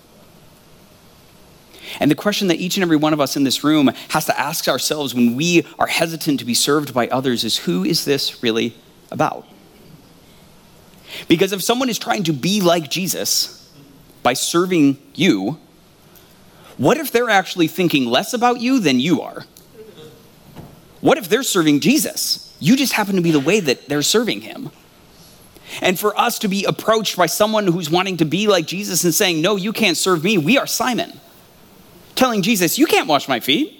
And 2.02 2.10
the 2.10 2.16
question 2.16 2.48
that 2.48 2.58
each 2.58 2.76
and 2.76 2.82
every 2.82 2.96
one 2.96 3.12
of 3.12 3.20
us 3.20 3.36
in 3.36 3.44
this 3.44 3.62
room 3.62 3.86
has 4.08 4.24
to 4.24 4.36
ask 4.36 4.66
ourselves 4.66 5.14
when 5.14 5.36
we 5.36 5.64
are 5.78 5.86
hesitant 5.86 6.40
to 6.40 6.44
be 6.44 6.52
served 6.52 6.92
by 6.92 7.06
others 7.06 7.44
is 7.44 7.58
who 7.58 7.84
is 7.84 8.04
this 8.04 8.42
really 8.42 8.74
about? 9.12 9.46
Because 11.28 11.52
if 11.52 11.62
someone 11.62 11.88
is 11.88 12.00
trying 12.00 12.24
to 12.24 12.32
be 12.32 12.60
like 12.60 12.90
Jesus 12.90 13.72
by 14.24 14.32
serving 14.32 14.98
you, 15.14 15.60
what 16.76 16.96
if 16.96 17.12
they're 17.12 17.30
actually 17.30 17.68
thinking 17.68 18.06
less 18.06 18.34
about 18.34 18.60
you 18.60 18.80
than 18.80 18.98
you 18.98 19.20
are? 19.20 19.44
What 21.02 21.18
if 21.18 21.28
they're 21.28 21.44
serving 21.44 21.78
Jesus? 21.78 22.52
You 22.58 22.74
just 22.74 22.94
happen 22.94 23.14
to 23.14 23.22
be 23.22 23.30
the 23.30 23.38
way 23.38 23.60
that 23.60 23.86
they're 23.86 24.02
serving 24.02 24.40
him. 24.40 24.72
And 25.80 26.00
for 26.00 26.18
us 26.18 26.40
to 26.40 26.48
be 26.48 26.64
approached 26.64 27.16
by 27.16 27.26
someone 27.26 27.68
who's 27.68 27.90
wanting 27.90 28.16
to 28.16 28.24
be 28.24 28.48
like 28.48 28.66
Jesus 28.66 29.04
and 29.04 29.14
saying, 29.14 29.40
No, 29.40 29.54
you 29.54 29.72
can't 29.72 29.96
serve 29.96 30.24
me, 30.24 30.36
we 30.36 30.58
are 30.58 30.66
Simon. 30.66 31.20
Telling 32.14 32.42
Jesus, 32.42 32.78
You 32.78 32.86
can't 32.86 33.08
wash 33.08 33.28
my 33.28 33.40
feet. 33.40 33.78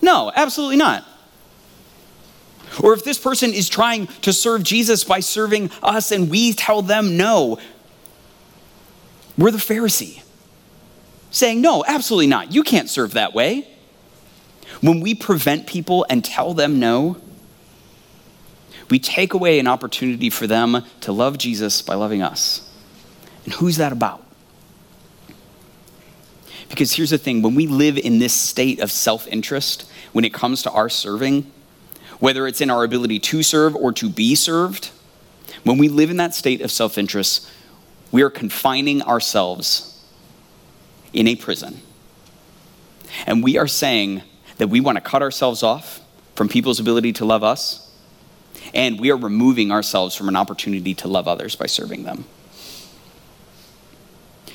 No, 0.00 0.32
absolutely 0.34 0.76
not. 0.76 1.04
Or 2.82 2.94
if 2.94 3.04
this 3.04 3.18
person 3.18 3.52
is 3.52 3.68
trying 3.68 4.06
to 4.22 4.32
serve 4.32 4.62
Jesus 4.62 5.04
by 5.04 5.20
serving 5.20 5.70
us 5.82 6.10
and 6.10 6.30
we 6.30 6.52
tell 6.52 6.82
them 6.82 7.16
no, 7.16 7.58
we're 9.36 9.50
the 9.50 9.58
Pharisee 9.58 10.22
saying, 11.32 11.60
No, 11.60 11.84
absolutely 11.86 12.28
not. 12.28 12.52
You 12.52 12.62
can't 12.62 12.88
serve 12.88 13.12
that 13.14 13.34
way. 13.34 13.68
When 14.80 15.00
we 15.00 15.14
prevent 15.14 15.66
people 15.66 16.06
and 16.08 16.24
tell 16.24 16.54
them 16.54 16.78
no, 16.78 17.16
we 18.90 18.98
take 18.98 19.32
away 19.32 19.58
an 19.58 19.66
opportunity 19.66 20.30
for 20.30 20.46
them 20.46 20.84
to 21.00 21.12
love 21.12 21.38
Jesus 21.38 21.82
by 21.82 21.94
loving 21.94 22.22
us. 22.22 22.68
And 23.44 23.54
who's 23.54 23.76
that 23.78 23.92
about? 23.92 24.24
Because 26.72 26.94
here's 26.94 27.10
the 27.10 27.18
thing 27.18 27.42
when 27.42 27.54
we 27.54 27.66
live 27.66 27.98
in 27.98 28.18
this 28.18 28.32
state 28.32 28.80
of 28.80 28.90
self 28.90 29.28
interest, 29.28 29.84
when 30.12 30.24
it 30.24 30.32
comes 30.32 30.62
to 30.62 30.70
our 30.70 30.88
serving, 30.88 31.52
whether 32.18 32.46
it's 32.46 32.62
in 32.62 32.70
our 32.70 32.82
ability 32.82 33.18
to 33.18 33.42
serve 33.42 33.76
or 33.76 33.92
to 33.92 34.08
be 34.08 34.34
served, 34.34 34.90
when 35.64 35.76
we 35.76 35.88
live 35.88 36.08
in 36.08 36.16
that 36.16 36.34
state 36.34 36.62
of 36.62 36.70
self 36.70 36.96
interest, 36.96 37.46
we 38.10 38.22
are 38.22 38.30
confining 38.30 39.02
ourselves 39.02 40.02
in 41.12 41.28
a 41.28 41.36
prison. 41.36 41.82
And 43.26 43.44
we 43.44 43.58
are 43.58 43.66
saying 43.66 44.22
that 44.56 44.68
we 44.68 44.80
want 44.80 44.96
to 44.96 45.02
cut 45.02 45.20
ourselves 45.20 45.62
off 45.62 46.00
from 46.36 46.48
people's 46.48 46.80
ability 46.80 47.12
to 47.12 47.26
love 47.26 47.44
us 47.44 47.92
and 48.72 48.98
we 48.98 49.10
are 49.10 49.16
removing 49.18 49.70
ourselves 49.70 50.14
from 50.14 50.30
an 50.30 50.36
opportunity 50.36 50.94
to 50.94 51.08
love 51.08 51.28
others 51.28 51.54
by 51.54 51.66
serving 51.66 52.04
them. 52.04 52.24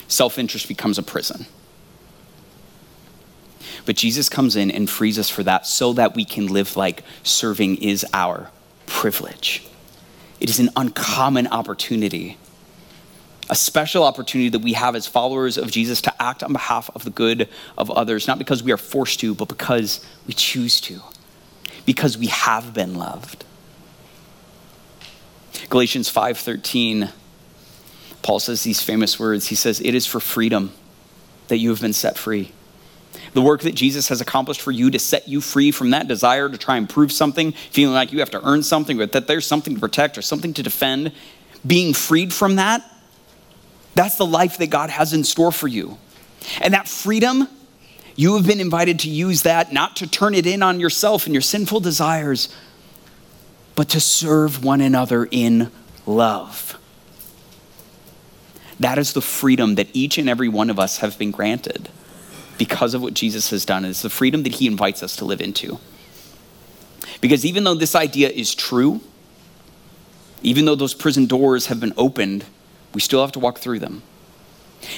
Self 0.07 0.39
interest 0.39 0.67
becomes 0.67 0.97
a 0.97 1.03
prison. 1.03 1.45
But 3.87 3.95
Jesus 3.95 4.27
comes 4.27 4.57
in 4.57 4.69
and 4.69 4.89
frees 4.89 5.17
us 5.17 5.29
for 5.29 5.43
that 5.43 5.65
so 5.65 5.93
that 5.93 6.13
we 6.13 6.25
can 6.25 6.47
live 6.47 6.75
like 6.75 7.03
serving 7.23 7.77
is 7.77 8.05
our 8.13 8.51
privilege. 8.85 9.65
It 10.41 10.49
is 10.49 10.59
an 10.59 10.69
uncommon 10.75 11.47
opportunity, 11.47 12.37
a 13.49 13.55
special 13.55 14.03
opportunity 14.03 14.49
that 14.49 14.59
we 14.59 14.73
have 14.73 14.93
as 14.93 15.07
followers 15.07 15.57
of 15.57 15.71
Jesus 15.71 16.01
to 16.01 16.21
act 16.21 16.43
on 16.43 16.51
behalf 16.51 16.89
of 16.95 17.05
the 17.05 17.09
good 17.09 17.47
of 17.77 17.89
others, 17.89 18.27
not 18.27 18.37
because 18.37 18.61
we 18.61 18.73
are 18.73 18.77
forced 18.77 19.21
to, 19.21 19.33
but 19.33 19.47
because 19.47 20.05
we 20.27 20.33
choose 20.33 20.81
to, 20.81 20.99
because 21.85 22.17
we 22.17 22.27
have 22.27 22.73
been 22.73 22.95
loved. 22.95 23.45
Galatians 25.69 26.11
5:13 26.11 27.13
Paul 28.21 28.41
says 28.41 28.63
these 28.63 28.81
famous 28.81 29.17
words. 29.17 29.47
He 29.47 29.55
says, 29.55 29.79
"It 29.79 29.95
is 29.95 30.05
for 30.05 30.19
freedom 30.19 30.73
that 31.47 31.59
you 31.59 31.69
have 31.69 31.79
been 31.79 31.93
set 31.93 32.17
free." 32.17 32.51
The 33.33 33.41
work 33.41 33.61
that 33.61 33.75
Jesus 33.75 34.09
has 34.09 34.21
accomplished 34.21 34.61
for 34.61 34.71
you 34.71 34.89
to 34.91 34.99
set 34.99 35.27
you 35.27 35.41
free 35.41 35.71
from 35.71 35.91
that 35.91 36.07
desire 36.07 36.49
to 36.49 36.57
try 36.57 36.77
and 36.77 36.89
prove 36.89 37.11
something, 37.11 37.51
feeling 37.51 37.93
like 37.93 38.11
you 38.11 38.19
have 38.19 38.31
to 38.31 38.47
earn 38.47 38.63
something, 38.63 38.97
but 38.97 39.11
that 39.11 39.27
there's 39.27 39.45
something 39.45 39.75
to 39.75 39.79
protect 39.79 40.17
or 40.17 40.21
something 40.21 40.53
to 40.53 40.63
defend, 40.63 41.11
being 41.65 41.93
freed 41.93 42.33
from 42.33 42.55
that, 42.55 42.83
that's 43.95 44.15
the 44.15 44.25
life 44.25 44.59
that 44.59 44.67
God 44.67 44.91
has 44.91 45.13
in 45.13 45.23
store 45.23 45.51
for 45.51 45.67
you. 45.67 45.97
And 46.61 46.73
that 46.75 46.87
freedom, 46.87 47.47
you 48.15 48.35
have 48.35 48.45
been 48.45 48.59
invited 48.59 48.99
to 48.99 49.09
use 49.09 49.41
that 49.41 49.73
not 49.73 49.95
to 49.97 50.07
turn 50.07 50.35
it 50.35 50.45
in 50.45 50.61
on 50.61 50.79
yourself 50.79 51.25
and 51.25 51.33
your 51.33 51.41
sinful 51.41 51.79
desires, 51.79 52.55
but 53.75 53.89
to 53.89 53.99
serve 53.99 54.63
one 54.63 54.81
another 54.81 55.27
in 55.29 55.71
love. 56.05 56.77
That 58.79 58.99
is 58.99 59.13
the 59.13 59.21
freedom 59.21 59.75
that 59.75 59.87
each 59.93 60.19
and 60.19 60.29
every 60.29 60.47
one 60.47 60.69
of 60.69 60.77
us 60.79 60.99
have 60.99 61.17
been 61.17 61.31
granted 61.31 61.89
because 62.57 62.93
of 62.93 63.01
what 63.01 63.13
Jesus 63.13 63.49
has 63.51 63.65
done. 63.65 63.85
It's 63.85 64.01
the 64.01 64.09
freedom 64.09 64.43
that 64.43 64.55
he 64.55 64.67
invites 64.67 65.03
us 65.03 65.15
to 65.17 65.25
live 65.25 65.41
into. 65.41 65.79
Because 67.21 67.45
even 67.45 67.63
though 67.63 67.75
this 67.75 67.95
idea 67.95 68.29
is 68.29 68.53
true, 68.53 69.01
even 70.43 70.65
though 70.65 70.75
those 70.75 70.93
prison 70.93 71.25
doors 71.25 71.67
have 71.67 71.79
been 71.79 71.93
opened, 71.97 72.45
we 72.93 73.01
still 73.01 73.21
have 73.21 73.31
to 73.33 73.39
walk 73.39 73.59
through 73.59 73.79
them. 73.79 74.03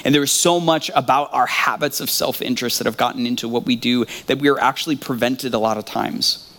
And 0.04 0.14
there 0.14 0.22
is 0.22 0.30
so 0.30 0.60
much 0.60 0.90
about 0.94 1.32
our 1.32 1.46
habits 1.46 2.00
of 2.00 2.10
self 2.10 2.42
interest 2.42 2.78
that 2.78 2.86
have 2.86 2.98
gotten 2.98 3.26
into 3.26 3.48
what 3.48 3.64
we 3.64 3.76
do 3.76 4.04
that 4.26 4.38
we 4.38 4.48
are 4.48 4.60
actually 4.60 4.96
prevented 4.96 5.54
a 5.54 5.58
lot 5.58 5.78
of 5.78 5.84
times 5.86 6.52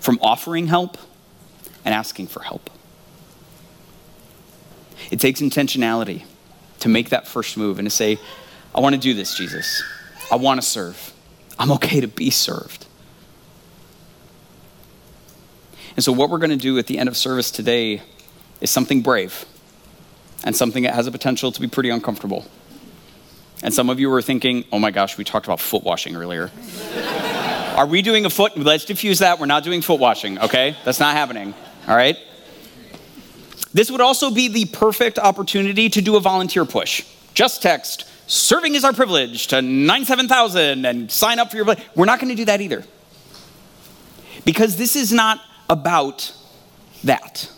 from 0.00 0.18
offering 0.22 0.68
help 0.68 0.96
and 1.84 1.92
asking 1.92 2.28
for 2.28 2.42
help. 2.42 2.70
It 5.10 5.18
takes 5.18 5.40
intentionality 5.40 6.22
to 6.80 6.88
make 6.88 7.10
that 7.10 7.26
first 7.26 7.56
move 7.56 7.78
and 7.78 7.86
to 7.86 7.90
say, 7.90 8.18
I 8.74 8.80
want 8.80 8.94
to 8.94 9.00
do 9.00 9.12
this, 9.14 9.34
Jesus. 9.36 9.82
I 10.30 10.36
want 10.36 10.60
to 10.60 10.66
serve. 10.66 11.12
I'm 11.58 11.72
okay 11.72 12.00
to 12.00 12.08
be 12.08 12.30
served. 12.30 12.86
And 15.96 16.04
so, 16.04 16.12
what 16.12 16.30
we're 16.30 16.38
going 16.38 16.50
to 16.50 16.56
do 16.56 16.78
at 16.78 16.86
the 16.86 16.98
end 16.98 17.08
of 17.08 17.16
service 17.16 17.50
today 17.50 18.02
is 18.60 18.70
something 18.70 19.02
brave 19.02 19.44
and 20.44 20.56
something 20.56 20.84
that 20.84 20.94
has 20.94 21.06
a 21.06 21.10
potential 21.12 21.52
to 21.52 21.60
be 21.60 21.66
pretty 21.66 21.90
uncomfortable. 21.90 22.46
And 23.62 23.74
some 23.74 23.90
of 23.90 24.00
you 24.00 24.10
are 24.12 24.22
thinking, 24.22 24.64
oh 24.72 24.78
my 24.78 24.90
gosh, 24.90 25.18
we 25.18 25.24
talked 25.24 25.46
about 25.46 25.60
foot 25.60 25.82
washing 25.82 26.16
earlier. 26.16 26.50
are 27.76 27.86
we 27.86 28.00
doing 28.00 28.24
a 28.24 28.30
foot? 28.30 28.56
Let's 28.56 28.86
diffuse 28.86 29.18
that. 29.18 29.38
We're 29.38 29.46
not 29.46 29.64
doing 29.64 29.82
foot 29.82 30.00
washing, 30.00 30.38
okay? 30.38 30.76
That's 30.84 31.00
not 31.00 31.14
happening 31.14 31.54
all 31.90 31.96
right? 31.96 32.16
This 33.72 33.90
would 33.90 34.00
also 34.00 34.30
be 34.30 34.48
the 34.48 34.66
perfect 34.66 35.18
opportunity 35.18 35.88
to 35.90 36.00
do 36.00 36.16
a 36.16 36.20
volunteer 36.20 36.64
push. 36.64 37.04
Just 37.34 37.62
text, 37.62 38.09
serving 38.30 38.76
is 38.76 38.84
our 38.84 38.92
privilege 38.92 39.48
to 39.48 39.60
97000 39.60 40.84
and 40.86 41.10
sign 41.10 41.38
up 41.38 41.50
for 41.50 41.56
your. 41.56 41.66
We're 41.94 42.04
not 42.04 42.20
going 42.20 42.30
to 42.30 42.36
do 42.36 42.44
that 42.46 42.60
either. 42.60 42.84
Because 44.44 44.76
this 44.76 44.96
is 44.96 45.12
not 45.12 45.40
about 45.68 46.32
that. 47.04 47.50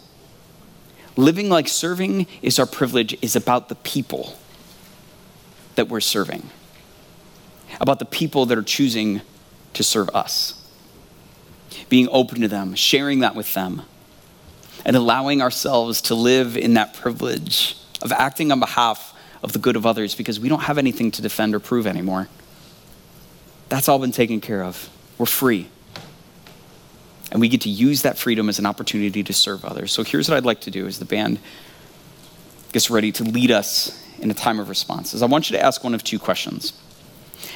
Living 1.16 1.48
like 1.48 1.68
serving 1.68 2.26
is 2.40 2.58
our 2.58 2.66
privilege 2.66 3.16
is 3.22 3.36
about 3.36 3.68
the 3.68 3.74
people 3.76 4.36
that 5.74 5.88
we're 5.88 6.00
serving, 6.00 6.48
about 7.80 7.98
the 7.98 8.04
people 8.04 8.46
that 8.46 8.56
are 8.56 8.62
choosing 8.62 9.20
to 9.74 9.82
serve 9.82 10.08
us, 10.10 10.66
being 11.88 12.08
open 12.10 12.40
to 12.40 12.48
them, 12.48 12.74
sharing 12.74 13.20
that 13.20 13.34
with 13.34 13.52
them 13.54 13.82
and 14.84 14.96
allowing 14.96 15.42
ourselves 15.42 16.00
to 16.02 16.14
live 16.14 16.56
in 16.56 16.74
that 16.74 16.94
privilege 16.94 17.76
of 18.00 18.10
acting 18.12 18.50
on 18.50 18.58
behalf 18.58 19.11
of 19.42 19.52
the 19.52 19.58
good 19.58 19.76
of 19.76 19.86
others 19.86 20.14
because 20.14 20.38
we 20.38 20.48
don't 20.48 20.62
have 20.62 20.78
anything 20.78 21.10
to 21.12 21.22
defend 21.22 21.54
or 21.54 21.60
prove 21.60 21.86
anymore. 21.86 22.28
That's 23.68 23.88
all 23.88 23.98
been 23.98 24.12
taken 24.12 24.40
care 24.40 24.62
of. 24.62 24.88
We're 25.18 25.26
free. 25.26 25.68
And 27.30 27.40
we 27.40 27.48
get 27.48 27.62
to 27.62 27.70
use 27.70 28.02
that 28.02 28.18
freedom 28.18 28.48
as 28.48 28.58
an 28.58 28.66
opportunity 28.66 29.22
to 29.22 29.32
serve 29.32 29.64
others. 29.64 29.90
So 29.90 30.04
here's 30.04 30.28
what 30.28 30.36
I'd 30.36 30.44
like 30.44 30.60
to 30.62 30.70
do 30.70 30.86
as 30.86 30.98
the 30.98 31.04
band 31.04 31.38
gets 32.72 32.90
ready 32.90 33.10
to 33.12 33.24
lead 33.24 33.50
us 33.50 33.98
in 34.18 34.30
a 34.30 34.34
time 34.34 34.60
of 34.60 34.68
responses. 34.68 35.22
I 35.22 35.26
want 35.26 35.50
you 35.50 35.56
to 35.56 35.64
ask 35.64 35.82
one 35.82 35.94
of 35.94 36.04
two 36.04 36.18
questions. 36.18 36.72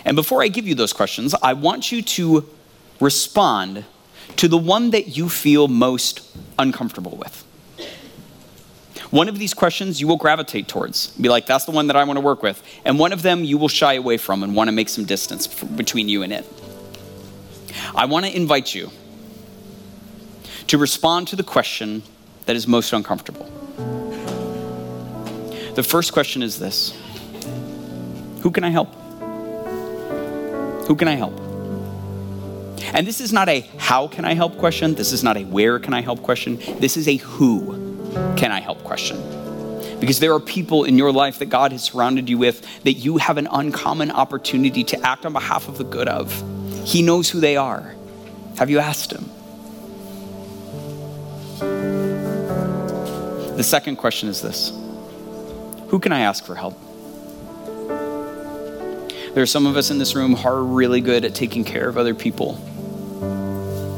And 0.05 0.17
before 0.17 0.43
I 0.43 0.49
give 0.49 0.67
you 0.67 0.75
those 0.75 0.93
questions, 0.93 1.35
I 1.43 1.53
want 1.53 1.93
you 1.93 2.03
to 2.03 2.49
respond 3.01 3.85
to 4.37 4.49
the 4.49 4.59
one 4.59 4.91
that 4.91 5.17
you 5.17 5.29
feel 5.29 5.69
most 5.69 6.37
uncomfortable 6.59 7.17
with. 7.17 7.46
One 9.11 9.29
of 9.29 9.39
these 9.39 9.55
questions 9.55 10.01
you 10.01 10.09
will 10.09 10.17
gravitate 10.17 10.69
towards, 10.69 11.09
be 11.13 11.29
like, 11.29 11.47
that's 11.47 11.65
the 11.65 11.71
one 11.71 11.87
that 11.87 11.97
I 11.97 12.05
want 12.05 12.17
to 12.17 12.21
work 12.21 12.43
with. 12.43 12.63
And 12.85 12.99
one 12.99 13.13
of 13.13 13.23
them 13.23 13.45
you 13.45 13.57
will 13.57 13.69
shy 13.69 13.95
away 13.95 14.17
from 14.17 14.43
and 14.43 14.55
want 14.57 14.69
to 14.69 14.73
make 14.73 14.89
some 14.89 15.05
distance 15.05 15.47
between 15.47 16.09
you 16.09 16.23
and 16.23 16.33
it. 16.33 16.45
I 17.95 18.07
want 18.07 18.27
to 18.27 18.35
invite 18.35 18.75
you 18.75 18.91
to 20.67 20.79
respond 20.79 21.29
to 21.29 21.37
the 21.37 21.45
question 21.45 22.03
that 22.47 22.57
is 22.57 22.67
most 22.67 22.93
uncomfortable. 22.93 23.45
The 25.75 25.83
first 25.83 26.13
question 26.13 26.43
is 26.43 26.59
this 26.59 26.93
Who 28.41 28.51
can 28.51 28.65
I 28.65 28.71
help? 28.71 28.93
Who 30.87 30.97
can 30.97 31.07
I 31.07 31.15
help? 31.15 31.39
And 32.93 33.07
this 33.07 33.21
is 33.21 33.33
not 33.33 33.49
a 33.49 33.61
how 33.79 34.09
can 34.09 34.25
I 34.25 34.35
help 34.35 34.57
question. 34.59 34.95
This 34.95 35.13
is 35.13 35.23
not 35.23 35.37
a 35.37 35.45
where 35.45 35.79
can 35.79 35.95
I 35.95 36.01
help 36.01 36.23
question. 36.23 36.59
This 36.79 36.97
is 36.97 37.09
a 37.09 37.17
who 37.17 37.86
can 38.37 38.53
I 38.53 38.61
help 38.61 38.83
question. 38.85 39.17
Because 40.01 40.21
there 40.21 40.35
are 40.35 40.41
people 40.41 40.85
in 40.85 40.99
your 40.99 41.13
life 41.13 41.39
that 41.39 41.47
God 41.47 41.73
has 41.73 41.85
surrounded 41.85 42.29
you 42.29 42.39
with 42.39 42.67
that 42.85 42.95
you 42.95 43.17
have 43.17 43.39
an 43.39 43.49
uncommon 43.51 44.11
opportunity 44.11 44.85
to 44.85 45.01
act 45.07 45.25
on 45.25 45.33
behalf 45.33 45.69
of 45.69 45.79
the 45.79 45.85
good 45.85 46.09
of. 46.09 46.33
He 46.85 47.03
knows 47.03 47.31
who 47.31 47.41
they 47.41 47.57
are. 47.57 47.95
Have 48.59 48.71
you 48.71 48.79
asked 48.79 49.13
Him? 49.13 49.31
The 53.57 53.65
second 53.65 53.97
question 53.97 54.29
is 54.29 54.43
this 54.43 54.71
Who 55.89 55.99
can 55.99 56.13
I 56.13 56.21
ask 56.21 56.45
for 56.45 56.55
help? 56.55 56.79
There 59.35 59.43
are 59.43 59.47
some 59.47 59.67
of 59.67 59.77
us 59.77 59.91
in 59.91 59.99
this 59.99 60.15
room 60.15 60.35
who 60.35 60.49
are 60.49 60.63
really 60.63 61.01
good 61.01 61.25
at 61.25 61.35
taking 61.35 61.65
care 61.65 61.89
of 61.89 61.99
other 61.99 62.15
people 62.15 62.57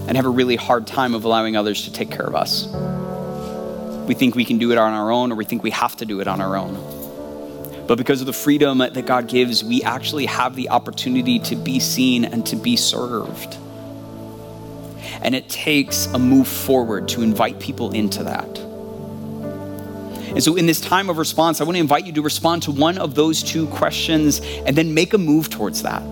and 0.09 0.17
have 0.17 0.27
a 0.27 0.31
really 0.31 0.57
hard 0.57 0.87
time 0.87 1.15
of 1.15 1.25
allowing 1.25 1.57
others 1.57 1.85
to 1.85 1.93
take 1.93 2.11
care 2.11 2.27
of 2.27 2.35
us. 2.35 2.67
We 4.09 4.15
think 4.15 4.35
we 4.35 4.47
can 4.47 4.57
do 4.57 4.73
it 4.73 4.79
on 4.79 4.95
our 4.95 5.13
own, 5.13 5.31
or 5.31 5.35
we 5.35 5.45
think 5.45 5.63
we 5.63 5.71
have 5.71 5.95
to 5.97 6.07
do 6.07 6.21
it 6.21 6.27
on 6.27 6.41
our 6.41 6.57
own. 6.57 7.87
But 7.87 7.99
because 7.99 8.21
of 8.21 8.27
the 8.27 8.33
freedom 8.33 8.79
that 8.79 9.07
God 9.07 9.29
gives, 9.29 9.63
we 9.63 9.83
actually 9.83 10.27
have 10.27 10.57
the 10.57 10.71
opportunity 10.71 11.39
to 11.41 11.57
be 11.57 11.79
seen 11.79 12.25
and 12.25 12.45
to 12.47 12.57
be 12.57 12.77
served. 12.77 13.57
And 15.23 15.35
it 15.35 15.49
takes 15.49 16.07
a 16.07 16.19
move 16.19 16.49
forward 16.49 17.09
to 17.09 17.23
invite 17.23 17.61
people 17.61 17.93
into 17.93 18.25
that. 18.25 18.49
And 20.29 20.43
so, 20.43 20.57
in 20.57 20.67
this 20.67 20.81
time 20.81 21.11
of 21.11 21.19
response, 21.19 21.61
I 21.61 21.65
want 21.65 21.77
to 21.77 21.81
invite 21.81 22.07
you 22.07 22.13
to 22.13 22.23
respond 22.23 22.63
to 22.65 22.71
one 22.71 22.99
of 22.99 23.15
those 23.15 23.43
two 23.43 23.67
questions 23.69 24.41
and 24.41 24.77
then 24.77 24.95
make 24.95 25.13
a 25.13 25.19
move 25.19 25.51
towards 25.51 25.83
that. 25.83 26.03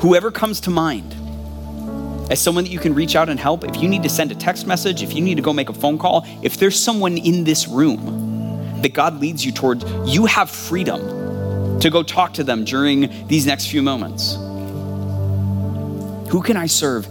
Whoever 0.00 0.30
comes 0.30 0.60
to 0.60 0.70
mind 0.70 1.14
as 2.30 2.40
someone 2.40 2.64
that 2.64 2.70
you 2.70 2.80
can 2.80 2.94
reach 2.94 3.14
out 3.14 3.28
and 3.28 3.38
help, 3.38 3.64
if 3.64 3.76
you 3.80 3.88
need 3.88 4.02
to 4.02 4.08
send 4.08 4.32
a 4.32 4.34
text 4.34 4.66
message, 4.66 5.02
if 5.02 5.14
you 5.14 5.22
need 5.22 5.36
to 5.36 5.42
go 5.42 5.52
make 5.52 5.68
a 5.68 5.72
phone 5.72 5.96
call, 5.96 6.26
if 6.42 6.56
there's 6.56 6.78
someone 6.78 7.16
in 7.18 7.44
this 7.44 7.68
room 7.68 8.80
that 8.82 8.92
God 8.92 9.20
leads 9.20 9.44
you 9.44 9.52
towards, 9.52 9.84
you 10.04 10.26
have 10.26 10.50
freedom 10.50 11.78
to 11.80 11.90
go 11.90 12.02
talk 12.02 12.34
to 12.34 12.44
them 12.44 12.64
during 12.64 13.28
these 13.28 13.46
next 13.46 13.66
few 13.66 13.82
moments. 13.82 14.34
Who 16.30 16.42
can 16.42 16.56
I 16.56 16.66
serve? 16.66 17.06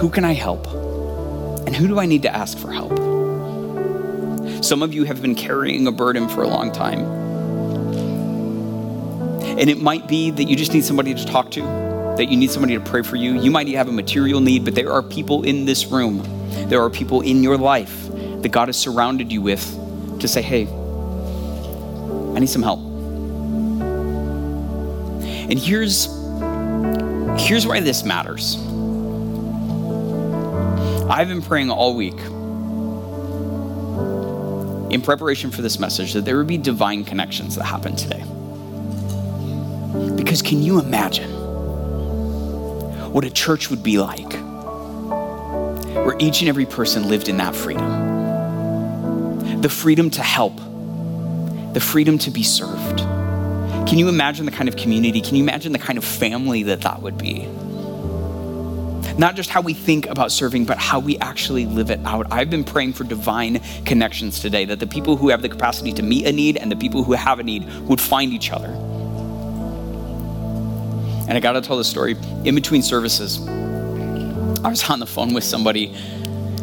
Who 0.00 0.08
can 0.08 0.24
I 0.24 0.32
help? 0.32 0.66
And 1.66 1.76
who 1.76 1.86
do 1.86 1.98
I 1.98 2.06
need 2.06 2.22
to 2.22 2.34
ask 2.34 2.56
for 2.56 2.72
help? 2.72 2.96
Some 4.64 4.82
of 4.82 4.94
you 4.94 5.04
have 5.04 5.20
been 5.20 5.34
carrying 5.34 5.86
a 5.86 5.92
burden 5.92 6.28
for 6.28 6.42
a 6.42 6.48
long 6.48 6.72
time. 6.72 7.00
And 9.58 9.68
it 9.68 9.78
might 9.78 10.08
be 10.08 10.30
that 10.30 10.44
you 10.44 10.56
just 10.56 10.72
need 10.72 10.84
somebody 10.84 11.14
to 11.14 11.24
talk 11.26 11.50
to, 11.52 11.62
that 12.16 12.26
you 12.28 12.36
need 12.36 12.50
somebody 12.50 12.74
to 12.74 12.80
pray 12.80 13.02
for 13.02 13.16
you. 13.16 13.40
You 13.40 13.50
might 13.50 13.68
have 13.68 13.88
a 13.88 13.92
material 13.92 14.40
need, 14.40 14.64
but 14.64 14.74
there 14.74 14.92
are 14.92 15.02
people 15.02 15.44
in 15.44 15.64
this 15.64 15.86
room, 15.86 16.22
there 16.68 16.82
are 16.82 16.90
people 16.90 17.20
in 17.20 17.42
your 17.42 17.56
life 17.56 18.08
that 18.42 18.50
God 18.50 18.68
has 18.68 18.76
surrounded 18.76 19.32
you 19.32 19.40
with 19.40 19.64
to 20.20 20.28
say, 20.28 20.42
hey, 20.42 20.66
I 22.34 22.38
need 22.38 22.48
some 22.48 22.62
help. 22.62 22.80
And 25.50 25.58
here's 25.58 26.06
here's 27.38 27.66
why 27.66 27.80
this 27.80 28.04
matters. 28.04 28.56
I've 31.10 31.28
been 31.28 31.42
praying 31.42 31.70
all 31.70 31.94
week 31.94 32.18
in 34.92 35.00
preparation 35.02 35.50
for 35.50 35.62
this 35.62 35.78
message 35.78 36.12
that 36.12 36.24
there 36.24 36.36
would 36.36 36.46
be 36.46 36.58
divine 36.58 37.04
connections 37.04 37.56
that 37.56 37.64
happen 37.64 37.96
today. 37.96 38.22
Because 40.16 40.42
can 40.42 40.62
you 40.62 40.78
imagine 40.78 41.31
what 43.12 43.24
a 43.24 43.30
church 43.30 43.70
would 43.70 43.82
be 43.82 43.98
like 43.98 44.32
where 46.04 46.16
each 46.18 46.40
and 46.40 46.48
every 46.48 46.66
person 46.66 47.08
lived 47.08 47.28
in 47.28 47.36
that 47.36 47.54
freedom? 47.54 49.60
The 49.60 49.68
freedom 49.68 50.10
to 50.10 50.22
help, 50.22 50.56
the 51.74 51.80
freedom 51.80 52.18
to 52.18 52.30
be 52.30 52.42
served. 52.42 52.98
Can 53.88 53.98
you 53.98 54.08
imagine 54.08 54.46
the 54.46 54.52
kind 54.52 54.68
of 54.68 54.76
community? 54.76 55.20
Can 55.20 55.36
you 55.36 55.42
imagine 55.42 55.72
the 55.72 55.78
kind 55.78 55.98
of 55.98 56.04
family 56.04 56.62
that 56.64 56.80
that 56.80 57.02
would 57.02 57.18
be? 57.18 57.48
not 59.18 59.36
just 59.36 59.50
how 59.50 59.60
we 59.60 59.74
think 59.74 60.06
about 60.06 60.32
serving, 60.32 60.64
but 60.64 60.78
how 60.78 60.98
we 60.98 61.18
actually 61.18 61.66
live 61.66 61.90
it 61.90 62.00
out. 62.04 62.26
I've 62.30 62.50
been 62.50 62.64
praying 62.64 62.94
for 62.94 63.04
divine 63.04 63.60
connections 63.84 64.40
today, 64.40 64.64
that 64.64 64.80
the 64.80 64.86
people 64.86 65.16
who 65.16 65.28
have 65.28 65.42
the 65.42 65.48
capacity 65.48 65.92
to 65.94 66.02
meet 66.02 66.26
a 66.26 66.32
need 66.32 66.56
and 66.56 66.70
the 66.70 66.76
people 66.76 67.04
who 67.04 67.12
have 67.12 67.38
a 67.38 67.42
need 67.42 67.68
would 67.82 68.00
find 68.00 68.32
each 68.32 68.50
other. 68.50 68.70
And 71.32 71.38
I 71.38 71.40
got 71.40 71.52
to 71.52 71.62
tell 71.62 71.78
the 71.78 71.84
story. 71.84 72.14
In 72.44 72.54
between 72.54 72.82
services, 72.82 73.40
I 73.48 74.68
was 74.68 74.90
on 74.90 75.00
the 75.00 75.06
phone 75.06 75.32
with 75.32 75.44
somebody 75.44 75.86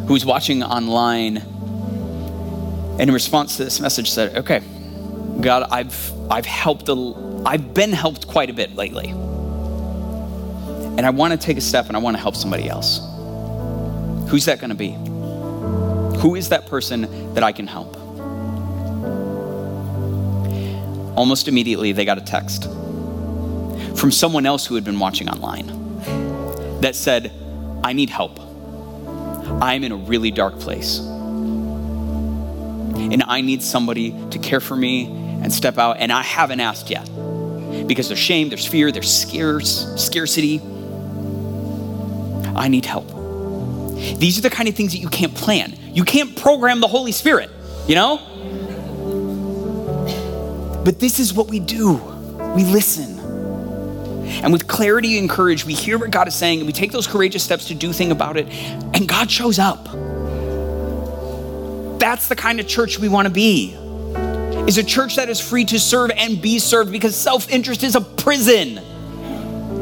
who 0.06 0.12
was 0.12 0.24
watching 0.24 0.62
online, 0.62 1.38
and 1.38 3.00
in 3.00 3.10
response 3.10 3.56
to 3.56 3.64
this 3.64 3.80
message, 3.80 4.12
said, 4.12 4.36
"Okay, 4.36 4.60
God, 5.40 5.66
I've 5.72 6.12
I've 6.30 6.46
helped 6.46 6.88
a, 6.88 7.42
I've 7.44 7.74
been 7.74 7.90
helped 7.90 8.28
quite 8.28 8.48
a 8.48 8.52
bit 8.52 8.76
lately." 8.76 9.08
and 9.08 11.00
I 11.00 11.10
want 11.10 11.32
to 11.32 11.36
take 11.36 11.56
a 11.56 11.60
step 11.60 11.88
and 11.88 11.96
I 11.96 11.98
want 11.98 12.16
to 12.16 12.22
help 12.22 12.36
somebody 12.36 12.68
else. 12.68 13.00
Who's 14.28 14.44
that 14.44 14.60
going 14.60 14.70
to 14.70 14.76
be? 14.76 14.90
Who 16.20 16.36
is 16.36 16.50
that 16.50 16.66
person 16.66 17.34
that 17.34 17.42
I 17.42 17.50
can 17.50 17.66
help? 17.66 17.96
Almost 21.16 21.48
immediately, 21.48 21.90
they 21.90 22.04
got 22.04 22.18
a 22.18 22.20
text 22.20 22.68
from 23.96 24.10
someone 24.10 24.46
else 24.46 24.66
who 24.66 24.74
had 24.74 24.84
been 24.84 24.98
watching 24.98 25.28
online 25.28 25.66
that 26.80 26.94
said, 26.94 27.32
I 27.82 27.92
need 27.92 28.10
help. 28.10 28.38
I'm 29.62 29.84
in 29.84 29.92
a 29.92 29.96
really 29.96 30.30
dark 30.30 30.58
place. 30.58 30.98
And 30.98 33.22
I 33.26 33.40
need 33.40 33.62
somebody 33.62 34.14
to 34.30 34.38
care 34.38 34.60
for 34.60 34.76
me 34.76 35.06
and 35.06 35.52
step 35.52 35.78
out. 35.78 35.98
And 35.98 36.12
I 36.12 36.22
haven't 36.22 36.60
asked 36.60 36.90
yet 36.90 37.04
because 37.86 38.08
there's 38.08 38.20
shame, 38.20 38.48
there's 38.48 38.66
fear, 38.66 38.92
there's 38.92 39.12
scarce, 39.12 39.86
scarcity. 39.96 40.60
I 42.54 42.68
need 42.68 42.86
help. 42.86 43.08
These 44.18 44.38
are 44.38 44.42
the 44.42 44.50
kind 44.50 44.68
of 44.68 44.74
things 44.74 44.92
that 44.92 44.98
you 44.98 45.08
can't 45.08 45.34
plan. 45.34 45.76
You 45.92 46.04
can't 46.04 46.36
program 46.36 46.80
the 46.80 46.88
Holy 46.88 47.12
Spirit, 47.12 47.50
you 47.86 47.94
know? 47.94 48.18
But 50.84 50.98
this 50.98 51.18
is 51.18 51.34
what 51.34 51.48
we 51.48 51.60
do 51.60 52.00
we 52.54 52.64
listen. 52.64 53.19
And 54.42 54.52
with 54.52 54.66
clarity 54.66 55.18
and 55.18 55.28
courage, 55.28 55.64
we 55.66 55.74
hear 55.74 55.98
what 55.98 56.10
God 56.10 56.26
is 56.28 56.34
saying 56.34 56.60
and 56.60 56.66
we 56.66 56.72
take 56.72 56.92
those 56.92 57.06
courageous 57.06 57.42
steps 57.42 57.66
to 57.66 57.74
do 57.74 57.92
thing 57.92 58.10
about 58.10 58.36
it, 58.36 58.46
and 58.94 59.06
God 59.06 59.30
shows 59.30 59.58
up. 59.58 59.84
That's 62.00 62.28
the 62.28 62.36
kind 62.36 62.58
of 62.58 62.66
church 62.66 62.98
we 62.98 63.08
want 63.08 63.28
to 63.28 63.32
be. 63.32 63.76
Is 64.66 64.78
a 64.78 64.84
church 64.84 65.16
that 65.16 65.28
is 65.28 65.40
free 65.40 65.64
to 65.66 65.78
serve 65.78 66.10
and 66.16 66.40
be 66.40 66.58
served 66.58 66.90
because 66.90 67.14
self-interest 67.16 67.82
is 67.82 67.94
a 67.96 68.00
prison. 68.00 68.78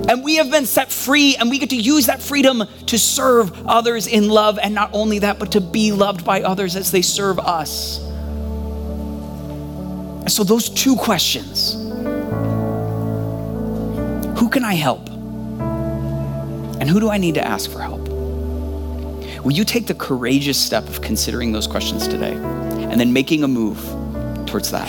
And 0.09 0.25
we 0.25 0.37
have 0.37 0.51
been 0.51 0.67
set 0.67 0.91
free, 0.91 1.37
and 1.37 1.51
we 1.51 1.59
get 1.59 1.71
to 1.71 1.77
use 1.77 2.07
that 2.07 2.23
freedom 2.23 2.65
to 2.87 2.99
serve 2.99 3.67
others 3.67 4.07
in 4.07 4.29
love. 4.29 4.59
And 4.59 4.75
not 4.75 4.91
only 4.93 5.19
that, 5.21 5.39
but 5.39 5.53
to 5.53 5.61
be 5.61 5.93
loved 5.93 6.25
by 6.25 6.43
others 6.43 6.77
as 6.77 6.91
they 6.91 7.03
serve 7.03 7.39
us. 7.39 7.99
So, 10.29 10.45
those 10.45 10.71
two 10.71 10.97
questions 10.97 11.88
Who 14.39 14.49
can 14.49 14.65
I 14.65 14.75
help? 14.75 15.09
And 16.81 16.89
who 16.89 17.01
do 17.01 17.11
I 17.11 17.19
need 17.19 17.35
to 17.35 17.45
ask 17.45 17.69
for 17.69 17.83
help? 17.83 18.07
Will 19.43 19.51
you 19.51 19.65
take 19.65 19.89
the 19.89 19.95
courageous 19.95 20.57
step 20.57 20.89
of 20.89 21.03
considering 21.03 21.51
those 21.51 21.67
questions 21.67 22.07
today 22.07 22.35
and 22.35 23.01
then 23.01 23.13
making 23.13 23.43
a 23.43 23.49
move 23.49 23.79
towards 24.47 24.71
that? 24.71 24.89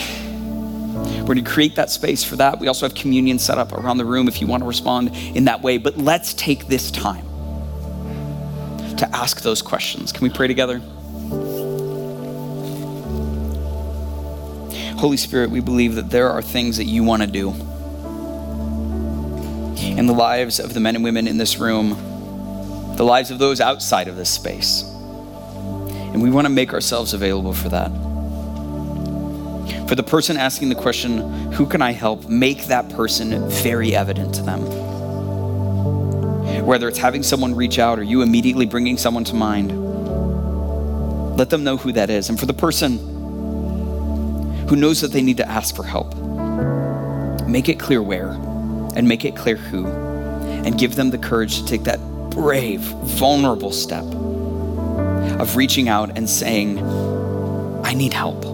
We're 1.22 1.34
going 1.34 1.43
to 1.43 1.52
create 1.52 1.76
that 1.78 1.89
space 1.89 2.24
for 2.24 2.36
that. 2.36 2.60
We 2.60 2.68
also 2.68 2.86
have 2.86 2.93
communion 2.93 3.39
set 3.39 3.58
up 3.58 3.74
around 3.74 3.97
the 3.97 4.06
room 4.06 4.28
if 4.28 4.39
you 4.39 4.45
want 4.45 4.62
to 4.62 4.68
respond 4.68 5.16
in 5.16 5.45
that 5.45 5.64
way. 5.64 5.80
But 5.80 5.97
let's 5.97 6.36
take 6.36 6.68
this 6.68 6.91
time 6.91 7.26
to 8.97 9.10
ask 9.16 9.41
those 9.41 9.64
questions. 9.64 10.12
Can 10.12 10.22
we 10.22 10.30
pray 10.30 10.45
together? 10.45 10.78
Holy 15.00 15.18
Spirit, 15.18 15.50
we 15.50 15.60
believe 15.60 15.95
that 15.95 16.12
there 16.12 16.30
are 16.30 16.43
things 16.43 16.78
that 16.78 16.86
you 16.86 17.04
want 17.04 17.24
to 17.24 17.28
do 17.28 17.56
in 20.00 20.06
the 20.06 20.14
lives 20.14 20.60
of 20.62 20.74
the 20.74 20.80
men 20.80 20.95
and 20.95 21.04
women 21.04 21.28
in 21.28 21.38
this 21.38 21.58
room, 21.58 21.89
the 22.95 23.04
lives 23.04 23.32
of 23.32 23.38
those 23.38 23.60
outside 23.60 24.08
of 24.08 24.16
this 24.16 24.30
space. 24.30 24.84
And 26.14 26.24
we 26.24 26.30
want 26.30 26.45
to 26.45 26.50
make 26.50 26.72
ourselves 26.72 27.14
available 27.14 27.52
for 27.54 27.68
that. 27.68 27.89
For 29.89 29.95
the 29.95 30.04
person 30.04 30.38
asking 30.38 30.70
the 30.70 30.76
question, 30.76 31.52
Who 31.52 31.66
can 31.66 31.82
I 31.82 31.91
help? 31.91 32.30
make 32.30 32.68
that 32.68 32.89
person 32.91 33.50
very 33.50 33.93
evident 33.93 34.36
to 34.36 34.41
them. 34.41 34.62
Whether 36.66 36.88
it's 36.88 36.97
having 36.97 37.22
someone 37.22 37.54
reach 37.54 37.78
out 37.78 38.00
or 38.00 38.04
you 38.04 38.22
immediately 38.22 38.66
bringing 38.66 38.97
someone 38.97 39.26
to 39.26 39.36
mind, 39.36 39.72
let 41.38 41.50
them 41.50 41.66
know 41.66 41.76
who 41.76 41.91
that 41.91 42.10
is. 42.10 42.30
And 42.30 42.39
for 42.39 42.45
the 42.45 42.54
person 42.54 43.00
who 44.70 44.78
knows 44.78 45.02
that 45.02 45.12
they 45.12 45.22
need 45.22 45.38
to 45.38 45.47
ask 45.47 45.76
for 45.76 45.84
help, 45.84 46.16
make 47.50 47.68
it 47.68 47.82
clear 47.82 48.02
where 48.02 48.38
and 48.96 49.08
make 49.08 49.26
it 49.26 49.36
clear 49.36 49.56
who, 49.56 49.88
and 49.88 50.78
give 50.78 50.96
them 50.96 51.12
the 51.12 51.18
courage 51.18 51.58
to 51.60 51.66
take 51.66 51.84
that 51.84 52.00
brave, 52.32 52.82
vulnerable 52.82 53.72
step 53.72 54.04
of 54.04 55.56
reaching 55.56 55.90
out 55.90 56.18
and 56.18 56.30
saying, 56.30 56.80
I 57.84 57.94
need 57.94 58.14
help. 58.14 58.46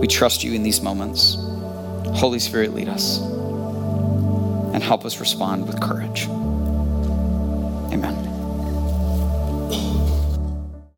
We 0.00 0.06
trust 0.06 0.44
you 0.44 0.52
in 0.52 0.62
these 0.62 0.80
moments. 0.80 1.36
Holy 2.14 2.38
Spirit, 2.38 2.74
lead 2.74 2.88
us 2.88 3.20
and 3.20 4.82
help 4.82 5.04
us 5.04 5.20
respond 5.20 5.66
with 5.66 5.80
courage. 5.80 6.28